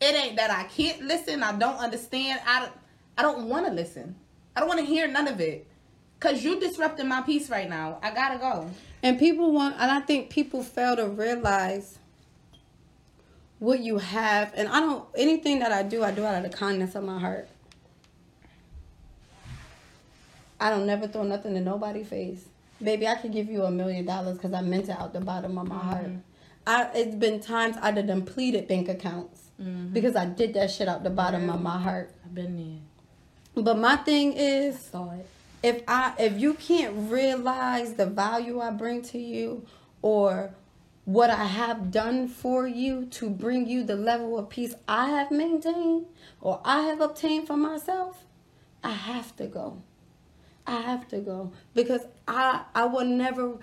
It 0.00 0.14
ain't 0.16 0.36
that 0.36 0.50
I 0.50 0.64
can't 0.64 1.02
listen. 1.02 1.44
I 1.44 1.52
don't 1.52 1.78
understand. 1.78 2.40
I 2.44 2.68
I 3.16 3.22
don't 3.22 3.48
want 3.48 3.66
to 3.66 3.72
listen. 3.72 4.16
I 4.56 4.60
don't 4.60 4.68
want 4.68 4.80
to 4.80 4.86
hear 4.86 5.06
none 5.06 5.28
of 5.28 5.40
it. 5.40 5.66
Cause 6.20 6.42
you 6.42 6.58
disrupting 6.58 7.08
my 7.08 7.20
peace 7.20 7.50
right 7.50 7.68
now. 7.68 7.98
I 8.02 8.14
gotta 8.14 8.38
go. 8.38 8.70
And 9.02 9.18
people 9.18 9.52
want, 9.52 9.76
and 9.78 9.90
I 9.90 10.00
think 10.00 10.30
people 10.30 10.62
fail 10.62 10.96
to 10.96 11.06
realize 11.06 11.98
what 13.58 13.80
you 13.80 13.98
have. 13.98 14.52
And 14.54 14.68
I 14.68 14.80
don't 14.80 15.06
anything 15.16 15.58
that 15.58 15.72
I 15.72 15.82
do, 15.82 16.02
I 16.02 16.12
do 16.12 16.24
out 16.24 16.42
of 16.42 16.50
the 16.50 16.56
kindness 16.56 16.94
of 16.94 17.04
my 17.04 17.18
heart. 17.18 17.48
I 20.58 20.70
don't 20.70 20.86
never 20.86 21.06
throw 21.06 21.24
nothing 21.24 21.56
in 21.56 21.64
nobody's 21.64 22.08
face. 22.08 22.46
Baby, 22.82 23.06
I 23.06 23.16
could 23.16 23.32
give 23.32 23.48
you 23.50 23.64
a 23.64 23.70
million 23.70 24.06
dollars 24.06 24.38
because 24.38 24.52
I 24.54 24.62
meant 24.62 24.88
it 24.88 24.98
out 24.98 25.12
the 25.12 25.20
bottom 25.20 25.58
of 25.58 25.68
my 25.68 25.74
mm-hmm. 25.74 25.88
heart. 25.90 26.10
I 26.66 26.84
it's 26.94 27.14
been 27.14 27.40
times 27.40 27.76
I'd 27.82 27.96
have 27.98 28.06
depleted 28.06 28.66
bank 28.68 28.88
accounts 28.88 29.50
mm-hmm. 29.60 29.88
because 29.88 30.16
I 30.16 30.26
did 30.26 30.54
that 30.54 30.70
shit 30.70 30.88
out 30.88 31.02
the 31.02 31.10
bottom 31.10 31.50
of 31.50 31.60
my 31.60 31.78
heart. 31.78 32.12
I've 32.24 32.34
been 32.34 32.56
there. 32.56 32.93
But 33.56 33.78
my 33.78 33.96
thing 33.96 34.32
is, 34.32 34.90
if 35.62 35.82
I 35.86 36.14
if 36.18 36.38
you 36.40 36.54
can't 36.54 37.10
realize 37.10 37.94
the 37.94 38.06
value 38.06 38.60
I 38.60 38.70
bring 38.70 39.02
to 39.02 39.18
you, 39.18 39.64
or 40.02 40.54
what 41.04 41.30
I 41.30 41.44
have 41.44 41.90
done 41.90 42.28
for 42.28 42.66
you 42.66 43.06
to 43.06 43.30
bring 43.30 43.68
you 43.68 43.84
the 43.84 43.96
level 43.96 44.38
of 44.38 44.48
peace 44.48 44.74
I 44.88 45.10
have 45.10 45.30
maintained 45.30 46.06
or 46.40 46.60
I 46.64 46.82
have 46.82 47.00
obtained 47.00 47.46
for 47.46 47.56
myself, 47.56 48.24
I 48.82 48.92
have 48.92 49.36
to 49.36 49.46
go. 49.46 49.82
I 50.66 50.80
have 50.80 51.06
to 51.08 51.18
go 51.18 51.52
because 51.74 52.06
I 52.26 52.62
I 52.74 52.86
will 52.86 53.04
never 53.04 53.58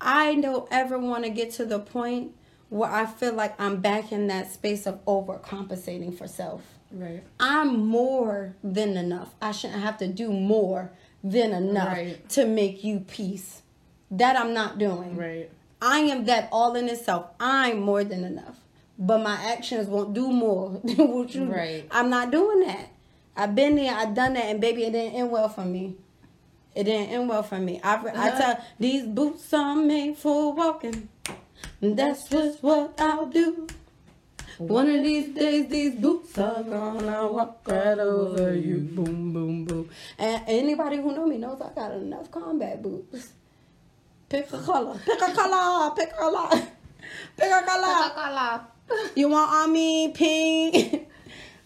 I 0.00 0.34
don't 0.34 0.68
ever 0.70 0.98
want 0.98 1.24
to 1.24 1.30
get 1.30 1.52
to 1.52 1.64
the 1.64 1.78
point 1.78 2.32
where 2.68 2.90
I 2.90 3.06
feel 3.06 3.32
like 3.32 3.58
I'm 3.60 3.80
back 3.80 4.10
in 4.10 4.26
that 4.26 4.52
space 4.52 4.86
of 4.86 5.04
overcompensating 5.04 6.18
for 6.18 6.26
self. 6.26 6.75
Right. 6.90 7.22
I'm 7.40 7.86
more 7.86 8.54
than 8.62 8.96
enough. 8.96 9.34
I 9.40 9.52
shouldn't 9.52 9.82
have 9.82 9.98
to 9.98 10.08
do 10.08 10.32
more 10.32 10.92
than 11.22 11.52
enough 11.52 11.96
right. 11.96 12.28
to 12.30 12.46
make 12.46 12.84
you 12.84 13.00
peace. 13.00 13.62
That 14.10 14.36
I'm 14.36 14.54
not 14.54 14.78
doing. 14.78 15.16
Right. 15.16 15.50
I 15.82 16.00
am 16.00 16.24
that 16.26 16.48
all 16.52 16.74
in 16.76 16.88
itself. 16.88 17.26
I'm 17.40 17.80
more 17.80 18.04
than 18.04 18.24
enough. 18.24 18.60
But 18.98 19.18
my 19.22 19.34
actions 19.34 19.88
won't 19.88 20.14
do 20.14 20.30
more 20.30 20.80
than 20.84 21.08
what 21.08 21.34
you 21.34 21.44
Right. 21.44 21.86
I'm 21.90 22.08
not 22.08 22.30
doing 22.30 22.60
that. 22.66 22.90
I've 23.36 23.54
been 23.54 23.76
there, 23.76 23.94
I've 23.94 24.14
done 24.14 24.32
that, 24.32 24.44
and 24.44 24.60
baby, 24.60 24.84
it 24.84 24.92
didn't 24.92 25.14
end 25.14 25.30
well 25.30 25.50
for 25.50 25.64
me. 25.64 25.96
It 26.74 26.84
didn't 26.84 27.10
end 27.10 27.28
well 27.28 27.42
for 27.42 27.58
me. 27.58 27.80
I, 27.82 27.94
uh-huh. 27.94 28.10
I 28.14 28.30
tell 28.30 28.64
these 28.78 29.04
boots 29.04 29.52
are 29.52 29.76
made 29.76 30.16
for 30.16 30.54
walking. 30.54 31.08
That's 31.80 32.28
just 32.28 32.62
what 32.62 32.98
I'll 32.98 33.26
do. 33.26 33.66
One 34.58 34.88
of 34.88 35.02
these 35.02 35.34
days, 35.34 35.68
these 35.68 35.94
boots 35.96 36.38
are 36.38 36.62
gonna 36.62 37.26
walk 37.26 37.60
right 37.66 37.98
over 37.98 38.54
you. 38.54 38.78
Boom, 38.78 39.32
boom, 39.32 39.64
boom. 39.66 39.90
And 40.18 40.42
anybody 40.46 40.96
who 40.96 41.14
know 41.14 41.26
me 41.26 41.36
knows 41.36 41.60
I 41.60 41.74
got 41.74 41.92
enough 41.92 42.30
combat 42.30 42.82
boots. 42.82 43.32
Pick 44.30 44.50
a 44.52 44.58
color. 44.58 44.98
Pick 45.04 45.20
a 45.20 45.32
color. 45.32 45.94
Pick 45.94 46.08
a 46.10 46.16
color. 46.16 46.48
Pick 47.36 47.50
a 47.50 47.62
color. 47.62 48.02
Pick 48.02 48.12
a 48.12 48.14
color. 48.14 48.60
You 49.14 49.28
want 49.28 49.52
army, 49.52 50.12
pink, 50.12 51.08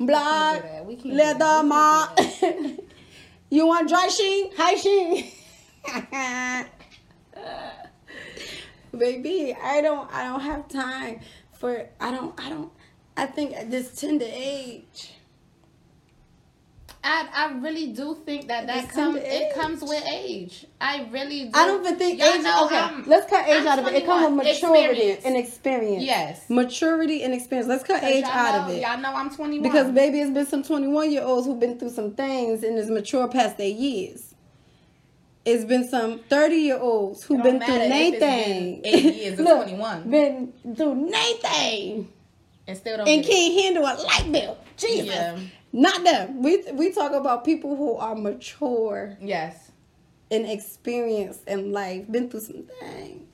black, 0.01 0.65
leather, 1.05 1.63
mat. 1.63 2.19
you 3.51 3.67
want 3.67 3.89
dry 3.89 4.09
sheen, 4.09 4.51
high 4.57 4.75
sheen. 4.75 5.31
Baby, 8.97 9.55
I 9.55 9.81
don't 9.81 10.13
I 10.13 10.25
don't 10.25 10.41
have 10.41 10.69
time 10.69 11.21
for 11.53 11.87
I 12.01 12.11
don't 12.11 12.39
I 12.41 12.49
don't 12.49 12.73
I 13.17 13.27
think 13.27 13.55
at 13.55 13.71
this 13.71 13.95
tender 14.01 14.27
age. 14.29 15.13
I, 17.03 17.29
I 17.35 17.53
really 17.61 17.93
do 17.93 18.15
think 18.27 18.49
that 18.49 18.67
that 18.67 18.91
comes 18.91 19.17
it 19.23 19.55
comes 19.55 19.81
with 19.81 20.05
age. 20.07 20.67
I 20.81 21.09
really 21.11 21.45
do. 21.45 21.51
I 21.55 21.67
don't 21.67 21.85
even 21.85 21.97
think 21.99 22.21
Y'all 22.21 22.29
age. 22.29 22.41
Okay, 22.41 22.77
I'm, 22.77 23.09
let's 23.09 23.31
cut 23.31 23.49
age 23.49 23.63
I'm 23.63 23.69
out 23.69 23.79
of 23.79 23.87
it. 23.87 23.95
It 23.95 24.05
comes 24.05 24.37
with 24.37 24.47
maturity 24.47 24.91
experience. 24.91 25.25
and 25.25 25.37
experience. 25.37 26.05
Yes, 26.05 26.51
maturity 26.51 27.23
and 27.23 27.33
experience. 27.33 27.69
Let's 27.69 27.85
cut 27.85 28.03
age 28.05 28.25
out 28.25 28.67
know, 28.67 28.73
of 28.73 28.77
it. 28.77 28.83
Y'all 28.83 28.99
know 28.99 29.15
I'm 29.15 29.35
21 29.35 29.63
because 29.63 29.91
baby, 29.93 30.21
it's 30.21 30.31
been 30.31 30.47
some 30.47 30.63
21 30.63 31.11
year 31.11 31.23
olds 31.23 31.47
who've 31.47 31.59
been 31.59 31.79
through 31.79 31.91
some 31.91 32.13
things 32.13 32.63
and 32.63 32.79
is 32.79 32.91
mature 32.91 33.29
past 33.29 33.57
their 33.57 33.69
years. 33.69 34.35
It's 35.47 35.65
been 35.65 35.89
some 35.89 36.19
30 36.29 36.55
year 36.55 36.79
olds 36.79 37.25
who've 37.25 37.43
been 37.43 37.61
through 37.61 37.77
anything. 37.77 38.83
Eight 38.85 39.15
years 39.15 39.41
of 39.41 39.47
21. 39.65 40.11
Been 40.11 40.53
through 40.77 41.09
anything 41.15 42.13
and 42.71 42.79
still 42.79 42.97
don't 42.99 43.09
and 43.09 43.25
can't 43.25 43.63
handle 43.63 43.85
a 43.85 43.95
light 44.03 44.33
bill. 44.33 44.59
Jesus. 44.77 45.07
Yeah. 45.07 45.39
Not 45.73 46.03
them. 46.05 46.43
We 46.43 46.65
we 46.73 46.93
talk 46.93 47.13
about 47.13 47.45
people 47.45 47.77
who 47.77 47.97
are 47.97 48.15
mature. 48.15 49.17
Yes. 49.21 49.71
And 50.31 50.47
experienced 50.47 51.47
in 51.49 51.73
life, 51.73 52.11
been 52.11 52.31
through 52.31 52.41
some 52.41 52.63
things. 52.81 53.27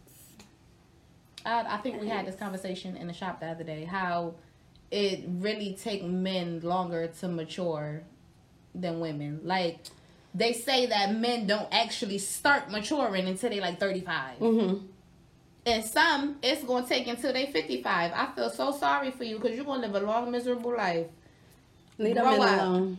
I, 1.44 1.74
I 1.74 1.76
think 1.78 2.00
we 2.00 2.08
had 2.08 2.26
this 2.26 2.36
conversation 2.36 2.96
in 2.96 3.06
the 3.06 3.12
shop 3.12 3.40
the 3.40 3.46
other 3.46 3.64
day. 3.64 3.84
How 3.84 4.34
it 4.90 5.24
really 5.26 5.76
take 5.80 6.04
men 6.04 6.60
longer 6.60 7.06
to 7.20 7.28
mature 7.28 8.02
than 8.74 9.00
women. 9.00 9.40
Like 9.42 9.80
they 10.34 10.52
say 10.52 10.86
that 10.86 11.14
men 11.14 11.46
don't 11.46 11.68
actually 11.72 12.18
start 12.18 12.70
maturing 12.70 13.26
until 13.26 13.50
they 13.50 13.60
like 13.60 13.80
35. 13.80 14.38
Mm-hmm. 14.38 14.86
And 15.66 15.84
some, 15.84 16.36
it's 16.44 16.62
going 16.62 16.84
to 16.84 16.88
take 16.88 17.08
until 17.08 17.32
they 17.32 17.46
55. 17.46 18.12
I 18.14 18.26
feel 18.36 18.48
so 18.50 18.70
sorry 18.70 19.10
for 19.10 19.24
you 19.24 19.36
because 19.38 19.56
you're 19.56 19.64
going 19.64 19.82
to 19.82 19.88
live 19.88 20.00
a 20.00 20.06
long, 20.06 20.30
miserable 20.30 20.76
life. 20.76 21.08
Leave 21.98 22.14
Grow 22.14 22.30
them 22.30 22.40
up. 22.40 22.60
alone. 22.60 22.98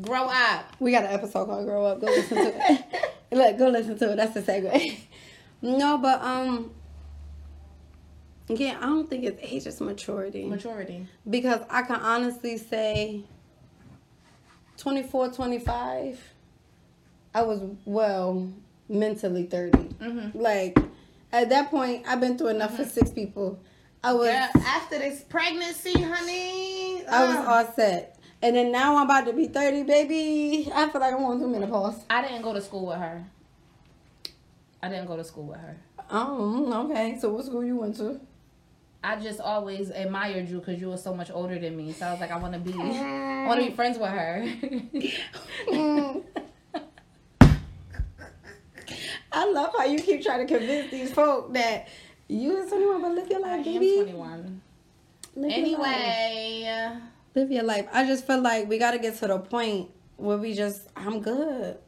Grow 0.00 0.26
up. 0.26 0.76
We 0.78 0.92
got 0.92 1.04
an 1.04 1.10
episode 1.10 1.46
called 1.46 1.66
Grow 1.66 1.84
Up. 1.84 2.00
Go 2.00 2.06
listen 2.06 2.36
to 2.36 2.72
it. 2.72 2.84
Look, 3.32 3.58
go 3.58 3.68
listen 3.68 3.98
to 3.98 4.12
it. 4.12 4.16
That's 4.16 4.32
the 4.32 4.42
segue. 4.42 4.96
no, 5.62 5.98
but, 5.98 6.22
um, 6.22 6.70
yeah, 8.46 8.78
I 8.80 8.86
don't 8.86 9.10
think 9.10 9.24
it's 9.24 9.38
age, 9.42 9.66
it's 9.66 9.80
maturity. 9.80 10.44
Maturity. 10.44 11.08
Because 11.28 11.62
I 11.68 11.82
can 11.82 11.96
honestly 11.96 12.58
say 12.58 13.24
24, 14.76 15.32
25, 15.32 16.32
I 17.34 17.42
was 17.42 17.60
well 17.84 18.52
mentally 18.88 19.46
30. 19.46 19.78
Mm-hmm. 19.78 20.38
Like, 20.38 20.78
at 21.32 21.48
that 21.50 21.70
point, 21.70 22.04
I've 22.06 22.20
been 22.20 22.38
through 22.38 22.48
enough 22.48 22.72
mm-hmm. 22.72 22.84
for 22.84 22.88
six 22.88 23.10
people. 23.10 23.58
I 24.02 24.12
was 24.12 24.28
yeah, 24.28 24.50
after 24.54 24.98
this 24.98 25.22
pregnancy, 25.22 26.00
honey. 26.00 27.04
I 27.06 27.24
was 27.24 27.46
all 27.46 27.72
set. 27.74 28.18
And 28.40 28.54
then 28.54 28.70
now 28.70 28.96
I'm 28.96 29.06
about 29.06 29.26
to 29.26 29.32
be 29.32 29.48
30, 29.48 29.82
baby. 29.82 30.70
I 30.72 30.88
feel 30.88 31.00
like 31.00 31.12
I'm 31.12 31.18
going 31.18 31.40
through 31.40 31.50
menopause. 31.50 32.04
I 32.08 32.22
didn't 32.22 32.42
go 32.42 32.52
to 32.52 32.60
school 32.60 32.86
with 32.86 32.98
her. 32.98 33.24
I 34.80 34.88
didn't 34.88 35.06
go 35.06 35.16
to 35.16 35.24
school 35.24 35.46
with 35.46 35.58
her. 35.58 35.76
Oh, 36.10 36.86
okay. 36.88 37.18
So 37.20 37.30
what 37.30 37.44
school 37.44 37.64
you 37.64 37.76
went 37.76 37.96
to? 37.96 38.20
I 39.02 39.16
just 39.16 39.40
always 39.40 39.90
admired 39.90 40.48
you 40.48 40.58
because 40.60 40.80
you 40.80 40.88
were 40.88 40.96
so 40.96 41.14
much 41.14 41.30
older 41.32 41.58
than 41.58 41.76
me. 41.76 41.92
So 41.92 42.06
I 42.06 42.12
was 42.12 42.20
like, 42.20 42.30
I 42.30 42.36
want 42.36 42.54
to 42.54 42.60
be, 42.60 42.72
I 42.78 43.46
want 43.46 43.60
to 43.60 43.66
be 43.66 43.74
friends 43.74 43.98
with 43.98 44.10
her. 44.10 44.46
I 49.32 49.50
love 49.50 49.72
how 49.76 49.84
you 49.84 49.98
keep 50.00 50.22
trying 50.22 50.46
to 50.46 50.58
convince 50.58 50.90
these 50.90 51.12
folk 51.12 51.52
that 51.52 51.88
you 52.28 52.56
is 52.56 52.70
21, 52.70 53.02
but 53.02 53.12
live 53.12 53.28
your 53.28 53.44
I 53.46 53.56
life, 53.56 53.66
am 53.66 53.72
baby. 53.72 53.94
21. 53.96 54.60
Live 55.36 55.50
your 55.66 55.78
life. 55.78 55.96
Anyway, 55.96 56.98
live 57.34 57.50
your 57.52 57.62
life. 57.62 57.86
I 57.92 58.06
just 58.06 58.26
feel 58.26 58.40
like 58.40 58.68
we 58.68 58.78
got 58.78 58.92
to 58.92 58.98
get 58.98 59.16
to 59.18 59.26
the 59.26 59.38
point 59.38 59.90
where 60.16 60.36
we 60.36 60.54
just, 60.54 60.88
I'm 60.96 61.20
good. 61.20 61.78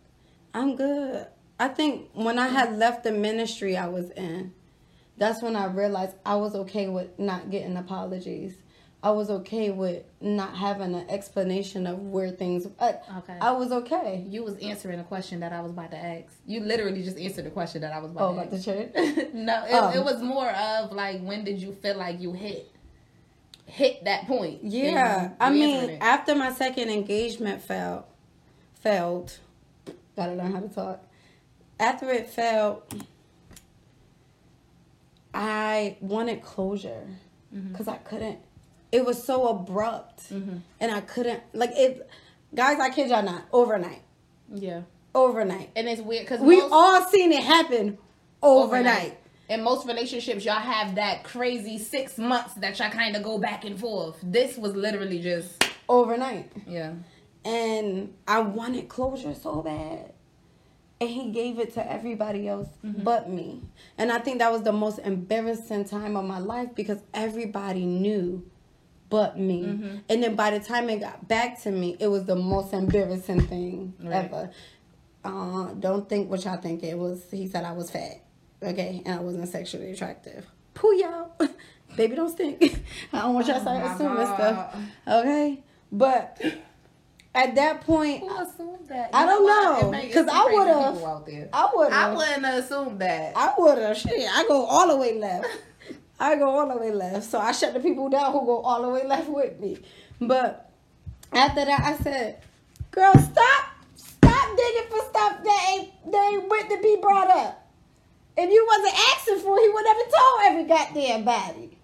I'm 0.54 0.76
good. 0.76 1.26
I 1.58 1.68
think 1.68 2.10
when 2.14 2.38
I 2.38 2.48
had 2.48 2.76
left 2.78 3.04
the 3.04 3.12
ministry 3.12 3.76
I 3.76 3.88
was 3.88 4.10
in, 4.12 4.52
that's 5.18 5.42
when 5.42 5.56
I 5.56 5.66
realized 5.66 6.16
I 6.24 6.36
was 6.36 6.54
okay 6.54 6.88
with 6.88 7.18
not 7.18 7.50
getting 7.50 7.76
apologies. 7.76 8.54
I 9.02 9.10
was 9.12 9.30
okay 9.30 9.70
with 9.70 10.04
not 10.20 10.54
having 10.54 10.94
an 10.94 11.08
explanation 11.08 11.86
of 11.86 11.98
where 12.00 12.30
things. 12.30 12.66
I, 12.78 12.96
Okay. 13.18 13.38
I 13.40 13.52
was 13.52 13.72
okay. 13.72 14.26
you 14.28 14.44
was 14.44 14.56
answering 14.58 15.00
a 15.00 15.04
question 15.04 15.40
that 15.40 15.52
I 15.54 15.60
was 15.62 15.72
about 15.72 15.90
to 15.92 15.96
ask. 15.96 16.26
You 16.44 16.60
literally 16.60 17.02
just 17.02 17.16
answered 17.18 17.46
the 17.46 17.50
question 17.50 17.80
that 17.80 17.92
I 17.94 17.98
was 17.98 18.10
about 18.10 18.22
Oh, 18.30 18.34
to 18.34 18.40
about 18.42 18.52
ask. 18.52 18.64
the 18.66 18.72
church. 19.24 19.32
no, 19.32 19.64
it, 19.64 19.70
Oh. 19.72 19.90
it 19.98 20.04
was 20.04 20.20
more 20.22 20.50
of 20.50 20.92
like 20.92 21.22
when 21.22 21.44
did 21.44 21.62
you 21.62 21.72
feel 21.72 21.96
like 21.96 22.20
you 22.20 22.32
hit 22.32 22.70
hit 23.64 24.04
that 24.04 24.26
point? 24.26 24.64
Yeah, 24.64 25.24
And 25.26 25.34
I 25.40 25.50
mean, 25.50 25.98
after 26.02 26.34
my 26.34 26.52
second 26.52 26.90
engagement 26.90 27.62
failed, 27.62 28.02
failed, 28.80 29.38
gotta 30.16 30.32
learn 30.34 30.52
how 30.52 30.60
to 30.60 30.68
talk. 30.68 31.04
After 31.78 32.10
it 32.10 32.28
failed, 32.28 32.82
I 35.32 35.96
wanted 36.00 36.42
closure 36.42 37.06
Mm-hmm. 37.54 37.72
because 37.72 37.88
I 37.88 37.96
couldn't. 37.96 38.38
It 38.92 39.04
was 39.04 39.22
so 39.22 39.48
abrupt, 39.48 40.32
mm-hmm. 40.32 40.58
and 40.80 40.92
I 40.92 41.00
couldn't 41.00 41.42
like 41.52 41.70
it. 41.74 42.08
Guys, 42.54 42.80
I 42.80 42.90
kid 42.90 43.10
y'all 43.10 43.22
not. 43.22 43.44
Overnight, 43.52 44.02
yeah, 44.52 44.82
overnight. 45.14 45.70
and 45.76 45.88
it's 45.88 46.02
weird 46.02 46.24
because 46.24 46.40
We 46.40 46.60
all 46.60 47.02
seen 47.08 47.32
it 47.32 47.44
happen 47.44 47.98
overnight. 48.42 49.18
In 49.48 49.64
most 49.64 49.86
relationships, 49.86 50.44
y'all 50.44 50.54
have 50.54 50.94
that 50.94 51.24
crazy 51.24 51.76
six 51.78 52.18
months 52.18 52.54
that 52.54 52.78
y'all 52.78 52.90
kind 52.90 53.16
of 53.16 53.24
go 53.24 53.38
back 53.38 53.64
and 53.64 53.78
forth. 53.78 54.16
This 54.22 54.56
was 54.56 54.76
literally 54.76 55.20
just 55.20 55.64
Overnight. 55.88 56.52
yeah. 56.68 56.92
and 57.44 58.14
I 58.28 58.40
wanted 58.40 58.88
closure 58.88 59.34
so 59.34 59.60
bad. 59.62 60.12
And 61.00 61.10
he 61.10 61.30
gave 61.30 61.58
it 61.58 61.74
to 61.74 61.92
everybody 61.92 62.46
else 62.46 62.68
mm-hmm. 62.84 63.02
but 63.02 63.28
me. 63.28 63.62
And 63.98 64.12
I 64.12 64.18
think 64.18 64.38
that 64.38 64.52
was 64.52 64.62
the 64.62 64.72
most 64.72 64.98
embarrassing 65.00 65.86
time 65.86 66.14
of 66.14 66.26
my 66.26 66.38
life 66.38 66.74
because 66.74 66.98
everybody 67.14 67.86
knew 67.86 68.48
but 69.10 69.38
me. 69.38 70.00
And 70.08 70.22
then 70.22 70.34
by 70.36 70.50
the 70.56 70.60
time 70.64 70.88
it 70.88 71.00
got 71.00 71.28
back 71.28 71.60
to 71.62 71.70
me, 71.70 71.96
it 72.00 72.06
was 72.06 72.24
the 72.24 72.36
most 72.36 72.72
embarrassing 72.72 73.40
thing 73.42 73.94
Right. 74.02 74.24
ever. 74.24 74.50
Uh, 75.24 75.72
don't 75.74 76.08
think 76.08 76.30
what 76.30 76.44
y'all 76.44 76.56
think 76.56 76.82
it 76.82 76.96
was. 76.96 77.22
He 77.30 77.46
said 77.46 77.64
I 77.64 77.72
was 77.72 77.90
fat. 77.90 78.22
Okay, 78.62 79.02
and 79.04 79.18
I 79.18 79.22
wasn't 79.22 79.48
sexually 79.48 79.90
attractive. 79.92 80.46
Pooh 80.74 80.94
y'all. 80.94 81.32
Baby 81.96 82.14
don't 82.16 82.30
stink. 82.30 82.62
I 83.12 83.20
don't 83.22 83.34
want 83.34 83.46
y'all 83.46 83.56
to 83.56 83.60
start 83.62 83.82
Oh 83.82 83.86
my 83.88 83.94
assuming 83.94 84.16
God. 84.16 84.34
stuff. 84.36 84.76
Okay? 85.08 85.62
But 85.92 86.40
at 87.34 87.54
that 87.56 87.80
point, 87.82 88.20
Who 88.20 88.28
assumed 88.36 88.88
that? 88.88 89.10
I 89.12 89.26
don't 89.26 89.46
know, 89.46 89.98
It 89.98 90.12
'cause 90.14 90.26
I 90.28 90.36
out 91.04 91.26
there. 91.26 91.48
I 91.52 91.68
would. 91.74 91.92
I 91.92 92.14
wouldn't 92.14 92.44
have 92.44 92.64
assumed 92.64 93.00
that. 93.00 93.36
I 93.36 93.52
would 93.58 93.78
have. 93.78 93.96
Shit, 93.96 94.28
I 94.30 94.44
go 94.46 94.64
all 94.64 94.88
the 94.88 94.96
way 94.96 95.18
left. 95.18 95.46
I 96.20 96.36
go 96.36 96.48
all 96.50 96.68
the 96.68 96.76
way 96.76 96.92
left. 96.92 97.24
So 97.24 97.38
I 97.40 97.52
shut 97.52 97.74
the 97.74 97.80
people 97.80 98.08
down 98.10 98.32
who 98.32 98.44
go 98.44 98.60
all 98.60 98.82
the 98.82 98.88
way 98.90 99.06
left 99.06 99.28
with 99.28 99.58
me. 99.58 99.78
But 100.20 100.70
after 101.32 101.64
that, 101.64 101.80
I 101.80 101.96
said, 102.02 102.42
"Girl, 102.90 103.12
stop, 103.14 103.64
stop 103.96 104.56
digging 104.56 104.90
for 104.90 104.98
stuff 105.08 105.42
that 105.42 105.66
ain't 105.72 106.12
that 106.12 106.30
ain't 106.32 106.48
meant 106.48 106.70
to 106.70 106.80
be 106.82 106.98
brought 107.00 107.30
up. 107.30 107.66
If 108.36 108.50
you 108.50 108.66
wasn't 108.68 108.98
asking 109.16 109.38
for, 109.40 109.58
it, 109.58 109.62
he 109.62 109.68
would 109.70 109.84
never 109.84 110.00
told 110.00 110.40
every 110.44 110.64
goddamn 110.64 111.24
body. 111.24 111.78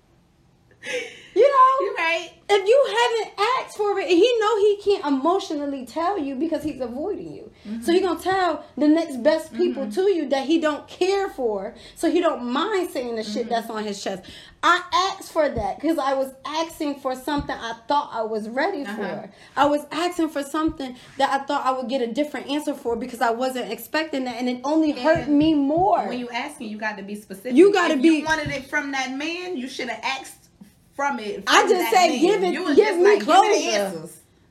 You 1.34 1.42
know, 1.42 1.86
You 1.86 1.94
right. 1.98 2.30
if 2.48 2.68
you 2.68 2.86
haven't 2.86 3.48
asked 3.58 3.76
for 3.76 3.98
it, 3.98 4.08
he 4.08 4.38
know 4.40 4.56
he 4.58 4.80
can't 4.82 5.04
emotionally 5.06 5.84
tell 5.84 6.18
you 6.18 6.34
because 6.36 6.62
he's 6.62 6.80
avoiding 6.80 7.32
you. 7.34 7.45
Mm-hmm. 7.66 7.82
So 7.82 7.92
he 7.92 8.00
gonna 8.00 8.20
tell 8.20 8.64
the 8.76 8.88
next 8.88 9.22
best 9.22 9.52
people 9.52 9.82
mm-hmm. 9.84 9.92
to 9.92 10.02
you 10.10 10.28
that 10.28 10.46
he 10.46 10.60
don't 10.60 10.86
care 10.86 11.28
for. 11.28 11.74
So 11.96 12.10
he 12.10 12.20
don't 12.20 12.44
mind 12.44 12.90
saying 12.90 13.16
the 13.16 13.24
shit 13.24 13.42
mm-hmm. 13.42 13.50
that's 13.50 13.70
on 13.70 13.84
his 13.84 14.02
chest. 14.02 14.24
I 14.62 14.82
asked 15.18 15.32
for 15.32 15.48
that 15.48 15.80
because 15.80 15.98
I 15.98 16.14
was 16.14 16.32
asking 16.44 17.00
for 17.00 17.14
something 17.14 17.54
I 17.54 17.74
thought 17.86 18.10
I 18.12 18.22
was 18.22 18.48
ready 18.48 18.82
Uh-huh. 18.82 18.96
for. 18.96 19.30
I 19.56 19.66
was 19.66 19.86
asking 19.92 20.28
for 20.30 20.42
something 20.42 20.96
that 21.18 21.30
I 21.30 21.44
thought 21.44 21.64
I 21.64 21.72
would 21.72 21.88
get 21.88 22.02
a 22.02 22.06
different 22.06 22.48
answer 22.48 22.74
for 22.74 22.96
because 22.96 23.20
I 23.20 23.30
wasn't 23.30 23.72
expecting 23.72 24.24
that, 24.24 24.36
and 24.36 24.48
it 24.48 24.60
only 24.64 24.92
hurt 24.92 25.28
me 25.28 25.54
more. 25.54 26.06
When 26.08 26.18
you 26.18 26.28
asking, 26.30 26.68
you 26.68 26.78
got 26.78 26.96
to 26.98 27.02
be 27.02 27.14
specific. 27.14 27.54
You 27.54 27.72
gotta 27.72 27.96
be- 27.96 28.08
You 28.08 28.24
wanted 28.24 28.50
it 28.50 28.66
from 28.66 28.92
that 28.92 29.12
man. 29.12 29.56
You 29.56 29.68
should 29.68 29.88
have 29.88 30.02
asked 30.02 30.48
from 30.94 31.18
it. 31.20 31.44
I 31.46 31.68
just 31.68 31.90
said 31.90 32.08
man. 32.08 32.20
give 32.20 32.42
it- 32.42 32.52
give 32.52 32.60
me 32.62 32.64
like, 32.66 32.76
give 32.76 32.96
me 32.98 33.18
the 33.18 33.24
closure. 33.24 34.08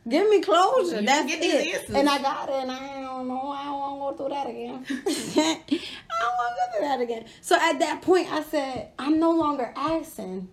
Give 0.07 0.29
me 0.29 0.39
closure. 0.41 0.99
You 0.99 1.05
That's 1.07 1.33
it. 1.33 1.43
answers. 1.43 1.95
And 1.95 2.07
I 2.07 2.21
got 2.21 2.47
it, 2.47 2.55
and 2.55 2.71
I 2.71 2.77
don't 3.17 3.27
know. 3.27 3.49
I 3.49 3.63
don't 3.65 3.79
want 3.79 4.17
to 4.17 4.23
go 4.23 4.29
through 4.29 4.35
that 4.35 4.49
again. 4.49 4.85
I 4.89 6.19
don't 6.19 6.35
want 6.37 6.55
to 6.55 6.61
go 6.61 6.77
through 6.77 6.87
that 6.87 7.01
again. 7.01 7.25
So 7.41 7.55
at 7.55 7.79
that 7.79 8.01
point, 8.01 8.31
I 8.31 8.43
said, 8.43 8.89
I'm 8.99 9.19
no 9.19 9.31
longer 9.31 9.73
asking. 9.75 10.49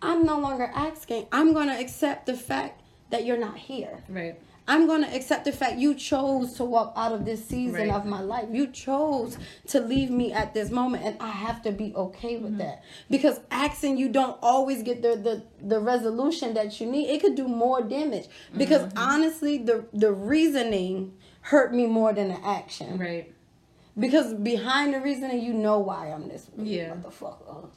I'm 0.00 0.24
no 0.24 0.38
longer 0.38 0.70
asking. 0.74 1.26
I'm 1.32 1.52
going 1.52 1.68
to 1.68 1.78
accept 1.78 2.26
the 2.26 2.34
fact 2.34 2.82
that 3.10 3.24
you're 3.24 3.38
not 3.38 3.56
here. 3.56 4.02
Right. 4.08 4.38
I'm 4.68 4.86
going 4.86 5.02
to 5.02 5.14
accept 5.14 5.44
the 5.44 5.52
fact 5.52 5.78
you 5.78 5.94
chose 5.94 6.54
to 6.54 6.64
walk 6.64 6.92
out 6.96 7.12
of 7.12 7.24
this 7.24 7.44
season 7.44 7.74
Right. 7.74 7.90
of 7.90 8.06
my 8.06 8.20
life. 8.20 8.46
You 8.52 8.68
chose 8.68 9.36
to 9.68 9.80
leave 9.80 10.10
me 10.10 10.32
at 10.32 10.54
this 10.54 10.70
moment, 10.70 11.04
and 11.04 11.16
I 11.20 11.30
have 11.30 11.62
to 11.62 11.72
be 11.72 11.92
okay 11.96 12.36
with 12.36 12.52
mm-hmm. 12.52 12.58
that. 12.58 12.84
Because 13.10 13.40
asking 13.50 13.98
you 13.98 14.08
don't 14.08 14.38
always 14.40 14.82
get 14.82 15.02
the, 15.02 15.16
the, 15.16 15.42
the 15.66 15.80
resolution 15.80 16.54
that 16.54 16.80
you 16.80 16.86
need. 16.86 17.08
It 17.10 17.20
could 17.20 17.34
do 17.34 17.48
more 17.48 17.82
damage. 17.82 18.28
Because 18.56 18.82
mm-hmm. 18.82 18.98
honestly, 18.98 19.58
the, 19.58 19.84
the 19.92 20.12
reasoning 20.12 21.12
hurt 21.42 21.74
me 21.74 21.86
more 21.86 22.12
than 22.12 22.28
the 22.28 22.46
action. 22.46 22.98
Right. 22.98 23.32
Because 23.98 24.32
behind 24.34 24.94
the 24.94 25.00
reasoning, 25.00 25.42
you 25.42 25.52
know 25.52 25.78
why 25.78 26.08
I'm 26.08 26.28
this 26.28 26.48
way, 26.56 26.64
Yeah. 26.64 26.94
motherfucker. 26.94 27.68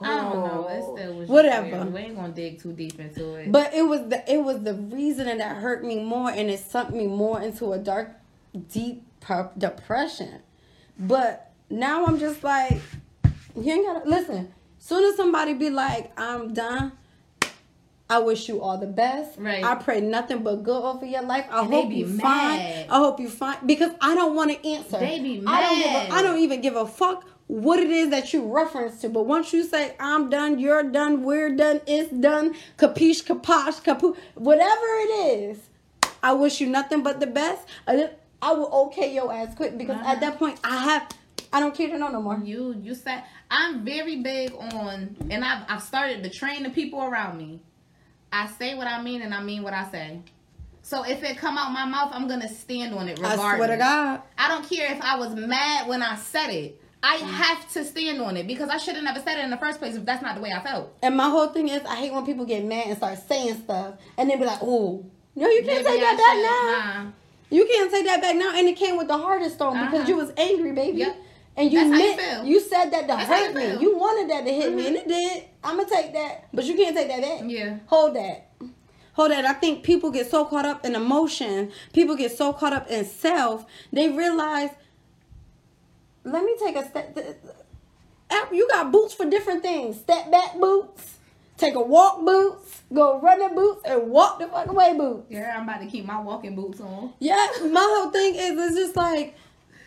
I 0.00 0.16
don't 0.16 0.44
know. 0.44 0.68
It 0.68 0.80
oh, 0.82 0.96
still 0.96 1.14
was 1.14 1.28
Whatever. 1.28 1.84
We 1.86 2.00
ain't 2.00 2.16
gonna 2.16 2.32
dig 2.32 2.60
too 2.60 2.72
deep 2.72 2.98
into 3.00 3.34
it. 3.34 3.50
But 3.50 3.74
it 3.74 3.82
was 3.82 4.08
the 4.08 4.32
it 4.32 4.38
was 4.38 4.62
the 4.62 4.74
reasoning 4.74 5.38
that 5.38 5.56
hurt 5.56 5.84
me 5.84 6.02
more, 6.02 6.30
and 6.30 6.48
it 6.50 6.60
sunk 6.60 6.94
me 6.94 7.06
more 7.06 7.40
into 7.40 7.72
a 7.72 7.78
dark, 7.78 8.10
deep 8.72 9.02
depression. 9.56 10.40
But 10.98 11.50
now 11.70 12.06
I'm 12.06 12.18
just 12.18 12.44
like, 12.44 12.80
you 13.56 13.72
ain't 13.72 13.86
gotta 13.86 14.08
listen. 14.08 14.52
Soon 14.78 15.04
as 15.04 15.16
somebody 15.16 15.54
be 15.54 15.70
like, 15.70 16.12
I'm 16.18 16.54
done. 16.54 16.92
I 18.10 18.18
wish 18.20 18.48
you 18.48 18.62
all 18.62 18.78
the 18.78 18.86
best. 18.86 19.38
Right. 19.38 19.62
I 19.62 19.74
pray 19.74 20.00
nothing 20.00 20.42
but 20.42 20.62
good 20.62 20.82
over 20.82 21.04
your 21.04 21.22
life. 21.22 21.46
I 21.50 21.60
And 21.60 21.72
hope 21.72 21.90
you 21.92 22.06
mad. 22.06 22.22
fine. 22.22 22.86
I 22.90 22.98
hope 22.98 23.20
you 23.20 23.28
fine 23.28 23.58
because 23.66 23.92
I 24.00 24.14
don't 24.14 24.34
want 24.34 24.50
to 24.50 24.68
answer. 24.68 24.98
They 24.98 25.20
be 25.20 25.40
mad. 25.40 25.52
I 25.54 25.60
don't 25.62 25.78
give 25.78 25.92
a, 26.10 26.14
I 26.14 26.22
don't 26.22 26.38
even 26.38 26.60
give 26.62 26.76
a 26.76 26.86
fuck 26.86 27.24
what 27.48 27.78
it 27.78 27.90
is 27.90 28.10
that 28.10 28.32
you 28.32 28.44
reference 28.50 29.00
to. 29.02 29.08
But 29.10 29.26
once 29.26 29.52
you 29.52 29.62
say 29.64 29.94
I'm 30.00 30.30
done, 30.30 30.58
you're 30.58 30.82
done, 30.84 31.22
we're 31.22 31.54
done, 31.54 31.80
it's 31.86 32.10
done, 32.10 32.54
capiche, 32.78 33.24
caposh, 33.24 33.82
capu, 33.82 34.16
whatever 34.34 34.86
it 35.00 35.28
is, 35.50 35.58
I 36.22 36.32
wish 36.32 36.60
you 36.62 36.66
nothing 36.68 37.02
but 37.02 37.20
the 37.20 37.26
best. 37.26 37.66
I, 37.86 38.10
I 38.40 38.52
will 38.52 38.72
okay 38.86 39.14
your 39.14 39.30
ass 39.32 39.54
quick 39.54 39.76
because 39.76 39.96
Uh-huh. 39.96 40.12
at 40.12 40.20
that 40.20 40.38
point 40.38 40.58
I 40.64 40.76
have 40.84 41.08
I 41.52 41.60
don't 41.60 41.74
care 41.74 41.88
to 41.88 41.98
know 41.98 42.08
no 42.08 42.20
more. 42.22 42.38
You 42.42 42.74
you 42.82 42.94
said 42.94 43.22
I'm 43.50 43.84
very 43.84 44.16
big 44.22 44.52
on, 44.54 45.16
and 45.30 45.44
I've 45.44 45.64
I've 45.68 45.82
started 45.82 46.22
to 46.22 46.30
train 46.30 46.62
the 46.62 46.70
people 46.70 47.02
around 47.02 47.36
me. 47.38 47.60
I 48.32 48.46
say 48.46 48.74
what 48.74 48.86
I 48.86 49.02
mean, 49.02 49.22
and 49.22 49.34
I 49.34 49.42
mean 49.42 49.62
what 49.62 49.72
I 49.72 49.90
say. 49.90 50.20
So 50.82 51.02
if 51.04 51.22
it 51.22 51.36
come 51.36 51.58
out 51.58 51.72
my 51.72 51.84
mouth, 51.84 52.10
I'm 52.14 52.28
gonna 52.28 52.48
stand 52.48 52.94
on 52.94 53.08
it 53.08 53.22
I 53.22 53.36
swear 53.36 53.68
to 53.68 53.76
God. 53.76 54.22
I 54.38 54.48
don't 54.48 54.68
care 54.68 54.90
if 54.92 55.00
I 55.02 55.16
was 55.18 55.34
mad 55.34 55.86
when 55.88 56.02
I 56.02 56.16
said 56.16 56.48
it. 56.50 56.80
I 57.02 57.14
have 57.16 57.70
to 57.74 57.84
stand 57.84 58.20
on 58.20 58.36
it 58.36 58.46
because 58.46 58.70
I 58.70 58.76
should 58.78 58.94
have 58.96 59.04
never 59.04 59.20
said 59.20 59.38
it 59.38 59.44
in 59.44 59.50
the 59.50 59.56
first 59.56 59.78
place 59.78 59.94
if 59.94 60.04
that's 60.04 60.22
not 60.22 60.34
the 60.34 60.40
way 60.40 60.50
I 60.52 60.60
felt. 60.60 60.96
And 61.02 61.16
my 61.16 61.28
whole 61.28 61.48
thing 61.48 61.68
is 61.68 61.82
I 61.84 61.94
hate 61.96 62.12
when 62.12 62.24
people 62.26 62.44
get 62.44 62.64
mad 62.64 62.86
and 62.88 62.96
start 62.96 63.18
saying 63.18 63.54
stuff 63.62 63.94
and 64.16 64.28
then 64.28 64.38
be 64.38 64.44
like, 64.46 64.58
oh, 64.62 65.04
no, 65.36 65.48
you 65.48 65.62
can't 65.62 65.84
Maybe 65.84 65.98
take 65.98 66.02
I 66.02 66.16
that 66.16 66.16
back 66.16 66.36
now. 66.96 67.04
Nah. 67.04 67.10
You 67.50 67.66
can't 67.66 67.90
take 67.90 68.04
that 68.06 68.20
back 68.20 68.36
now, 68.36 68.52
and 68.54 68.68
it 68.68 68.76
came 68.76 68.96
with 68.96 69.06
the 69.08 69.16
hardest 69.16 69.54
stone 69.54 69.78
because 69.86 70.00
Uh-huh. 70.00 70.08
you 70.08 70.16
was 70.16 70.32
angry, 70.36 70.72
baby. 70.72 70.98
Yep. 70.98 71.16
And 71.58 71.72
you 71.72 71.80
how 71.80 72.44
you 72.44 72.52
you 72.52 72.60
said 72.60 72.90
that 72.90 73.00
to 73.02 73.06
That's 73.08 73.28
hurt 73.28 73.48
you 73.48 73.54
me. 73.54 73.62
Mm-hmm. 73.62 73.82
You 73.82 73.98
wanted 73.98 74.30
that 74.30 74.44
to 74.46 74.52
hit 74.52 74.72
me, 74.72 74.86
and 74.86 74.96
it 74.96 75.08
did. 75.08 75.44
I'm 75.64 75.76
gonna 75.76 75.88
take 75.88 76.12
that, 76.12 76.46
but 76.54 76.64
you 76.64 76.76
can't 76.76 76.96
take 76.96 77.08
that 77.08 77.20
back. 77.20 77.50
Yeah. 77.50 77.78
Hold 77.86 78.14
that. 78.14 78.52
Hold 79.14 79.32
that. 79.32 79.44
I 79.44 79.54
think 79.54 79.82
people 79.82 80.12
get 80.12 80.30
so 80.30 80.44
caught 80.44 80.64
up 80.64 80.84
in 80.84 80.94
emotion. 80.94 81.72
People 81.92 82.14
get 82.14 82.30
so 82.30 82.52
caught 82.52 82.72
up 82.72 82.88
in 82.88 83.04
self. 83.04 83.66
They 83.92 84.08
realize. 84.08 84.70
Let 86.22 86.44
me 86.44 86.56
take 86.62 86.76
a 86.76 86.88
step. 86.88 87.18
You 88.52 88.68
got 88.68 88.92
boots 88.92 89.14
for 89.14 89.26
different 89.28 89.62
things. 89.62 89.96
Step 89.98 90.30
back 90.30 90.58
boots. 90.60 91.16
Take 91.56 91.74
a 91.74 91.80
walk 91.80 92.24
boots. 92.24 92.82
Go 92.94 93.18
running 93.20 93.56
boots 93.56 93.82
and 93.84 94.10
walk 94.10 94.38
the 94.38 94.46
fuck 94.46 94.68
away 94.68 94.96
boots. 94.96 95.26
Yeah, 95.28 95.56
I'm 95.56 95.64
about 95.64 95.80
to 95.80 95.86
keep 95.86 96.04
my 96.04 96.20
walking 96.20 96.54
boots 96.54 96.80
on. 96.80 97.14
Yeah, 97.18 97.48
my 97.62 97.80
whole 97.80 98.10
thing 98.10 98.36
is 98.36 98.58
it's 98.58 98.76
just 98.76 98.96
like 98.96 99.34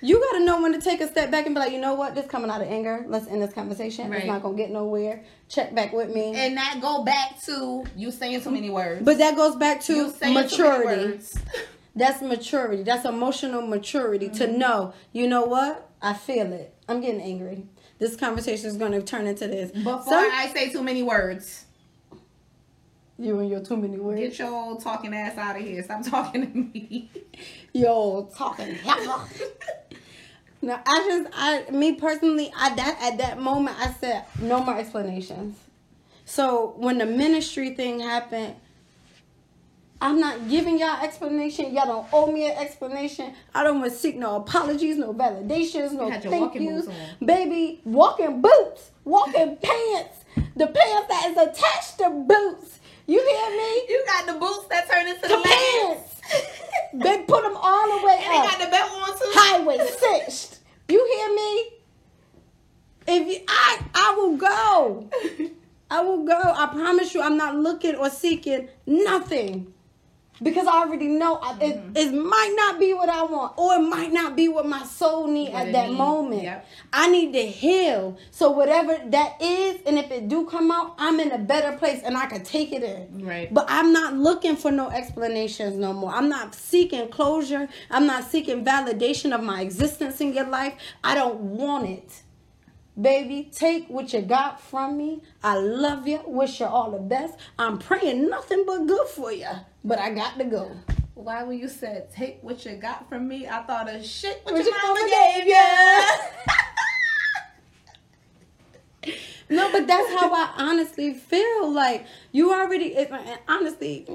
You 0.03 0.19
got 0.19 0.39
to 0.39 0.43
know 0.45 0.61
when 0.61 0.73
to 0.73 0.81
take 0.81 0.99
a 1.01 1.07
step 1.07 1.29
back 1.29 1.45
and 1.45 1.53
be 1.53 1.59
like, 1.59 1.71
you 1.71 1.77
know 1.79 1.93
what, 1.93 2.15
this 2.15 2.25
coming 2.25 2.49
out 2.49 2.61
of 2.61 2.67
anger. 2.67 3.05
Let's 3.07 3.27
end 3.27 3.41
this 3.41 3.53
conversation. 3.53 4.09
Right. 4.09 4.19
It's 4.19 4.27
not 4.27 4.41
gonna 4.41 4.57
get 4.57 4.71
nowhere. 4.71 5.23
Check 5.47 5.75
back 5.75 5.93
with 5.93 6.09
me. 6.13 6.33
And 6.35 6.57
that 6.57 6.79
go 6.81 7.03
back 7.03 7.39
to 7.43 7.85
you 7.95 8.11
saying 8.11 8.41
too 8.41 8.51
many 8.51 8.69
words. 8.69 9.03
but 9.05 9.17
that 9.19 9.35
goes 9.35 9.55
back 9.55 9.79
to 9.81 10.09
saying 10.11 10.13
too 10.19 10.19
many 10.23 10.41
maturity. 10.41 11.23
That's 11.95 12.21
maturity. 12.21 12.83
That's 12.83 13.05
emotional 13.05 13.61
maturity 13.61 14.29
to 14.29 14.47
Mm-hmm. 14.47 14.57
know. 14.57 14.93
You 15.11 15.27
know 15.27 15.43
what? 15.43 15.89
I 16.01 16.13
feel 16.13 16.51
it. 16.53 16.73
I'm 16.87 17.01
getting 17.01 17.21
angry. 17.21 17.65
This 17.99 18.15
conversation 18.15 18.67
is 18.67 18.77
going 18.77 18.93
to 18.93 19.01
turn 19.03 19.27
into 19.27 19.45
this. 19.47 19.71
Before 19.71 20.01
Some- 20.03 20.29
I 20.33 20.49
say 20.53 20.71
too 20.71 20.81
many 20.81 21.03
words, 21.03 21.65
you 23.19 23.37
and 23.39 23.49
your 23.49 23.59
too 23.59 23.77
many 23.77 23.99
words. 23.99 24.19
get 24.19 24.39
your 24.39 24.47
old 24.51 24.81
talking 24.81 25.13
ass 25.13 25.37
out 25.37 25.57
of 25.57 25.61
here. 25.61 25.83
Stop 25.83 26.03
talking 26.07 26.41
to 26.41 26.57
me. 26.57 27.11
Yo, 27.73 28.29
talking. 28.35 28.75
no, 30.62 30.80
I 30.86 31.07
just, 31.07 31.30
I, 31.36 31.72
me 31.72 31.93
personally, 31.95 32.51
I 32.55 32.76
that 32.76 32.97
at 33.01 33.18
that 33.18 33.39
moment, 33.39 33.78
I 33.80 33.91
said 33.93 34.26
no 34.39 34.64
more 34.64 34.78
explanations. 34.78 35.57
So 36.26 36.76
when 36.78 36.97
the 36.97 37.05
ministry 37.05 37.74
thing 37.76 37.99
happened, 37.99 38.55
I'm 40.01 40.20
not 40.20 40.49
giving 40.49 40.80
y'all 40.80 41.03
explanation. 41.03 41.74
Y'all 41.74 41.86
don't 41.86 42.07
owe 42.12 42.32
me 42.32 42.49
an 42.49 42.57
explanation. 42.57 43.34
I 43.53 43.64
don't 43.64 43.80
want 43.80 43.91
to 43.91 43.97
seek 43.97 44.16
no 44.16 44.38
apologies, 44.38 44.97
no 44.97 45.14
validations, 45.14 45.91
no 45.91 46.07
You 46.07 46.20
thank 46.20 46.55
yous. 46.55 46.88
Baby, 47.24 47.82
walking 47.86 48.41
boots, 48.41 48.91
walking 49.03 49.57
pants, 49.62 50.18
the 50.55 50.68
pants 50.68 51.07
that 51.07 51.28
is 51.30 51.38
attached 51.38 51.99
to 51.99 52.09
boots. 52.09 52.80
You 53.05 53.20
hear 53.20 53.57
me? 53.57 53.86
You 53.89 54.03
got 54.07 54.26
the 54.26 54.39
boots 54.39 54.68
that 54.70 54.89
turn 54.89 55.07
into 55.07 55.22
the, 55.22 55.28
The 55.28 55.43
pants. 55.43 56.22
They 56.93 57.23
put 57.23 57.43
them 57.43 57.55
all 57.55 57.99
the 57.99 58.05
way 58.05 58.19
And 58.21 58.31
they 58.33 58.37
up 58.37 58.45
got 58.51 58.59
the 58.59 58.67
belt 58.67 58.91
on 58.91 59.17
too. 59.17 59.31
highway 59.33 59.77
cinched. 59.99 60.59
You 60.89 61.05
hear 61.17 61.35
me? 61.35 61.69
If 63.07 63.27
you, 63.27 63.43
I, 63.47 63.79
I 63.95 64.13
will 64.17 64.35
go. 64.37 65.09
I 65.91 66.01
will 66.01 66.23
go. 66.25 66.39
I 66.39 66.67
promise 66.67 67.13
you, 67.13 67.21
I'm 67.21 67.37
not 67.37 67.55
looking 67.55 67.95
or 67.95 68.09
seeking 68.09 68.69
nothing. 68.85 69.73
Because 70.43 70.65
I 70.67 70.81
already 70.81 71.07
know 71.07 71.37
I, 71.41 71.51
Mm-hmm. 71.53 71.95
it, 71.95 72.07
it 72.07 72.11
might 72.13 72.53
not 72.57 72.79
be 72.79 72.93
what 72.93 73.09
I 73.09 73.23
want, 73.23 73.53
or 73.57 73.75
it 73.75 73.79
might 73.81 74.11
not 74.11 74.35
be 74.35 74.47
what 74.47 74.65
my 74.65 74.83
soul 74.83 75.27
need 75.27 75.53
What 75.53 75.67
at 75.67 75.73
that 75.73 75.89
need. 75.89 75.97
moment. 75.97 76.43
Yep. 76.43 76.65
I 76.93 77.07
need 77.09 77.33
to 77.33 77.45
heal. 77.45 78.17
So 78.31 78.49
whatever 78.51 78.97
that 79.09 79.41
is, 79.41 79.81
and 79.85 79.97
if 79.99 80.09
it 80.11 80.27
do 80.27 80.45
come 80.47 80.71
out, 80.71 80.95
I'm 80.97 81.19
in 81.19 81.31
a 81.31 81.37
better 81.37 81.77
place 81.77 82.01
and 82.03 82.17
I 82.17 82.25
can 82.25 82.43
take 82.43 82.71
it 82.71 82.83
in. 82.83 83.25
Right. 83.25 83.53
But 83.53 83.65
I'm 83.69 83.93
not 83.93 84.15
looking 84.15 84.55
for 84.55 84.71
no 84.71 84.89
explanations 84.89 85.75
no 85.77 85.93
more. 85.93 86.11
I'm 86.11 86.29
not 86.29 86.55
seeking 86.55 87.07
closure. 87.09 87.67
I'm 87.91 88.07
not 88.07 88.23
seeking 88.23 88.65
validation 88.65 89.33
of 89.35 89.43
my 89.43 89.61
existence 89.61 90.21
in 90.21 90.33
your 90.33 90.47
life. 90.47 90.73
I 91.03 91.13
don't 91.15 91.39
want 91.39 91.87
it. 91.89 92.21
Baby, 92.99 93.49
take 93.53 93.87
what 93.89 94.11
you 94.13 94.21
got 94.21 94.59
from 94.59 94.97
me. 94.97 95.21
I 95.43 95.55
love 95.57 96.07
you. 96.07 96.21
Wish 96.25 96.59
you 96.59 96.65
all 96.65 96.91
the 96.91 96.99
best. 96.99 97.37
I'm 97.57 97.77
praying 97.77 98.29
nothing 98.29 98.63
but 98.65 98.85
good 98.85 99.07
for 99.07 99.31
you. 99.31 99.47
But 99.83 99.99
I 99.99 100.11
got 100.11 100.37
to 100.37 100.43
go. 100.43 100.71
Why 101.13 101.43
when 101.43 101.59
you 101.59 101.69
said 101.69 102.11
take 102.11 102.41
what 102.41 102.65
you 102.65 102.73
got 102.73 103.07
from 103.07 103.27
me, 103.27 103.47
I 103.47 103.63
thought 103.63 103.93
of 103.93 104.05
shit 104.05 104.41
what, 104.43 104.55
What 104.55 104.65
your 104.65 104.73
mama 104.81 104.99
mama 104.99 105.09
gave 105.09 105.47
you. 105.47 106.01
No, 109.51 109.69
but 109.69 109.85
that's 109.85 110.09
how 110.13 110.33
I 110.33 110.53
honestly 110.59 111.13
feel. 111.13 111.69
Like 111.69 112.05
you 112.31 112.53
already, 112.53 112.95
and 112.95 113.37
honestly, 113.49 114.05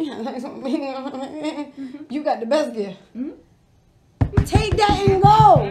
you 2.11 2.24
got 2.24 2.41
the 2.41 2.47
best 2.47 2.72
gift. 2.72 2.97
Mm-hmm. 3.14 4.45
Take 4.45 4.77
that 4.79 5.05
and 5.07 5.22
go. 5.22 5.70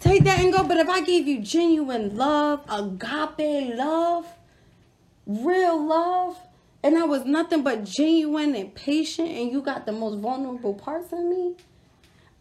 Take 0.00 0.24
that 0.24 0.40
and 0.40 0.52
go. 0.52 0.64
But 0.64 0.78
if 0.78 0.88
I 0.88 1.02
gave 1.02 1.28
you 1.28 1.40
genuine 1.40 2.16
love, 2.16 2.62
agape 2.68 3.76
love, 3.76 4.26
real 5.26 5.86
love, 5.86 6.38
and 6.82 6.96
I 6.96 7.04
was 7.04 7.24
nothing 7.26 7.62
but 7.62 7.84
genuine 7.84 8.54
and 8.56 8.74
patient, 8.74 9.28
and 9.28 9.52
you 9.52 9.60
got 9.60 9.84
the 9.84 9.92
most 9.92 10.18
vulnerable 10.18 10.74
parts 10.74 11.12
of 11.12 11.20
me, 11.20 11.54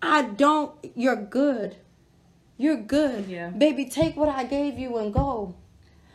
I 0.02 0.22
don't. 0.22 0.74
You're 0.96 1.18
good. 1.18 1.76
You're 2.58 2.78
good. 2.78 3.28
Yeah. 3.28 3.50
Baby, 3.50 3.86
take 3.86 4.16
what 4.16 4.30
I 4.30 4.46
gave 4.46 4.80
you 4.80 4.98
and 4.98 5.14
go. 5.14 5.56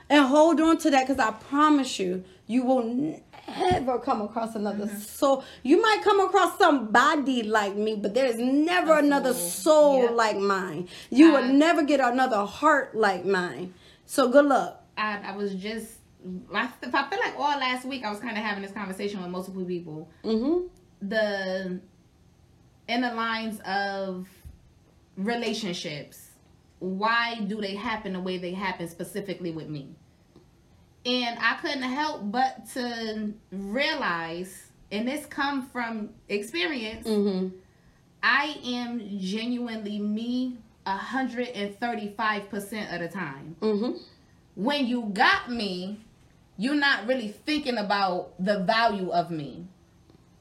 And 0.09 0.26
hold 0.26 0.61
on 0.61 0.78
to 0.78 0.90
that 0.90 1.07
because 1.07 1.18
I 1.18 1.30
promise 1.32 1.99
you, 1.99 2.24
you 2.47 2.64
will 2.64 3.22
never 3.49 3.99
come 3.99 4.22
across 4.22 4.55
another 4.55 4.88
soul. 4.88 5.45
You 5.62 5.80
might 5.80 6.03
come 6.03 6.20
across 6.20 6.59
somebody 6.59 7.42
like 7.42 7.76
me, 7.76 7.97
but 7.97 8.14
there's 8.14 8.36
never 8.36 8.99
another 8.99 9.34
soul. 9.34 10.03
Yep. 10.03 10.11
like 10.12 10.36
mine. 10.38 10.88
You 11.11 11.32
will 11.32 11.45
never 11.45 11.82
get 11.82 12.01
another 12.01 12.45
heart 12.45 12.95
like 12.97 13.24
mine. 13.24 13.74
So 14.07 14.28
good 14.28 14.47
luck. 14.47 14.82
I, 14.97 15.18
I 15.24 15.36
was 15.36 15.55
just 15.55 15.95
I, 16.53 16.68
I 16.82 17.11
feel 17.11 17.18
like 17.18 17.34
all 17.38 17.59
last 17.59 17.84
week 17.84 18.05
I 18.05 18.11
was 18.11 18.20
kind 18.20 18.36
of 18.36 18.42
having 18.42 18.62
this 18.62 18.72
conversation 18.72 19.20
with 19.22 19.30
multiple 19.30 19.64
people. 19.64 20.11
Mm-hmm. 20.24 20.66
The 21.09 21.80
in 22.88 23.01
the 23.01 23.14
lines 23.14 23.61
of 23.61 24.28
relationships, 25.16 26.30
why 26.78 27.40
do 27.47 27.61
they 27.61 27.74
happen 27.74 28.14
the 28.14 28.20
way 28.20 28.38
they 28.38 28.53
happen 28.53 28.88
specifically 28.88 29.51
with 29.51 29.68
me? 29.68 29.97
And 31.07 31.39
I 31.39 31.59
couldn't 31.61 31.83
help 31.83 32.31
but 32.31 32.67
to 32.75 33.35
realize, 33.53 34.71
and 34.91 35.07
this 35.07 35.27
come 35.27 35.67
from 35.69 36.11
experience, 36.29 37.07
Mm-hmm. 37.07 37.49
I 38.27 38.57
am 38.65 39.03
genuinely 39.19 39.99
me 39.99 40.57
135% 40.87 42.95
of 42.95 43.01
the 43.01 43.09
time. 43.09 43.55
Mm-hmm. 43.61 43.99
When 44.55 44.87
you 44.87 45.11
got 45.13 45.51
me, 45.51 46.01
you're 46.57 46.75
not 46.75 47.07
really 47.07 47.29
thinking 47.29 47.77
about 47.77 48.33
the 48.43 48.61
value 48.61 49.11
of 49.11 49.31
me. 49.31 49.67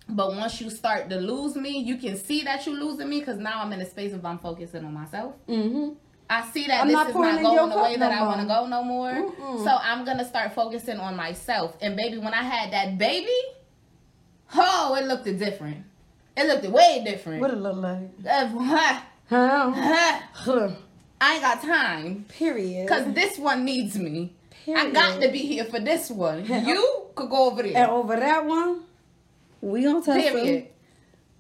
But 0.08 0.34
once 0.36 0.62
you 0.62 0.70
start 0.70 1.10
to 1.10 1.18
lose 1.18 1.58
me, 1.58 1.80
you 1.80 1.98
can 1.98 2.16
see 2.16 2.44
that 2.44 2.66
you're 2.66 2.76
losing 2.76 3.10
me 3.10 3.20
because 3.20 3.38
now 3.38 3.62
I'm 3.62 3.74
in 3.74 3.82
a 3.82 3.90
space 3.90 4.14
of 4.14 4.26
I'm 4.26 4.40
focusing 4.40 4.86
on 4.86 4.94
myself. 4.94 5.36
Mm-hmm. 5.48 5.96
I 6.30 6.50
see 6.52 6.68
that 6.68 6.82
I'm 6.82 6.88
this 6.88 6.94
not 6.94 7.10
is 7.10 7.16
not 7.16 7.42
going 7.42 7.70
the 7.70 7.78
way 7.78 7.96
that 7.98 8.12
no 8.12 8.26
I 8.26 8.28
want 8.28 8.42
to 8.42 8.48
go 8.48 8.68
no 8.68 8.84
more. 8.84 9.12
Mm-mm. 9.12 9.64
So 9.64 9.70
I'm 9.70 10.06
gonna 10.06 10.26
start 10.26 10.54
focusing 10.54 10.98
on 10.98 11.16
myself. 11.16 11.76
And 11.82 11.96
baby, 11.96 12.18
when 12.18 12.34
I 12.34 12.44
had 12.44 12.72
that 12.72 12.98
baby, 12.98 13.36
oh, 14.56 14.96
it 15.00 15.06
looked 15.06 15.26
different. 15.26 15.86
It 16.36 16.48
looked 16.48 16.66
way 16.66 17.04
different. 17.06 17.42
What 17.42 17.52
it 17.52 17.58
look 17.58 17.78
like? 17.78 18.10
I 21.22 21.34
ain't 21.34 21.42
got 21.42 21.62
time 21.62 22.26
Period. 22.30 22.88
because 22.88 23.14
this 23.14 23.38
one 23.38 23.64
needs 23.64 23.98
me. 23.98 24.34
I 24.68 24.92
got 24.92 25.22
to 25.22 25.30
be 25.30 25.40
here 25.40 25.66
for 25.66 25.80
this 25.80 26.10
one. 26.10 26.46
You 26.46 27.08
could 27.16 27.30
go 27.30 27.52
over 27.52 27.64
there. 27.64 27.78
And 27.78 27.92
over 27.92 28.16
that 28.16 28.46
one, 28.46 28.84
we 29.62 29.84
gonna 29.84 30.04
tell 30.04 30.16
Period. 30.16 30.68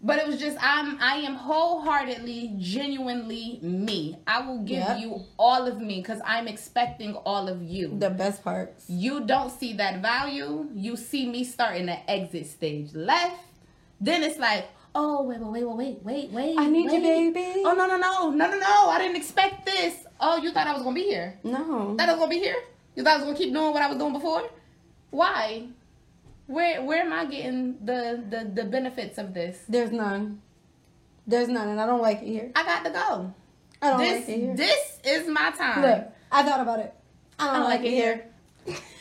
But 0.05 0.19
it 0.19 0.27
was 0.27 0.37
just 0.37 0.57
I'm 0.61 0.97
I 1.01 1.15
am 1.27 1.35
wholeheartedly, 1.35 2.55
genuinely 2.57 3.59
me. 3.61 4.17
I 4.27 4.45
will 4.45 4.59
give 4.59 4.79
Yep. 4.79 4.99
you 4.99 5.21
all 5.39 5.65
of 5.65 5.79
me 5.79 6.01
because 6.01 6.19
I'm 6.25 6.47
expecting 6.49 7.15
all 7.15 7.47
of 7.47 7.63
you. 7.63 7.95
the 7.97 8.09
best 8.09 8.43
parts. 8.43 8.85
you 8.89 9.21
don't 9.21 9.49
see 9.49 9.73
that 9.73 10.01
value. 10.01 10.67
You 10.75 10.97
see 10.97 11.25
me 11.25 11.43
starting 11.45 11.85
the 11.85 11.97
exit 12.11 12.47
stage 12.47 12.93
left. 12.93 13.39
Then 14.01 14.23
it's 14.23 14.37
like, 14.37 14.67
oh 14.93 15.23
wait, 15.23 15.39
wait, 15.39 15.63
wait, 15.65 15.65
wait, 15.65 15.97
wait, 16.03 16.29
wait. 16.31 16.55
I 16.59 16.67
need 16.69 16.91
you, 16.91 17.31
baby. 17.33 17.63
Oh 17.65 17.73
no, 17.73 17.87
no, 17.87 17.95
no, 17.97 18.29
no, 18.29 18.49
no, 18.51 18.59
no! 18.59 18.89
I 18.89 18.97
didn't 18.99 19.15
expect 19.15 19.65
this. 19.65 20.05
Oh, 20.19 20.35
you 20.37 20.51
thought 20.51 20.67
I 20.67 20.73
was 20.73 20.83
gonna 20.83 20.95
be 20.95 21.03
here? 21.03 21.39
No. 21.45 21.95
that 21.95 22.09
I 22.09 22.11
was 22.11 22.19
gonna 22.19 22.29
be 22.29 22.39
here? 22.39 22.55
You 22.95 23.03
thought 23.03 23.13
I 23.13 23.17
was 23.17 23.25
gonna 23.25 23.37
keep 23.37 23.53
doing 23.53 23.71
what 23.73 23.81
I 23.81 23.87
was 23.87 23.97
doing 23.97 24.11
before? 24.13 24.43
Why? 25.11 25.67
Where 26.47 26.83
where 26.83 27.01
am 27.03 27.13
I 27.13 27.25
getting 27.25 27.77
the 27.83 28.21
the 28.29 28.49
the 28.53 28.65
benefits 28.69 29.17
of 29.17 29.33
this? 29.33 29.63
There's 29.67 29.91
none. 29.91 30.41
There's 31.25 31.47
none, 31.47 31.69
and 31.69 31.79
I 31.79 31.85
don't 31.85 32.01
like 32.01 32.21
it 32.21 32.27
here. 32.27 32.51
I 32.55 32.63
got 32.63 32.83
to 32.83 32.89
go. 32.91 33.33
I 33.81 33.89
don't 33.91 33.99
This 33.99 34.27
like 34.27 34.29
it 34.29 34.41
here. 34.41 34.55
this 34.55 34.99
is 35.05 35.27
my 35.29 35.51
time. 35.51 35.81
Look, 35.81 36.05
I 36.31 36.43
thought 36.43 36.59
about 36.59 36.79
it. 36.79 36.93
I 37.39 37.45
don't, 37.45 37.55
I 37.55 37.59
don't 37.59 37.69
like, 37.69 37.81
it 37.81 37.89
here. 37.91 38.25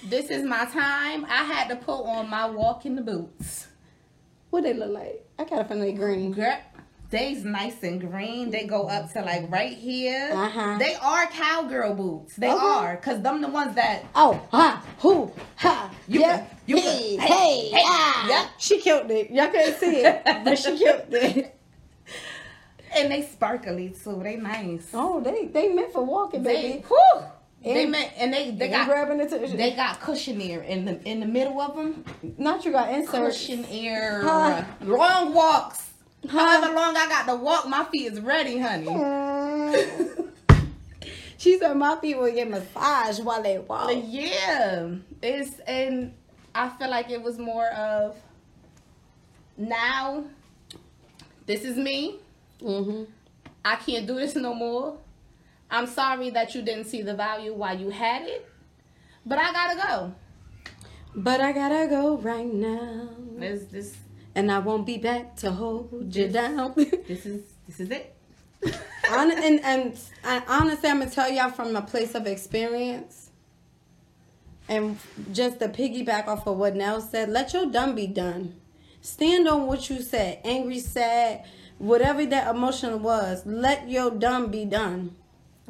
This 0.08 0.30
is 0.30 0.42
my 0.44 0.64
time. 0.66 1.24
I 1.24 1.44
had 1.44 1.68
to 1.68 1.76
put 1.76 2.02
on 2.04 2.30
my 2.30 2.46
walking 2.46 2.94
the 2.96 3.02
boots. 3.02 3.66
What 4.50 4.62
they 4.62 4.74
look 4.74 4.90
like? 4.92 5.24
I 5.38 5.44
gotta 5.44 5.64
find 5.64 5.82
they 5.82 5.92
green. 5.92 6.32
Girl, 6.32 6.58
they's 7.10 7.44
nice 7.44 7.82
and 7.82 8.00
green. 8.00 8.50
They 8.50 8.66
go 8.66 8.86
up 8.88 9.12
to 9.14 9.22
like 9.22 9.50
right 9.50 9.72
here. 9.76 10.30
Uh-huh. 10.32 10.78
They 10.78 10.94
are 10.94 11.26
cowgirl 11.26 11.94
boots. 11.94 12.36
They 12.36 12.50
Okay. 12.52 12.56
are, 12.64 12.96
cause 12.98 13.20
them 13.20 13.40
the 13.40 13.48
ones 13.48 13.74
that 13.74 14.04
Oh, 14.14 14.40
ha, 14.52 14.84
who, 15.00 15.32
ha, 15.56 15.90
You 16.06 16.20
yeah, 16.20 16.46
you 16.66 16.76
hey, 16.76 17.16
can- 17.16 17.26
hey, 17.26 17.68
hey, 17.68 17.68
hey, 17.70 17.82
ah. 17.84 18.28
yep. 18.28 18.50
She 18.58 18.80
killed 18.80 19.10
it. 19.10 19.30
Y'all 19.30 19.48
couldn't 19.48 19.74
see 19.78 20.02
it, 20.04 20.22
but 20.44 20.58
she 20.58 20.78
killed 20.78 21.02
it. 21.12 21.58
and 22.96 23.10
they 23.10 23.22
sparkly 23.22 23.90
too. 23.90 24.20
They 24.22 24.36
nice. 24.36 24.88
Oh, 24.94 25.20
they 25.20 25.46
they 25.46 25.68
meant 25.72 25.92
for 25.92 26.04
walking, 26.04 26.42
They, 26.42 26.54
baby. 26.54 26.84
whew, 26.88 27.22
they 27.64 27.82
And- 27.82 27.92
meant, 27.92 28.12
and 28.16 28.32
they 28.32 28.50
they 28.50 28.56
They 28.56 28.68
got 28.68 28.86
grabbing 28.88 29.18
the 29.18 29.26
tissue. 29.28 29.56
they 29.56 29.72
got 29.72 30.00
cushion 30.00 30.40
ear 30.40 30.62
in 30.62 30.84
the 30.84 31.02
in 31.04 31.20
the 31.20 31.26
middle 31.26 31.60
of 31.60 31.74
them. 31.76 32.04
Not 32.38 32.64
you 32.64 32.72
got 32.72 32.92
inserts. 32.92 33.38
Cushion 33.38 33.64
ear, 33.70 34.20
Huh. 34.22 34.64
long 34.82 35.34
walks. 35.34 35.90
Huh. 36.28 36.38
However 36.38 36.72
long 36.74 36.96
I 36.96 37.08
got 37.08 37.26
to 37.26 37.34
walk, 37.34 37.66
my 37.68 37.84
feet 37.86 38.12
is 38.12 38.20
ready, 38.20 38.56
honey. 38.58 38.86
Mm. 38.86 40.28
she 41.36 41.58
said 41.58 41.74
my 41.76 41.96
feet 42.00 42.16
will 42.16 42.30
get 42.32 42.48
massaged 42.48 43.24
while 43.24 43.42
they 43.42 43.58
walk. 43.58 43.90
Yeah, 44.06 44.90
it's 45.20 45.58
and 45.66 46.14
I 46.54 46.68
feel 46.68 46.90
like 46.90 47.10
it 47.10 47.22
was 47.22 47.38
more 47.38 47.66
of 47.68 48.16
now. 49.56 50.24
This 51.46 51.64
is 51.64 51.76
me. 51.76 52.16
Mm-hmm. 52.60 53.04
I 53.64 53.76
can't 53.76 54.06
do 54.06 54.14
this 54.14 54.34
no 54.36 54.54
more. 54.54 54.98
I'm 55.70 55.86
sorry 55.86 56.30
that 56.30 56.54
you 56.54 56.62
didn't 56.62 56.84
see 56.84 57.02
the 57.02 57.14
value 57.14 57.54
while 57.54 57.78
you 57.78 57.90
had 57.90 58.22
it, 58.22 58.46
but 59.24 59.38
I 59.38 59.52
gotta 59.52 59.76
go. 59.88 60.14
But 61.14 61.40
I 61.40 61.52
gotta 61.52 61.86
go 61.88 62.18
right 62.18 62.46
now, 62.52 63.08
This 63.36 63.64
this 63.64 63.96
and 64.34 64.50
I 64.50 64.58
won't 64.58 64.86
be 64.86 64.98
back 64.98 65.36
to 65.36 65.50
hold 65.50 66.14
you 66.14 66.28
down. 66.28 66.72
this 66.76 67.26
is 67.26 67.42
this 67.66 67.80
is 67.80 67.90
it. 67.90 68.14
Hon- 69.06 69.30
and 69.32 69.60
and 69.60 69.98
I, 70.24 70.42
honestly, 70.46 70.88
I'm 70.88 70.98
gonna 70.98 71.10
tell 71.10 71.30
y'all 71.30 71.50
from 71.50 71.74
a 71.76 71.82
place 71.82 72.14
of 72.14 72.26
experience, 72.26 73.21
and 74.72 74.96
just 75.32 75.60
to 75.60 75.68
piggyback 75.68 76.26
off 76.26 76.46
of 76.46 76.56
what 76.56 76.74
Nell 76.74 77.00
said, 77.00 77.28
let 77.28 77.52
your 77.52 77.66
done 77.66 77.94
be 77.94 78.06
done. 78.06 78.54
Stand 79.00 79.46
on 79.48 79.66
what 79.66 79.90
you 79.90 80.00
said, 80.00 80.40
angry, 80.44 80.78
sad, 80.78 81.44
whatever 81.78 82.24
that 82.26 82.54
emotion 82.54 83.02
was. 83.02 83.44
Let 83.44 83.88
your 83.90 84.10
done 84.10 84.50
be 84.50 84.64
done. 84.64 85.14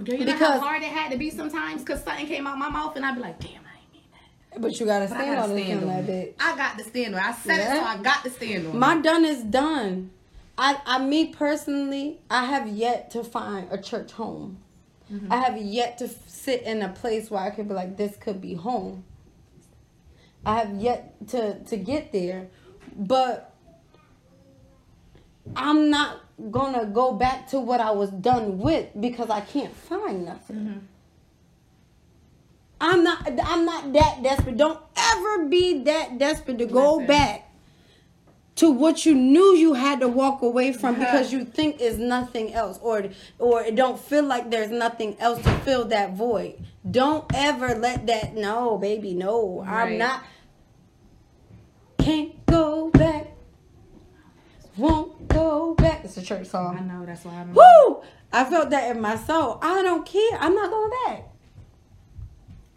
Girl, 0.03 0.15
you 0.17 0.25
know 0.25 0.33
Because- 0.33 0.61
how 0.61 0.61
hard 0.61 0.83
it 0.83 0.89
had 0.89 1.11
to 1.13 1.19
be 1.19 1.31
sometimes 1.31 1.83
because 1.83 2.03
something 2.03 2.27
came 2.27 2.47
out 2.47 2.59
my 2.59 2.69
mouth 2.69 2.95
and 2.97 3.05
I'd 3.05 3.15
be 3.15 3.21
like, 3.21 3.39
damn, 3.41 3.51
I 3.51 3.55
ain't 3.55 3.93
mean 3.93 4.03
that. 4.53 4.61
But 4.61 4.79
you 4.79 4.87
gotta 4.87 5.07
But 5.07 5.15
I 5.17 5.21
stand 5.21 5.37
gotta 5.37 5.53
on 5.53 5.59
stand 5.59 5.83
on 5.85 5.89
on 5.91 6.05
that 6.07 6.13
it. 6.13 6.39
bitch. 6.39 6.43
I 6.45 6.57
got 6.57 6.79
to 6.79 6.85
stand 6.85 7.15
on 7.15 7.21
it. 7.21 7.27
I 7.27 7.33
said 7.33 7.59
it, 7.59 7.77
so 7.77 7.83
I 7.85 7.97
got 8.03 8.23
to 8.25 8.31
stand 8.31 8.67
on 8.69 8.79
My 8.79 8.97
it. 8.97 9.03
done 9.03 9.25
is 9.25 9.43
done. 9.43 10.11
I, 10.59 10.81
I, 10.85 10.99
me 11.05 11.29
personally, 11.29 12.21
I 12.31 12.45
have 12.45 12.69
yet 12.69 13.11
to 13.13 13.25
find 13.25 13.69
a 13.71 13.79
church 13.81 14.13
home. 14.13 14.59
Mm-hmm. 15.13 15.33
I 15.33 15.37
have 15.37 15.57
yet 15.59 15.99
to 15.99 16.05
f- 16.07 16.15
sit 16.27 16.63
in 16.63 16.83
a 16.83 16.89
place 16.89 17.31
where 17.31 17.43
I 17.43 17.51
could 17.51 17.69
be 17.69 17.75
like, 17.75 17.97
this 17.97 18.17
could 18.17 18.41
be 18.41 18.55
home. 18.55 19.05
I 20.45 20.59
have 20.59 20.75
yet 20.81 21.29
to 21.29 21.59
to 21.65 21.77
get 21.77 22.13
there, 22.13 22.49
but 22.97 23.55
I'm 25.55 25.91
not 25.91 26.21
gonna 26.51 26.87
go 26.87 27.13
back 27.13 27.49
to 27.49 27.61
what 27.61 27.81
I 27.81 27.91
was 27.91 28.11
done 28.11 28.59
with 28.59 28.89
because 28.99 29.31
I 29.31 29.41
can't 29.41 29.75
find 29.75 30.25
nothing. 30.25 30.57
Mm-hmm. 30.57 30.79
I'm 32.81 33.05
not. 33.05 33.29
I'm 33.45 33.65
not 33.65 33.93
that 33.93 34.23
desperate. 34.23 34.57
Don't 34.57 34.81
ever 34.97 35.45
be 35.45 35.85
that 35.85 36.19
desperate 36.19 36.59
to 36.59 36.67
go 36.67 36.95
Listen. 36.95 37.07
back 37.07 37.52
to 38.63 38.71
what 38.71 39.05
you 39.05 39.13
knew 39.13 39.57
you 39.57 39.75
had 39.75 39.99
to 39.99 40.07
walk 40.07 40.41
away 40.41 40.73
from 40.73 40.95
uh-huh. 40.95 41.05
because 41.05 41.33
you 41.33 41.45
think 41.45 41.81
is 41.81 41.99
nothing 41.99 42.55
else 42.55 42.79
or 42.81 43.07
or 43.41 43.61
it 43.61 43.75
don't 43.75 43.99
feel 43.99 44.23
like 44.23 44.53
there's 44.53 44.71
nothing 44.71 45.17
else 45.19 45.43
to 45.43 45.53
fill 45.65 45.85
that 45.87 46.15
void. 46.15 46.65
Don't 46.89 47.25
ever 47.35 47.75
let 47.75 48.07
that 48.07 48.37
no, 48.37 48.79
baby, 48.79 49.15
no. 49.15 49.65
I'm 49.67 49.99
not 49.99 50.23
can't 51.99 52.47
go 52.47 52.91
back. 52.91 53.33
Won't 54.77 55.27
go 55.27 55.75
back. 55.75 56.05
It's 56.05 56.17
a 56.17 56.23
church 56.23 56.47
song. 56.47 56.79
I 56.79 56.83
know, 56.83 57.05
that's 57.05 57.25
why 57.25 57.33
I'm. 57.33 57.53
Woo! 57.53 58.03
I 58.33 58.45
felt 58.45 58.71
that 58.71 58.95
in 58.95 59.03
my 59.03 59.17
soul. 59.17 59.59
I 59.61 59.83
don't 59.83 60.07
care. 60.07 60.39
I'm 60.39 60.55
not 60.55 60.71
going 60.71 60.91
back. 61.05 61.25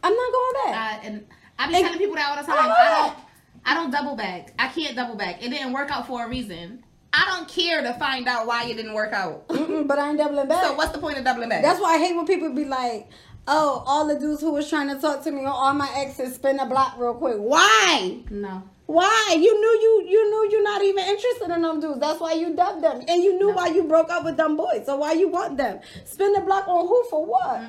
I'm 0.02 0.16
not 0.16 0.32
going 0.32 0.54
back. 0.66 0.76
I, 0.76 1.06
and 1.06 1.28
I 1.60 1.68
be 1.68 1.76
And- 1.76 1.86
telling 1.86 2.00
people 2.00 2.16
that 2.16 2.30
all 2.32 2.44
the 2.44 2.52
time. 2.52 2.58
I 2.58 2.72
uh-huh. 2.72 3.08
don't. 3.08 3.25
I 3.66 3.74
don't 3.74 3.92
double 3.92 4.16
back. 4.16 4.54
I 4.60 4.68
can't 4.68 4.96
double 4.96 5.16
back. 5.16 5.44
It 5.44 5.50
didn't 5.50 5.74
work 5.74 5.90
out 5.92 6.08
for 6.08 6.26
a 6.26 6.30
reason. 6.30 6.84
I 7.12 7.26
don't 7.26 7.48
care 7.48 7.82
to 7.82 7.94
find 7.94 8.28
out 8.28 8.46
why 8.46 8.66
it 8.66 8.76
didn't 8.76 8.94
work 8.94 9.14
out. 9.14 9.48
But 9.48 9.98
I 10.00 10.10
ain't 10.10 10.18
doubling 10.18 10.48
back. 10.50 10.64
So 10.64 10.74
what's 10.76 10.92
the 10.92 11.00
point 11.00 11.18
of 11.18 11.24
doubling 11.24 11.50
back? 11.50 11.64
That's 11.64 11.80
why 11.80 11.96
I 11.96 11.98
hate 11.98 12.16
when 12.16 12.26
people 12.28 12.54
be 12.54 12.66
like, 12.66 13.08
"Oh, 13.48 13.84
all 13.86 14.06
the 14.08 14.20
dudes 14.20 14.42
who 14.42 14.52
was 14.52 14.70
trying 14.70 14.90
to 14.90 15.00
talk 15.00 15.24
to 15.24 15.32
me, 15.32 15.42
or 15.42 15.48
all 15.48 15.74
my 15.74 15.90
exes, 15.96 16.36
spin 16.36 16.58
the 16.58 16.66
block 16.66 16.96
real 16.98 17.14
quick." 17.14 17.38
Why? 17.38 18.20
no. 18.30 18.64
Why? 18.88 19.36
You 19.38 19.60
knew 19.60 19.82
you 19.82 20.06
you 20.10 20.30
knew 20.30 20.50
you're 20.52 20.64
not 20.64 20.84
even 20.84 21.04
interested 21.06 21.50
in 21.50 21.62
them 21.64 21.80
dudes. 21.80 22.00
That's 22.00 22.20
why 22.20 22.34
you 22.34 22.56
dubbed 22.56 22.84
them, 22.84 23.02
and 23.08 23.24
you 23.24 23.34
knew 23.40 23.48
No. 23.50 23.54
why 23.56 23.68
you 23.70 23.84
broke 23.84 24.10
up 24.12 24.24
with 24.24 24.38
them 24.38 24.56
boys. 24.56 24.86
So 24.86 24.98
why 24.98 25.14
you 25.14 25.28
want 25.28 25.58
them? 25.58 25.80
Spin 26.06 26.34
the 26.34 26.42
block 26.42 26.68
on 26.68 26.88
who 26.88 27.04
for 27.10 27.26
what? 27.26 27.62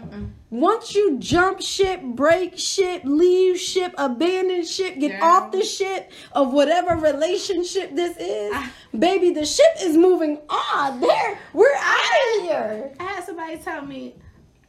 Once 0.50 0.94
you 0.94 1.18
jump 1.18 1.60
ship, 1.62 2.02
break 2.02 2.58
ship, 2.58 3.00
leave 3.04 3.58
ship, 3.58 3.94
abandon 3.96 4.64
ship, 4.64 4.98
get 4.98 5.20
off 5.22 5.52
the 5.52 5.62
ship 5.62 6.10
of 6.32 6.52
whatever 6.52 6.94
relationship 6.96 7.94
this 7.96 8.16
is, 8.18 8.52
Ah. 8.54 8.70
baby, 8.96 9.30
the 9.30 9.44
ship 9.46 9.72
is 9.80 9.96
moving 9.96 10.38
on. 10.50 11.00
There, 11.00 11.38
we're 11.54 11.74
out 11.76 12.36
of 12.38 12.42
here. 12.42 12.92
I 13.00 13.02
had 13.04 13.24
somebody 13.24 13.56
tell 13.56 13.82
me, 13.82 14.14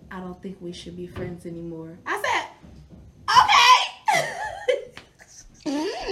I 0.10 0.20
don't 0.22 0.42
think 0.42 0.58
we 0.62 0.72
should 0.72 0.96
be 0.96 1.08
friends 1.08 1.46
anymore. 1.46 1.98
I 2.06 2.22
said, 2.24 2.48
okay. 5.68 6.04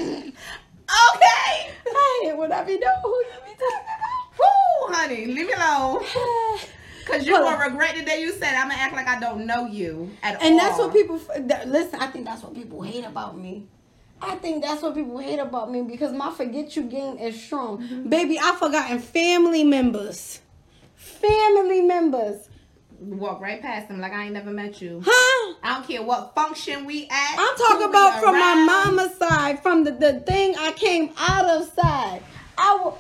Hey, 1.86 2.32
I 2.32 2.64
be 2.66 2.78
know 2.80 2.96
who 3.04 3.10
you 3.10 3.40
be 3.46 3.52
talking 3.52 3.86
about. 3.96 4.40
Woo, 4.40 4.94
honey, 4.94 5.26
leave 5.26 5.48
me 5.48 5.54
alone. 5.54 6.04
Cause 7.06 7.26
you 7.28 7.36
Hold 7.36 7.46
will 7.46 7.54
on. 7.54 7.72
regret 7.72 7.96
the 7.96 8.04
day 8.04 8.22
you 8.22 8.32
said 8.32 8.56
I'm 8.56 8.68
gonna 8.70 8.82
act 8.82 8.96
like 8.96 9.08
I 9.08 9.20
don't 9.20 9.46
know 9.46 9.68
you 9.68 10.10
at 10.24 10.38
all. 10.38 10.42
And 10.42 10.58
that's 10.58 10.80
what 10.80 10.92
people 10.92 11.22
listen. 11.38 12.00
I 12.00 12.08
think 12.08 12.26
that's 12.26 12.42
what 12.42 12.56
people 12.56 12.82
hate 12.82 13.06
about 13.06 13.38
me. 13.38 13.68
I 14.22 14.36
think 14.36 14.64
that's 14.64 14.82
what 14.82 14.96
people 14.96 15.20
hate 15.20 15.38
about 15.38 15.72
me 15.72 15.84
because 15.84 16.12
my 16.14 16.32
forget 16.32 16.76
you 16.76 16.84
game 16.84 17.20
is 17.20 17.40
strong. 17.42 17.78
Mm-hmm. 17.78 18.10
Baby, 18.10 18.40
I've 18.40 18.58
forgotten 18.58 19.00
family 19.00 19.64
members. 19.64 20.42
Family 20.96 21.82
members. 21.82 22.50
Walk 23.00 23.42
right 23.42 23.62
past 23.62 23.88
them 23.88 24.00
like 24.00 24.14
I 24.14 24.26
ain't 24.26 24.34
never 24.34 24.52
met 24.52 24.82
you. 24.82 25.02
Huh? 25.06 25.56
I 25.64 25.76
don't 25.76 25.88
care 25.88 26.04
what 26.04 26.34
function 26.36 26.86
we 26.86 27.08
at. 27.10 27.36
I'm 27.38 27.58
talking 27.58 27.90
about 27.90 28.20
from 28.22 28.34
my 28.34 28.56
mama's 28.56 29.18
side, 29.18 29.62
from 29.62 29.84
the, 29.84 29.92
the 29.92 30.20
thing 30.22 30.56
I 30.58 30.72
came 30.74 31.12
out 31.18 31.46
of 31.46 31.72
side. 31.74 32.22
I 32.58 32.76
will. 32.76 32.98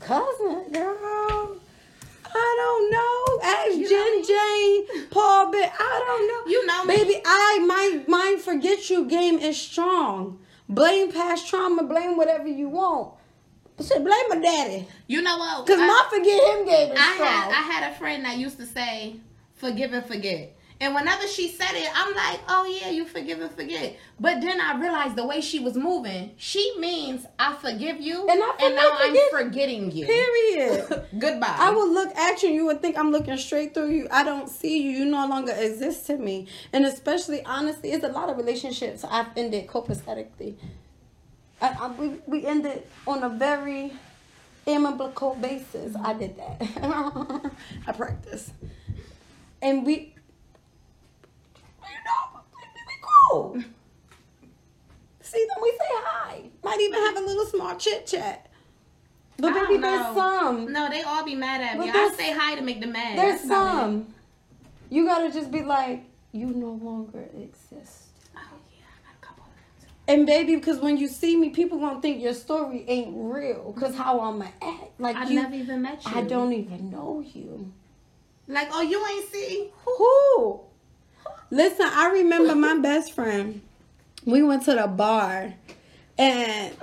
Cousin, 0.00 0.70
girl. 0.72 1.56
I 2.36 2.56
don't 2.58 2.90
know. 2.90 3.48
Ask 3.48 3.78
You 3.78 3.88
Jen 3.88 4.24
Jane, 4.24 5.08
Paul 5.10 5.52
Bit. 5.52 5.70
I 5.78 6.04
don't 6.06 6.28
know. 6.28 6.50
You 6.50 6.66
know 6.66 6.84
me. 6.84 6.96
Baby, 6.96 7.22
I 7.24 7.64
my 7.66 8.04
my 8.08 8.36
forget 8.42 8.90
you 8.90 9.06
game 9.06 9.38
is 9.38 9.60
strong. 9.60 10.40
Blame 10.68 11.12
past 11.12 11.48
trauma, 11.48 11.84
blame 11.84 12.16
whatever 12.16 12.48
you 12.48 12.68
want. 12.68 13.14
Shit, 13.80 14.04
blame 14.04 14.24
my 14.28 14.36
daddy. 14.40 14.86
You 15.08 15.20
know 15.22 15.36
what? 15.36 15.66
Cause 15.66 15.78
I- 15.80 15.86
my 15.86 16.06
forget 16.10 16.42
him 16.58 16.64
game 16.66 16.92
is 16.92 16.98
I 16.98 17.14
strong. 17.14 17.28
had 17.28 17.48
I 17.50 17.72
had 17.72 17.92
a 17.92 17.94
friend 17.96 18.24
that 18.24 18.38
used 18.38 18.56
to 18.58 18.66
say, 18.66 19.16
"Forgive 19.54 19.92
and 19.92 20.04
forget." 20.06 20.52
And 20.80 20.92
whenever 20.94 21.26
she 21.28 21.48
said 21.48 21.70
it, 21.74 21.88
I'm 21.94 22.14
like, 22.14 22.40
"Oh 22.48 22.64
yeah, 22.80 22.90
you 22.90 23.04
forgive 23.04 23.40
and 23.40 23.50
forget." 23.50 23.96
But 24.20 24.40
then 24.40 24.60
I 24.60 24.78
realized 24.78 25.16
the 25.16 25.26
way 25.26 25.40
she 25.40 25.58
was 25.60 25.76
moving, 25.76 26.32
she 26.36 26.74
means 26.78 27.24
I 27.38 27.54
forgive 27.54 28.00
you, 28.00 28.26
And 28.28 28.42
I 28.42 28.52
and 28.60 28.74
now 28.76 28.96
forget- 28.96 29.22
I'm 29.32 29.44
forgetting 29.44 29.92
you. 29.92 30.06
Period. 30.06 31.06
Goodbye. 31.18 31.56
I 31.58 31.70
will 31.70 31.92
look 31.92 32.14
at 32.16 32.42
you, 32.42 32.48
and 32.50 32.56
you 32.56 32.66
would 32.66 32.80
think 32.82 32.96
I'm 32.98 33.10
looking 33.12 33.36
straight 33.36 33.72
through 33.74 33.90
you. 33.90 34.08
I 34.10 34.24
don't 34.24 34.48
see 34.48 34.82
you. 34.82 34.90
You 34.98 35.04
no 35.06 35.26
longer 35.26 35.52
exist 35.52 36.06
to 36.08 36.16
me. 36.16 36.46
And 36.72 36.84
especially, 36.84 37.44
honestly, 37.44 37.90
it's 37.92 38.04
a 38.04 38.08
lot 38.08 38.28
of 38.28 38.36
relationships 38.36 39.04
I've 39.08 39.28
ended 39.36 39.66
copacetically. 39.68 40.56
I, 41.60 41.68
I, 41.68 41.88
we, 41.92 42.08
we 42.26 42.46
ended 42.46 42.82
on 43.06 43.22
a 43.22 43.28
very 43.28 43.92
amicable 44.66 45.36
basis. 45.40 45.94
I 46.02 46.14
did 46.14 46.36
that. 46.36 47.52
I 47.86 47.92
practice. 47.92 48.50
And 49.62 49.84
we, 49.86 49.92
you 49.94 51.90
know, 52.06 52.40
we, 52.86 52.94
cool. 53.30 53.62
See, 55.22 55.46
them, 55.48 55.62
we 55.62 55.70
say 55.70 55.76
hi. 55.90 56.42
Might 56.62 56.80
even 56.80 57.00
have 57.00 57.16
a 57.16 57.20
little 57.20 57.46
small 57.46 57.76
chit 57.76 58.06
chat. 58.06 58.50
But 59.38 59.52
I 59.52 59.66
baby, 59.66 59.78
there's 59.80 60.14
some. 60.14 60.72
No, 60.72 60.88
they 60.88 61.02
all 61.02 61.24
be 61.24 61.34
mad 61.34 61.60
at 61.60 61.76
But 61.76 61.86
me. 61.86 61.92
I 61.92 62.12
say 62.16 62.32
hi 62.32 62.54
to 62.54 62.62
make 62.62 62.80
them 62.80 62.92
mad. 62.92 63.18
There's 63.18 63.42
That's 63.42 63.48
some. 63.48 64.06
You 64.90 65.06
gotta 65.06 65.32
just 65.32 65.50
be 65.50 65.62
like, 65.62 66.04
you 66.32 66.46
no 66.46 66.78
longer 66.82 67.24
exist. 67.36 68.04
Oh 68.36 68.38
yeah, 68.70 68.84
I 68.86 69.06
got 69.06 69.14
a 69.20 69.26
couple. 69.26 69.44
of 69.44 69.82
them. 69.82 69.93
And 70.06 70.26
baby, 70.26 70.56
because 70.56 70.80
when 70.80 70.98
you 70.98 71.08
see 71.08 71.36
me, 71.36 71.48
people 71.50 71.78
gonna 71.78 72.00
think 72.00 72.22
your 72.22 72.34
story 72.34 72.84
ain't 72.88 73.14
real. 73.16 73.74
Cause 73.78 73.94
how 73.94 74.20
I'ma 74.20 74.46
act, 74.60 75.00
like 75.00 75.16
I 75.16 75.26
you, 75.26 75.40
never 75.40 75.54
even 75.54 75.82
met 75.82 76.04
you. 76.04 76.10
I 76.14 76.22
don't 76.22 76.52
even 76.52 76.90
know 76.90 77.24
you. 77.26 77.72
Like, 78.46 78.68
oh, 78.72 78.82
you 78.82 79.04
ain't 79.06 79.32
see. 79.32 79.70
Who? 79.86 80.60
Listen, 81.50 81.86
I 81.90 82.10
remember 82.10 82.54
my 82.54 82.78
best 82.78 83.12
friend. 83.12 83.62
We 84.26 84.42
went 84.42 84.64
to 84.64 84.74
the 84.74 84.86
bar, 84.86 85.54
and 86.18 86.76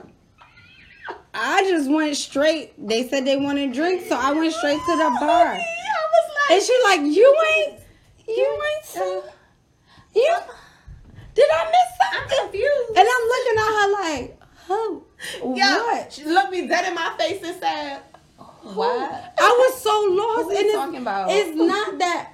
I 1.33 1.63
just 1.69 1.89
went 1.89 2.17
straight. 2.17 2.73
They 2.87 3.07
said 3.07 3.25
they 3.25 3.37
wanted 3.37 3.73
drinks, 3.73 4.09
so 4.09 4.15
I 4.15 4.31
went 4.31 4.53
straight 4.53 4.79
to 4.79 4.97
the 4.97 5.17
bar. 5.19 5.53
I 5.53 5.57
was 5.57 6.31
like, 6.49 6.57
And 6.57 6.63
she 6.63 6.81
like, 6.83 7.15
you 7.15 7.37
ain't, 7.55 7.79
you 8.27 8.61
ain't 8.75 8.85
see, 8.85 9.21
you. 10.15 10.37
Did 11.41 11.49
I 11.51 11.65
miss 11.65 11.91
I'm 12.13 12.27
confused. 12.29 12.89
And 12.97 13.07
I'm 13.13 13.25
looking 13.33 13.57
at 13.57 13.71
her 13.77 13.87
like, 14.01 14.41
who? 14.67 15.03
Yo, 15.55 15.65
What? 15.75 16.13
She 16.13 16.23
looked 16.25 16.51
me 16.51 16.67
dead 16.67 16.87
in 16.87 16.93
my 16.93 17.15
face 17.17 17.41
and 17.43 17.59
said, 17.59 17.99
"What?" 18.61 19.33
I 19.39 19.49
was 19.49 19.81
so 19.81 20.05
lost, 20.09 20.43
Who 20.43 20.49
we 20.49 20.57
and 20.57 20.65
it's 20.65 20.75
talking 20.75 21.01
about? 21.01 21.31
It's 21.31 21.55
not 21.55 21.97
that 21.99 22.33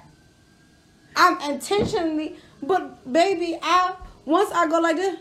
I'm 1.16 1.40
intentionally, 1.50 2.36
but 2.62 3.10
baby, 3.10 3.58
I 3.62 3.94
once 4.24 4.50
I 4.52 4.66
go 4.68 4.78
like 4.80 4.96
this, 4.96 5.16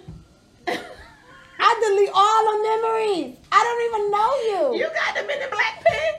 I 1.59 1.79
delete 1.81 2.11
all 2.13 2.43
the 2.45 2.57
memories. 2.63 3.38
I 3.51 3.63
don't 3.63 3.81
even 3.88 4.11
know 4.11 4.31
you. 4.51 4.79
You 4.81 4.89
got 4.93 5.15
them 5.15 5.29
in 5.29 5.39
the 5.39 5.47
black 5.49 5.83
pen. 5.85 6.13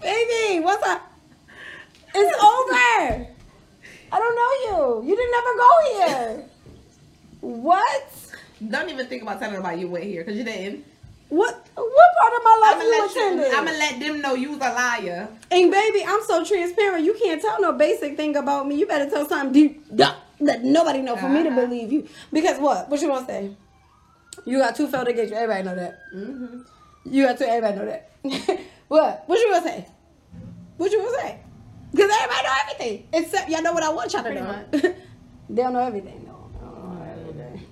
baby, 0.00 0.60
what's 0.64 0.86
up? 0.86 1.12
It's 2.14 2.42
over. 2.42 3.35
I 4.12 4.18
don't 4.18 4.34
know 4.36 5.02
you. 5.02 5.08
You 5.08 5.16
didn't 5.16 5.32
never 5.32 5.54
go 5.56 5.70
here. 5.92 6.44
What? 7.40 8.12
Don't 8.68 8.88
even 8.90 9.06
think 9.06 9.22
about 9.22 9.38
telling 9.40 9.56
about 9.56 9.78
you 9.78 9.88
went 9.88 10.04
here 10.04 10.22
because 10.24 10.36
you 10.38 10.44
didn't. 10.44 10.84
What? 11.28 11.54
What 11.74 12.10
part 12.20 12.32
of 12.34 12.44
my 12.44 12.54
I'm 12.54 12.60
life 12.60 12.84
gonna 12.84 12.96
you 12.96 13.06
attended? 13.10 13.52
I'm 13.54 13.64
gonna 13.64 13.78
let 13.78 14.00
them 14.00 14.20
know 14.20 14.34
you 14.34 14.50
was 14.52 14.58
a 14.58 14.72
liar. 14.72 15.28
And 15.50 15.70
baby, 15.70 16.04
I'm 16.06 16.22
so 16.22 16.44
transparent. 16.44 17.04
You 17.04 17.14
can't 17.14 17.42
tell 17.42 17.60
no 17.60 17.72
basic 17.72 18.16
thing 18.16 18.36
about 18.36 18.66
me. 18.68 18.76
You 18.76 18.86
better 18.86 19.10
tell 19.10 19.28
something 19.28 19.52
deep 19.52 19.84
that 19.90 20.62
nobody 20.62 21.00
know 21.02 21.16
for 21.16 21.28
me 21.28 21.42
to 21.42 21.48
Uh-huh. 21.50 21.60
believe 21.62 21.92
you. 21.92 22.08
Because 22.32 22.58
what? 22.60 22.88
What 22.88 23.00
you 23.02 23.08
gonna 23.08 23.26
say? 23.26 23.56
You 24.44 24.58
got 24.58 24.76
two 24.76 24.86
failed 24.86 25.08
engagements. 25.08 25.40
Everybody 25.42 25.64
know 25.64 25.74
that. 25.74 25.98
Mm-hmm. 26.14 26.58
You 27.06 27.24
got 27.24 27.38
two. 27.38 27.44
Everybody 27.44 27.76
know 27.76 27.86
that. 27.86 28.60
what? 28.88 29.24
What 29.26 29.38
you 29.40 29.50
gonna 29.50 29.64
say? 29.66 29.86
What 30.76 30.92
you 30.92 30.98
gonna 30.98 31.18
say? 31.18 31.40
Because 31.92 32.10
everybody 32.10 32.42
know 32.42 32.54
everything 32.64 33.08
except 33.12 33.48
y'all 33.48 33.62
know 33.62 33.72
what 33.72 33.82
I 33.82 33.88
want 33.90 34.12
y'all 34.12 34.24
to 34.24 34.34
know. 34.34 34.64
they 35.50 35.62
don't 35.62 35.72
know 35.72 35.86
everything. 35.86 36.24
No, 36.26 36.50
don't 36.60 36.98
know 36.98 37.04
everything. 37.04 37.66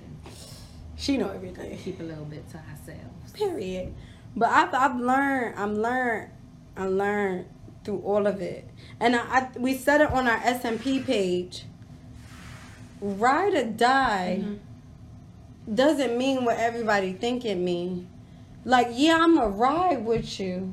She 0.96 1.16
know 1.16 1.30
everything. 1.30 1.76
Keep 1.78 2.00
a 2.00 2.04
little 2.04 2.24
bit 2.24 2.48
to 2.50 2.56
ourselves. 2.56 3.32
Period. 3.32 3.94
But 4.36 4.48
I've, 4.48 4.74
I've 4.74 5.00
learned, 5.00 5.58
I'm 5.58 5.76
learned, 5.80 6.30
I 6.76 6.86
learned 6.86 7.46
through 7.84 8.00
all 8.00 8.26
of 8.26 8.40
it. 8.40 8.68
And 8.98 9.14
I, 9.14 9.20
I 9.20 9.48
we 9.58 9.74
said 9.76 10.00
it 10.00 10.10
on 10.10 10.26
our 10.26 10.38
SMP 10.40 11.04
page. 11.04 11.64
Ride 13.00 13.54
or 13.54 13.64
die 13.64 14.38
mm-hmm. 14.40 15.74
doesn't 15.74 16.16
mean 16.16 16.44
what 16.44 16.58
everybody 16.58 17.12
think 17.12 17.44
it 17.44 17.56
mean. 17.56 18.08
Like, 18.64 18.88
yeah, 18.92 19.18
I'm 19.20 19.36
a 19.36 19.46
ride 19.46 20.04
with 20.04 20.40
you. 20.40 20.72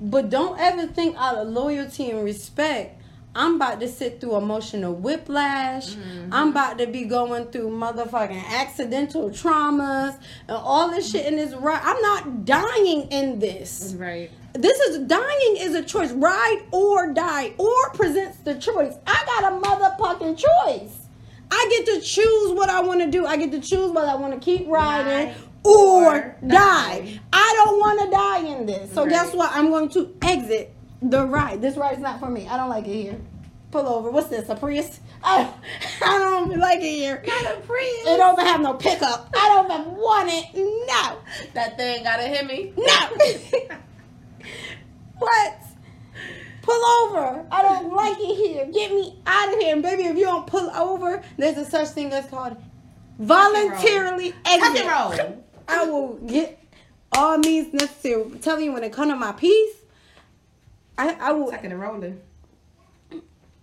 But 0.00 0.30
don't 0.30 0.58
ever 0.58 0.86
think 0.86 1.16
out 1.16 1.36
of 1.36 1.48
loyalty 1.48 2.10
and 2.10 2.24
respect. 2.24 3.00
I'm 3.34 3.56
about 3.56 3.78
to 3.80 3.88
sit 3.88 4.20
through 4.20 4.36
emotional 4.36 4.94
whiplash. 4.94 5.90
Mm-hmm. 5.90 6.32
I'm 6.32 6.48
about 6.50 6.78
to 6.78 6.86
be 6.86 7.04
going 7.04 7.46
through 7.46 7.68
motherfucking 7.68 8.44
accidental 8.50 9.30
traumas 9.30 10.18
and 10.48 10.56
all 10.56 10.90
this 10.90 11.10
shit 11.10 11.26
in 11.26 11.36
this 11.36 11.54
ride. 11.54 11.80
I'm 11.84 12.00
not 12.02 12.44
dying 12.44 13.08
in 13.10 13.38
this. 13.38 13.94
Right. 13.96 14.30
This 14.54 14.78
is 14.80 15.06
dying 15.06 15.56
is 15.58 15.74
a 15.74 15.82
choice. 15.82 16.10
Ride 16.12 16.64
or 16.72 17.12
die. 17.12 17.52
Or 17.58 17.90
presents 17.90 18.38
the 18.38 18.54
choice. 18.54 18.94
I 19.06 19.24
got 19.26 19.52
a 19.52 19.56
motherfucking 19.68 20.36
choice. 20.36 20.96
I 21.50 21.66
get 21.70 21.94
to 21.94 22.00
choose 22.00 22.52
what 22.52 22.68
I 22.68 22.80
want 22.80 23.00
to 23.00 23.10
do. 23.10 23.24
I 23.26 23.36
get 23.36 23.52
to 23.52 23.60
choose 23.60 23.92
whether 23.92 24.08
I 24.08 24.16
want 24.16 24.34
to 24.34 24.40
keep 24.40 24.66
riding 24.68 25.28
Ride 25.28 25.36
or, 25.64 26.16
or 26.16 26.36
die. 26.46 26.48
die. 26.98 27.20
Don't 27.58 27.80
want 27.80 28.00
to 28.02 28.10
die 28.10 28.38
in 28.38 28.66
this. 28.66 28.92
So 28.92 29.04
guess 29.04 29.34
what? 29.34 29.50
I'm 29.52 29.70
going 29.70 29.88
to 29.88 30.14
exit 30.22 30.72
the 31.02 31.26
ride. 31.26 31.60
This 31.60 31.76
ride's 31.76 31.98
not 31.98 32.20
for 32.20 32.30
me. 32.30 32.46
I 32.46 32.56
don't 32.56 32.68
like 32.68 32.86
it 32.86 32.94
here. 32.94 33.20
Pull 33.72 33.88
over. 33.88 34.12
What's 34.12 34.28
this? 34.28 34.48
A 34.48 34.54
Prius? 34.54 35.00
I, 35.24 35.52
I 36.02 36.18
don't 36.18 36.56
like 36.56 36.78
it 36.78 36.84
here. 36.84 37.20
Not 37.26 37.56
a 37.56 37.60
Prius. 37.62 38.06
It 38.06 38.16
don't 38.16 38.38
have 38.38 38.60
no 38.60 38.74
pickup. 38.74 39.34
I 39.36 39.48
don't 39.48 39.88
want 39.88 40.30
it. 40.30 40.54
No. 40.54 41.18
That 41.54 41.76
thing 41.76 42.04
gotta 42.04 42.22
hit 42.22 42.46
me. 42.46 42.72
No. 42.76 42.84
what? 45.18 45.58
Pull 46.62 46.84
over. 47.02 47.44
I 47.50 47.62
don't 47.62 47.92
like 47.92 48.18
it 48.20 48.36
here. 48.36 48.66
Get 48.66 48.92
me 48.92 49.18
out 49.26 49.52
of 49.52 49.58
here. 49.58 49.72
And 49.72 49.82
baby, 49.82 50.04
if 50.04 50.16
you 50.16 50.26
don't 50.26 50.46
pull 50.46 50.70
over, 50.70 51.24
there's 51.36 51.56
a 51.58 51.64
such 51.64 51.88
thing 51.88 52.08
that's 52.08 52.30
called 52.30 52.56
voluntarily 53.18 54.32
exit. 54.44 54.86
I 55.66 55.84
will 55.86 56.14
get 56.18 56.58
all 57.12 57.38
means 57.38 57.72
necessary. 57.72 58.24
Telling 58.40 58.64
you 58.64 58.72
when 58.72 58.84
it 58.84 58.92
comes 58.92 59.12
to 59.12 59.16
my 59.16 59.32
peace, 59.32 59.74
I, 60.96 61.14
I 61.20 61.32
will 61.32 61.50
Tucking 61.50 61.72
and 61.72 61.80
rolling. 61.80 62.20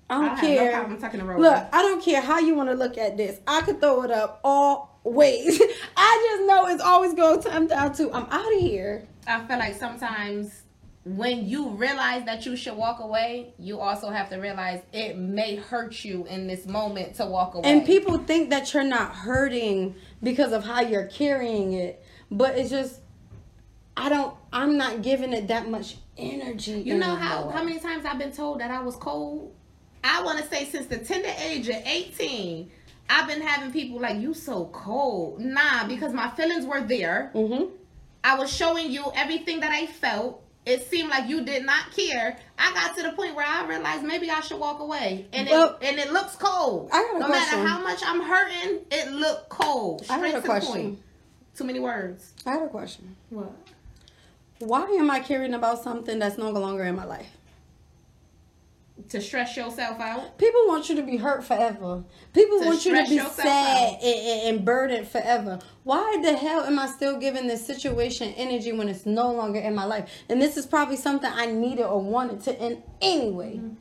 I 0.09 0.21
don't 0.21 0.25
I 0.25 0.35
have 0.35 0.43
no 0.43 0.47
care. 0.47 0.71
problem 0.71 1.01
tucking 1.01 1.19
and 1.19 1.29
rolling. 1.29 1.43
Look, 1.43 1.67
I 1.73 1.81
don't 1.81 2.03
care 2.03 2.21
how 2.21 2.39
you 2.39 2.55
want 2.55 2.69
to 2.69 2.75
look 2.75 2.97
at 2.97 3.17
this. 3.17 3.39
I 3.47 3.61
could 3.61 3.81
throw 3.81 4.03
it 4.03 4.11
up 4.11 4.39
all 4.43 4.99
ways. 5.03 5.59
I 5.97 6.35
just 6.37 6.47
know 6.47 6.67
it's 6.67 6.83
always 6.83 7.13
going 7.13 7.41
to 7.41 7.49
come 7.49 7.67
down 7.67 7.93
to 7.95 8.11
I'm 8.13 8.25
out 8.25 8.53
of 8.53 8.59
here. 8.59 9.07
I 9.27 9.45
feel 9.45 9.57
like 9.57 9.75
sometimes 9.75 10.61
when 11.05 11.47
you 11.47 11.69
realize 11.69 12.25
that 12.25 12.45
you 12.45 12.55
should 12.55 12.75
walk 12.75 12.99
away, 12.99 13.53
you 13.59 13.79
also 13.79 14.09
have 14.09 14.29
to 14.29 14.37
realize 14.37 14.81
it 14.91 15.17
may 15.17 15.55
hurt 15.55 16.03
you 16.03 16.25
in 16.25 16.47
this 16.47 16.65
moment 16.65 17.15
to 17.15 17.25
walk 17.25 17.53
away. 17.53 17.71
And 17.71 17.85
people 17.85 18.17
think 18.17 18.49
that 18.49 18.73
you're 18.73 18.83
not 18.83 19.13
hurting 19.13 19.95
because 20.21 20.51
of 20.51 20.63
how 20.65 20.81
you're 20.81 21.05
carrying 21.05 21.73
it, 21.73 22.03
but 22.31 22.57
it's 22.57 22.71
just 22.71 23.01
I 23.97 24.09
don't. 24.09 24.35
I'm 24.51 24.77
not 24.77 25.01
giving 25.01 25.33
it 25.33 25.47
that 25.47 25.69
much 25.69 25.97
energy. 26.17 26.81
You 26.81 26.97
know 26.97 27.15
how 27.15 27.49
how 27.49 27.63
many 27.63 27.79
times 27.79 28.05
I've 28.05 28.17
been 28.19 28.31
told 28.31 28.59
that 28.59 28.71
I 28.71 28.81
was 28.81 28.95
cold? 28.95 29.53
I 30.03 30.21
want 30.23 30.39
to 30.39 30.45
say 30.47 30.65
since 30.65 30.85
the 30.87 30.97
tender 30.99 31.31
age 31.39 31.67
of 31.69 31.77
18, 31.83 32.69
I've 33.09 33.27
been 33.27 33.41
having 33.41 33.71
people 33.71 33.99
like 33.99 34.19
you 34.19 34.33
so 34.33 34.65
cold. 34.71 35.39
Nah, 35.39 35.87
because 35.87 36.13
my 36.13 36.29
feelings 36.31 36.65
were 36.65 36.81
there. 36.81 37.31
Mhm. 37.33 37.69
I 38.23 38.37
was 38.37 38.51
showing 38.51 38.91
you 38.91 39.05
everything 39.15 39.59
that 39.61 39.71
I 39.71 39.85
felt. 39.87 40.41
It 40.65 40.89
seemed 40.89 41.09
like 41.09 41.29
you 41.29 41.45
did 41.45 41.63
not 41.63 41.91
care. 41.95 42.37
I 42.57 42.73
got 42.73 42.95
to 42.97 43.03
the 43.03 43.11
point 43.11 43.35
where 43.35 43.45
I 43.45 43.65
realized 43.67 44.03
maybe 44.03 44.31
I 44.31 44.41
should 44.41 44.59
walk 44.59 44.79
away, 44.79 45.27
and 45.31 45.47
Well, 45.47 45.77
it 45.79 45.87
and 45.87 45.99
it 45.99 46.11
looks 46.11 46.35
cold. 46.35 46.89
I 46.91 47.01
got 47.03 47.15
a 47.15 47.19
no 47.19 47.25
question. 47.27 47.59
matter 47.59 47.67
how 47.69 47.81
much 47.83 48.01
I'm 48.05 48.21
hurting, 48.21 48.79
it 48.91 49.11
looked 49.11 49.49
cold. 49.49 50.01
I 50.09 50.17
Straight 50.17 50.31
got 50.31 50.37
a 50.39 50.41
to 50.41 50.47
question. 50.47 50.73
point. 50.73 50.99
Too 51.55 51.63
many 51.65 51.79
words. 51.79 52.33
I 52.45 52.51
had 52.53 52.63
a 52.63 52.67
question. 52.67 53.15
What? 53.29 53.51
Why 54.59 54.83
am 54.83 55.11
I 55.11 55.19
caring 55.19 55.53
about 55.53 55.83
something 55.83 56.19
that's 56.19 56.37
no 56.37 56.49
longer 56.51 56.83
in 56.83 56.95
my 56.95 57.05
life? 57.05 57.37
To 59.09 59.19
stress 59.19 59.57
yourself 59.57 59.99
out. 59.99 60.37
People 60.37 60.67
want 60.67 60.87
you 60.87 60.95
to 60.95 61.03
be 61.03 61.17
hurt 61.17 61.43
forever. 61.43 62.03
People 62.33 62.59
To 62.59 62.65
want 62.65 62.85
you 62.85 62.95
to 62.95 63.09
be 63.09 63.19
sad 63.19 63.99
and, 64.01 64.55
and, 64.55 64.65
burdened 64.65 65.07
forever. 65.07 65.59
Why 65.83 66.17
the 66.23 66.35
hell 66.37 66.63
am 66.63 66.79
I 66.79 66.87
still 66.87 67.19
giving 67.19 67.45
this 67.45 67.65
situation 67.65 68.33
energy 68.37 68.71
when 68.71 68.87
it's 68.87 69.05
no 69.05 69.33
longer 69.33 69.59
in 69.59 69.75
my 69.75 69.83
life? 69.83 70.09
And 70.29 70.41
this 70.41 70.55
is 70.55 70.65
probably 70.65 70.95
something 70.95 71.29
I 71.31 71.47
needed 71.47 71.83
or 71.83 72.01
wanted 72.01 72.41
to 72.43 72.57
end 72.57 72.83
anyway. 73.01 73.57
Mm-hmm. 73.57 73.73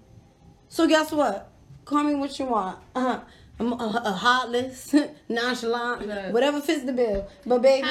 So 0.68 0.88
guess 0.88 1.12
what? 1.12 1.48
Call 1.84 2.02
me 2.02 2.16
what 2.16 2.36
you 2.38 2.46
want. 2.46 2.80
Uh-huh. 2.96 3.20
I'm 3.60 3.72
a, 3.72 4.02
a 4.04 4.12
heartless, 4.12 4.94
nonchalant, 5.28 6.08
Look. 6.08 6.32
whatever 6.32 6.60
fits 6.60 6.82
the 6.82 6.92
bill. 6.92 7.28
But 7.46 7.62
baby, 7.62 7.86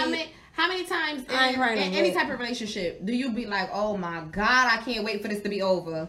How 0.54 0.68
many 0.68 0.86
times 0.86 1.24
in, 1.24 1.32
I 1.36 1.50
ain't 1.50 1.58
writing 1.58 1.84
in 1.92 1.94
any 1.94 2.12
type 2.14 2.30
of 2.30 2.40
relationship 2.40 3.04
do 3.04 3.12
you 3.14 3.32
be 3.34 3.46
like, 3.48 3.70
oh 3.74 3.98
my 3.98 4.22
god, 4.32 4.70
I 4.72 4.78
can't 4.84 5.04
wait 5.04 5.22
for 5.22 5.28
this 5.28 5.42
to 5.42 5.50
be 5.50 5.62
over? 5.62 6.08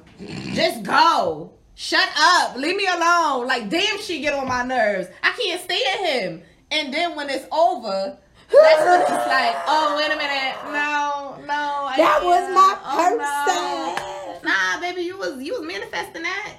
Just 0.53 0.83
go. 0.83 1.53
Shut 1.75 2.09
up. 2.17 2.57
Leave 2.57 2.77
me 2.77 2.87
alone. 2.87 3.47
Like 3.47 3.69
damn 3.71 4.01
she 4.01 4.21
get 4.21 4.35
on 4.35 4.47
my 4.47 4.63
nerves. 4.65 5.09
I 5.23 5.33
can't 5.33 5.61
stand 5.61 6.07
him. 6.07 6.43
And 6.71 6.93
then 6.93 7.17
when 7.17 7.31
it's 7.31 7.47
over, 7.51 8.19
that's 8.53 8.85
when 8.85 9.01
it's 9.01 9.11
like, 9.11 9.57
oh 9.67 9.97
wait 9.97 10.13
a 10.13 10.17
minute. 10.17 10.57
No, 10.67 11.37
no. 11.47 11.89
I 11.89 11.95
that 11.97 12.21
was 12.23 12.41
can't. 12.41 12.55
my 12.55 12.79
Oh, 12.85 13.17
person. 13.17 14.45
no. 14.45 14.51
Nah, 14.51 14.81
baby, 14.81 15.03
you 15.03 15.17
was 15.19 15.43
you 15.43 15.55
was 15.59 15.67
manifesting 15.67 16.23
that. 16.23 16.59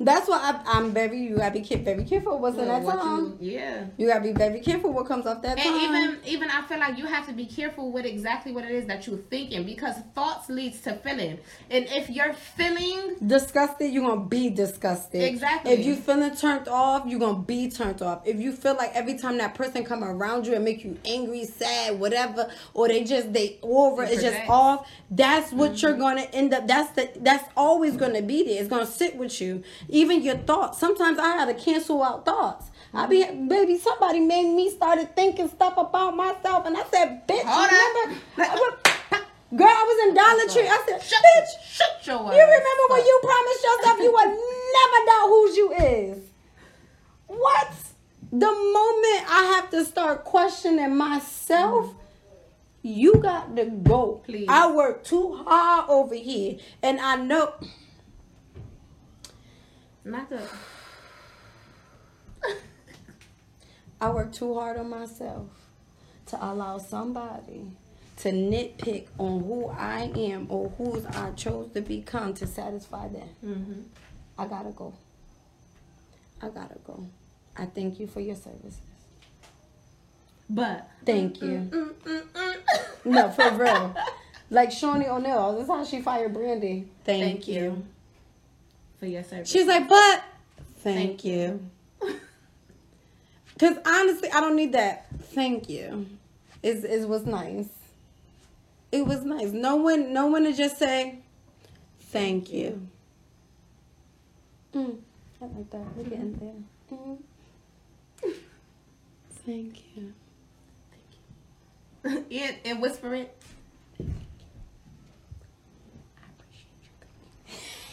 That's 0.00 0.28
why 0.28 0.38
I, 0.38 0.78
I'm 0.78 0.92
very. 0.92 1.18
You 1.18 1.36
gotta 1.36 1.60
be 1.60 1.76
very 1.76 2.04
careful 2.04 2.40
what's 2.40 2.58
in 2.58 2.66
that 2.66 2.82
What 2.82 2.96
tongue. 2.96 3.38
you- 3.40 3.52
yeah. 3.52 3.84
You 3.96 4.08
gotta 4.08 4.22
be 4.22 4.32
very 4.32 4.58
careful 4.58 4.92
what 4.92 5.06
comes 5.06 5.24
off 5.24 5.40
that 5.42 5.56
And 5.56 5.82
even 5.82 6.18
even 6.26 6.50
I 6.50 6.62
feel 6.62 6.80
like 6.80 6.98
you 6.98 7.06
have 7.06 7.26
to 7.28 7.32
be 7.32 7.46
careful 7.46 7.92
with 7.92 8.04
exactly 8.04 8.50
what 8.50 8.64
it 8.64 8.72
is 8.72 8.86
that 8.86 9.06
you're 9.06 9.18
thinking 9.18 9.64
because 9.64 9.94
thoughts 10.12 10.48
leads 10.48 10.80
to 10.82 10.96
feeling. 10.96 11.38
And 11.70 11.86
if 11.90 12.10
you're 12.10 12.32
feeling 12.32 13.16
disgusted, 13.24 13.92
you're 13.92 14.04
gonna 14.04 14.26
be 14.26 14.50
disgusted. 14.50 15.22
Exactly. 15.22 15.72
If 15.72 15.86
you 15.86 15.94
feeling 15.94 16.34
turned 16.34 16.66
off, 16.66 17.04
you're 17.06 17.20
gonna 17.20 17.38
be 17.38 17.70
turned 17.70 18.02
off. 18.02 18.22
If 18.24 18.40
you 18.40 18.50
feel 18.50 18.74
like 18.74 18.90
every 18.94 19.16
time 19.16 19.38
that 19.38 19.54
person 19.54 19.84
come 19.84 20.02
around 20.02 20.44
you 20.44 20.54
and 20.54 20.64
make 20.64 20.84
you 20.84 20.98
angry, 21.04 21.44
sad, 21.44 22.00
whatever, 22.00 22.50
or 22.74 22.88
they 22.88 23.04
just 23.04 23.32
they 23.32 23.60
over, 23.62 24.02
it's 24.02 24.22
just 24.22 24.48
off. 24.48 24.90
That's 25.08 25.52
what 25.52 25.80
you're 25.80 25.92
mm-hmm. 25.92 26.00
gonna 26.00 26.28
end 26.32 26.52
up. 26.52 26.66
That's 26.66 26.90
the 26.96 27.10
that's 27.20 27.48
always 27.56 27.96
gonna 27.96 28.22
be 28.22 28.42
there. 28.42 28.60
It's 28.60 28.68
gonna 28.68 28.86
sit 28.86 29.14
with 29.14 29.40
you. 29.40 29.62
Even 29.88 30.22
your 30.22 30.36
thoughts. 30.36 30.78
Sometimes 30.78 31.18
I 31.18 31.28
had 31.28 31.46
to 31.46 31.54
cancel 31.54 32.02
out 32.02 32.24
thoughts. 32.24 32.70
I 32.92 33.06
be 33.06 33.24
baby. 33.24 33.76
Somebody 33.78 34.20
made 34.20 34.54
me 34.54 34.70
started 34.70 35.14
thinking 35.16 35.48
stuff 35.48 35.76
about 35.76 36.16
myself, 36.16 36.66
and 36.66 36.76
I 36.76 36.84
said, 36.84 37.26
"Bitch, 37.26 37.42
Hold 37.44 37.70
remember?" 37.70 38.20
up. 38.38 38.84
Girl, 39.56 39.68
I 39.68 39.84
was 39.86 40.08
in 40.08 40.14
Dollar 40.14 40.46
Tree. 40.52 40.68
I 40.68 40.82
said, 40.86 41.02
shut, 41.02 41.22
"Bitch, 41.22 41.62
shut 41.64 42.06
your 42.06 42.16
you 42.16 42.42
remember 42.42 42.84
when 42.90 43.04
you 43.04 43.20
promised 43.22 43.64
yourself 43.64 44.00
you 44.00 44.12
would 44.12 44.26
never 44.26 45.06
doubt 45.06 45.28
whose 45.28 45.56
you 45.56 45.72
is? 45.72 46.18
What? 47.26 47.72
The 48.32 48.46
moment 48.46 49.30
I 49.30 49.54
have 49.54 49.70
to 49.70 49.84
start 49.84 50.24
questioning 50.24 50.96
myself, 50.96 51.94
You 52.82 53.14
got 53.14 53.56
to 53.56 53.64
go. 53.64 54.20
Please. 54.26 54.46
I 54.48 54.70
work 54.70 55.04
too 55.04 55.42
hard 55.46 55.88
over 55.88 56.14
here, 56.14 56.58
and 56.82 57.00
I 57.00 57.16
know. 57.16 57.54
Not 60.04 60.28
the. 60.28 60.42
I 64.00 64.10
work 64.10 64.32
too 64.32 64.54
hard 64.54 64.76
on 64.78 64.90
myself 64.90 65.46
to 66.26 66.44
allow 66.44 66.78
somebody 66.78 67.66
to 68.18 68.30
nitpick 68.30 69.06
on 69.18 69.42
who 69.42 69.68
I 69.68 70.10
am 70.16 70.46
or 70.48 70.68
whose 70.70 71.04
I 71.06 71.30
chose 71.32 71.70
to 71.72 71.80
become 71.80 72.34
to 72.34 72.46
satisfy 72.46 73.08
them. 73.08 73.28
Mm-hmm. 73.44 73.80
I 74.38 74.46
gotta 74.46 74.70
go. 74.70 74.94
I 76.42 76.48
gotta 76.48 76.78
go. 76.86 77.06
I 77.56 77.66
thank 77.66 77.98
you 77.98 78.06
for 78.06 78.20
your 78.20 78.36
services. 78.36 78.78
But 80.50 80.88
Thank 81.06 81.40
you. 81.40 81.68
mm, 81.70 81.94
mm, 81.94 82.22
mm. 82.22 82.56
No, 83.04 83.30
for 83.30 83.50
real. 83.56 83.96
Like 84.50 84.68
Shaunie 84.68 85.08
O'Neal, 85.08 85.54
this 85.54 85.62
is 85.62 85.68
how 85.68 85.84
she 85.84 86.02
fired 86.02 86.34
Brandy. 86.34 86.86
Thank, 87.04 87.22
Thank 87.24 87.48
you. 87.48 87.54
you 87.54 87.86
your 89.06 89.22
service. 89.22 89.50
She's 89.50 89.66
like, 89.66 89.88
but 89.88 90.24
thank, 90.78 91.20
Thank 91.20 91.24
you. 91.24 91.70
Cause 93.58 93.76
honestly, 93.86 94.30
I 94.32 94.40
don't 94.40 94.56
need 94.56 94.72
that. 94.72 95.06
Thank 95.32 95.68
you. 95.68 96.06
Is 96.62 96.84
is 96.84 97.06
was 97.06 97.24
nice. 97.24 97.68
It 98.90 99.06
was 99.06 99.24
nice. 99.24 99.50
No 99.52 99.76
one, 99.76 100.12
no 100.12 100.26
one 100.26 100.44
to 100.44 100.52
just 100.52 100.78
say, 100.78 101.18
thank 102.00 102.52
you. 102.52 102.86
Mm, 104.74 104.98
I 105.40 105.44
like 105.46 105.70
that. 105.70 105.96
We're 105.96 106.04
getting 106.04 106.64
there. 106.90 106.98
Mm. 106.98 107.18
Thank 109.46 109.82
you. 109.94 110.12
and, 112.04 112.56
and 112.64 112.82
whisper 112.82 113.14
it. 113.14 113.36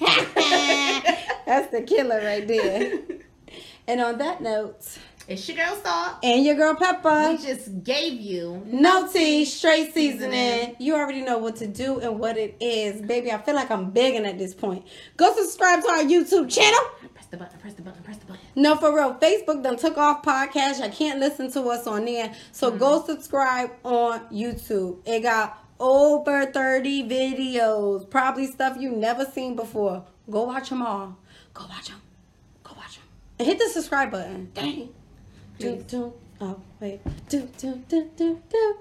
That's 1.45 1.71
the 1.71 1.83
killer 1.83 2.21
right 2.23 2.47
there. 2.47 3.01
And 3.87 4.01
on 4.01 4.17
that 4.17 4.41
note, 4.41 4.97
It's 5.27 5.47
your 5.47 5.57
girl 5.57 5.75
Salt. 5.83 6.17
and 6.23 6.43
your 6.43 6.55
girl 6.55 6.73
Pepper. 6.75 7.29
We 7.31 7.37
just 7.37 7.83
gave 7.83 8.13
you 8.13 8.63
No 8.65 9.07
tea, 9.11 9.45
straight 9.45 9.89
mm-hmm. 9.89 9.93
seasoning. 9.93 10.75
You 10.79 10.95
already 10.95 11.21
know 11.21 11.37
what 11.37 11.57
to 11.57 11.67
do 11.67 11.99
and 11.99 12.17
what 12.17 12.35
it 12.37 12.57
is. 12.59 13.03
Baby, 13.03 13.31
I 13.31 13.37
feel 13.37 13.53
like 13.53 13.69
I'm 13.69 13.91
begging 13.91 14.25
at 14.25 14.39
this 14.39 14.55
point. 14.55 14.87
Go 15.17 15.35
subscribe 15.35 15.83
to 15.83 15.89
our 15.89 16.03
YouTube 16.03 16.49
channel. 16.49 16.79
Press 17.13 17.27
the 17.27 17.37
button, 17.37 17.59
press 17.59 17.73
the 17.75 17.83
button, 17.83 18.01
press 18.01 18.17
the 18.17 18.25
button. 18.25 18.41
No, 18.55 18.75
for 18.77 18.95
real. 18.95 19.13
Facebook 19.15 19.61
done 19.61 19.77
took 19.77 19.99
off 19.99 20.23
podcast. 20.23 20.81
I 20.81 20.89
can't 20.89 21.19
listen 21.19 21.51
to 21.51 21.61
us 21.69 21.85
on 21.85 22.05
there. 22.05 22.33
So 22.53 22.69
mm-hmm. 22.69 22.79
go 22.79 23.05
subscribe 23.05 23.69
on 23.83 24.21
YouTube. 24.29 24.97
It 25.05 25.21
got 25.21 25.63
over 25.81 26.45
30 26.45 27.09
videos. 27.09 28.09
Probably 28.09 28.47
stuff 28.47 28.77
you've 28.79 28.97
never 28.97 29.25
seen 29.25 29.55
before. 29.55 30.05
Go 30.29 30.43
watch 30.43 30.69
them 30.69 30.81
all. 30.81 31.17
Go 31.53 31.65
watch 31.67 31.89
them. 31.89 32.01
Go 32.63 32.73
watch 32.77 32.95
them. 32.95 33.05
And 33.39 33.47
hit 33.47 33.57
the 33.57 33.67
subscribe 33.67 34.11
button. 34.11 34.51
Dang. 34.53 34.89
Do, 35.59 35.83
do. 35.87 36.13
Oh, 36.39 36.59
wait. 36.79 37.01
Do, 37.27 37.49
do, 37.57 37.83
do, 37.89 38.09
do, 38.15 38.41
do. 38.49 38.77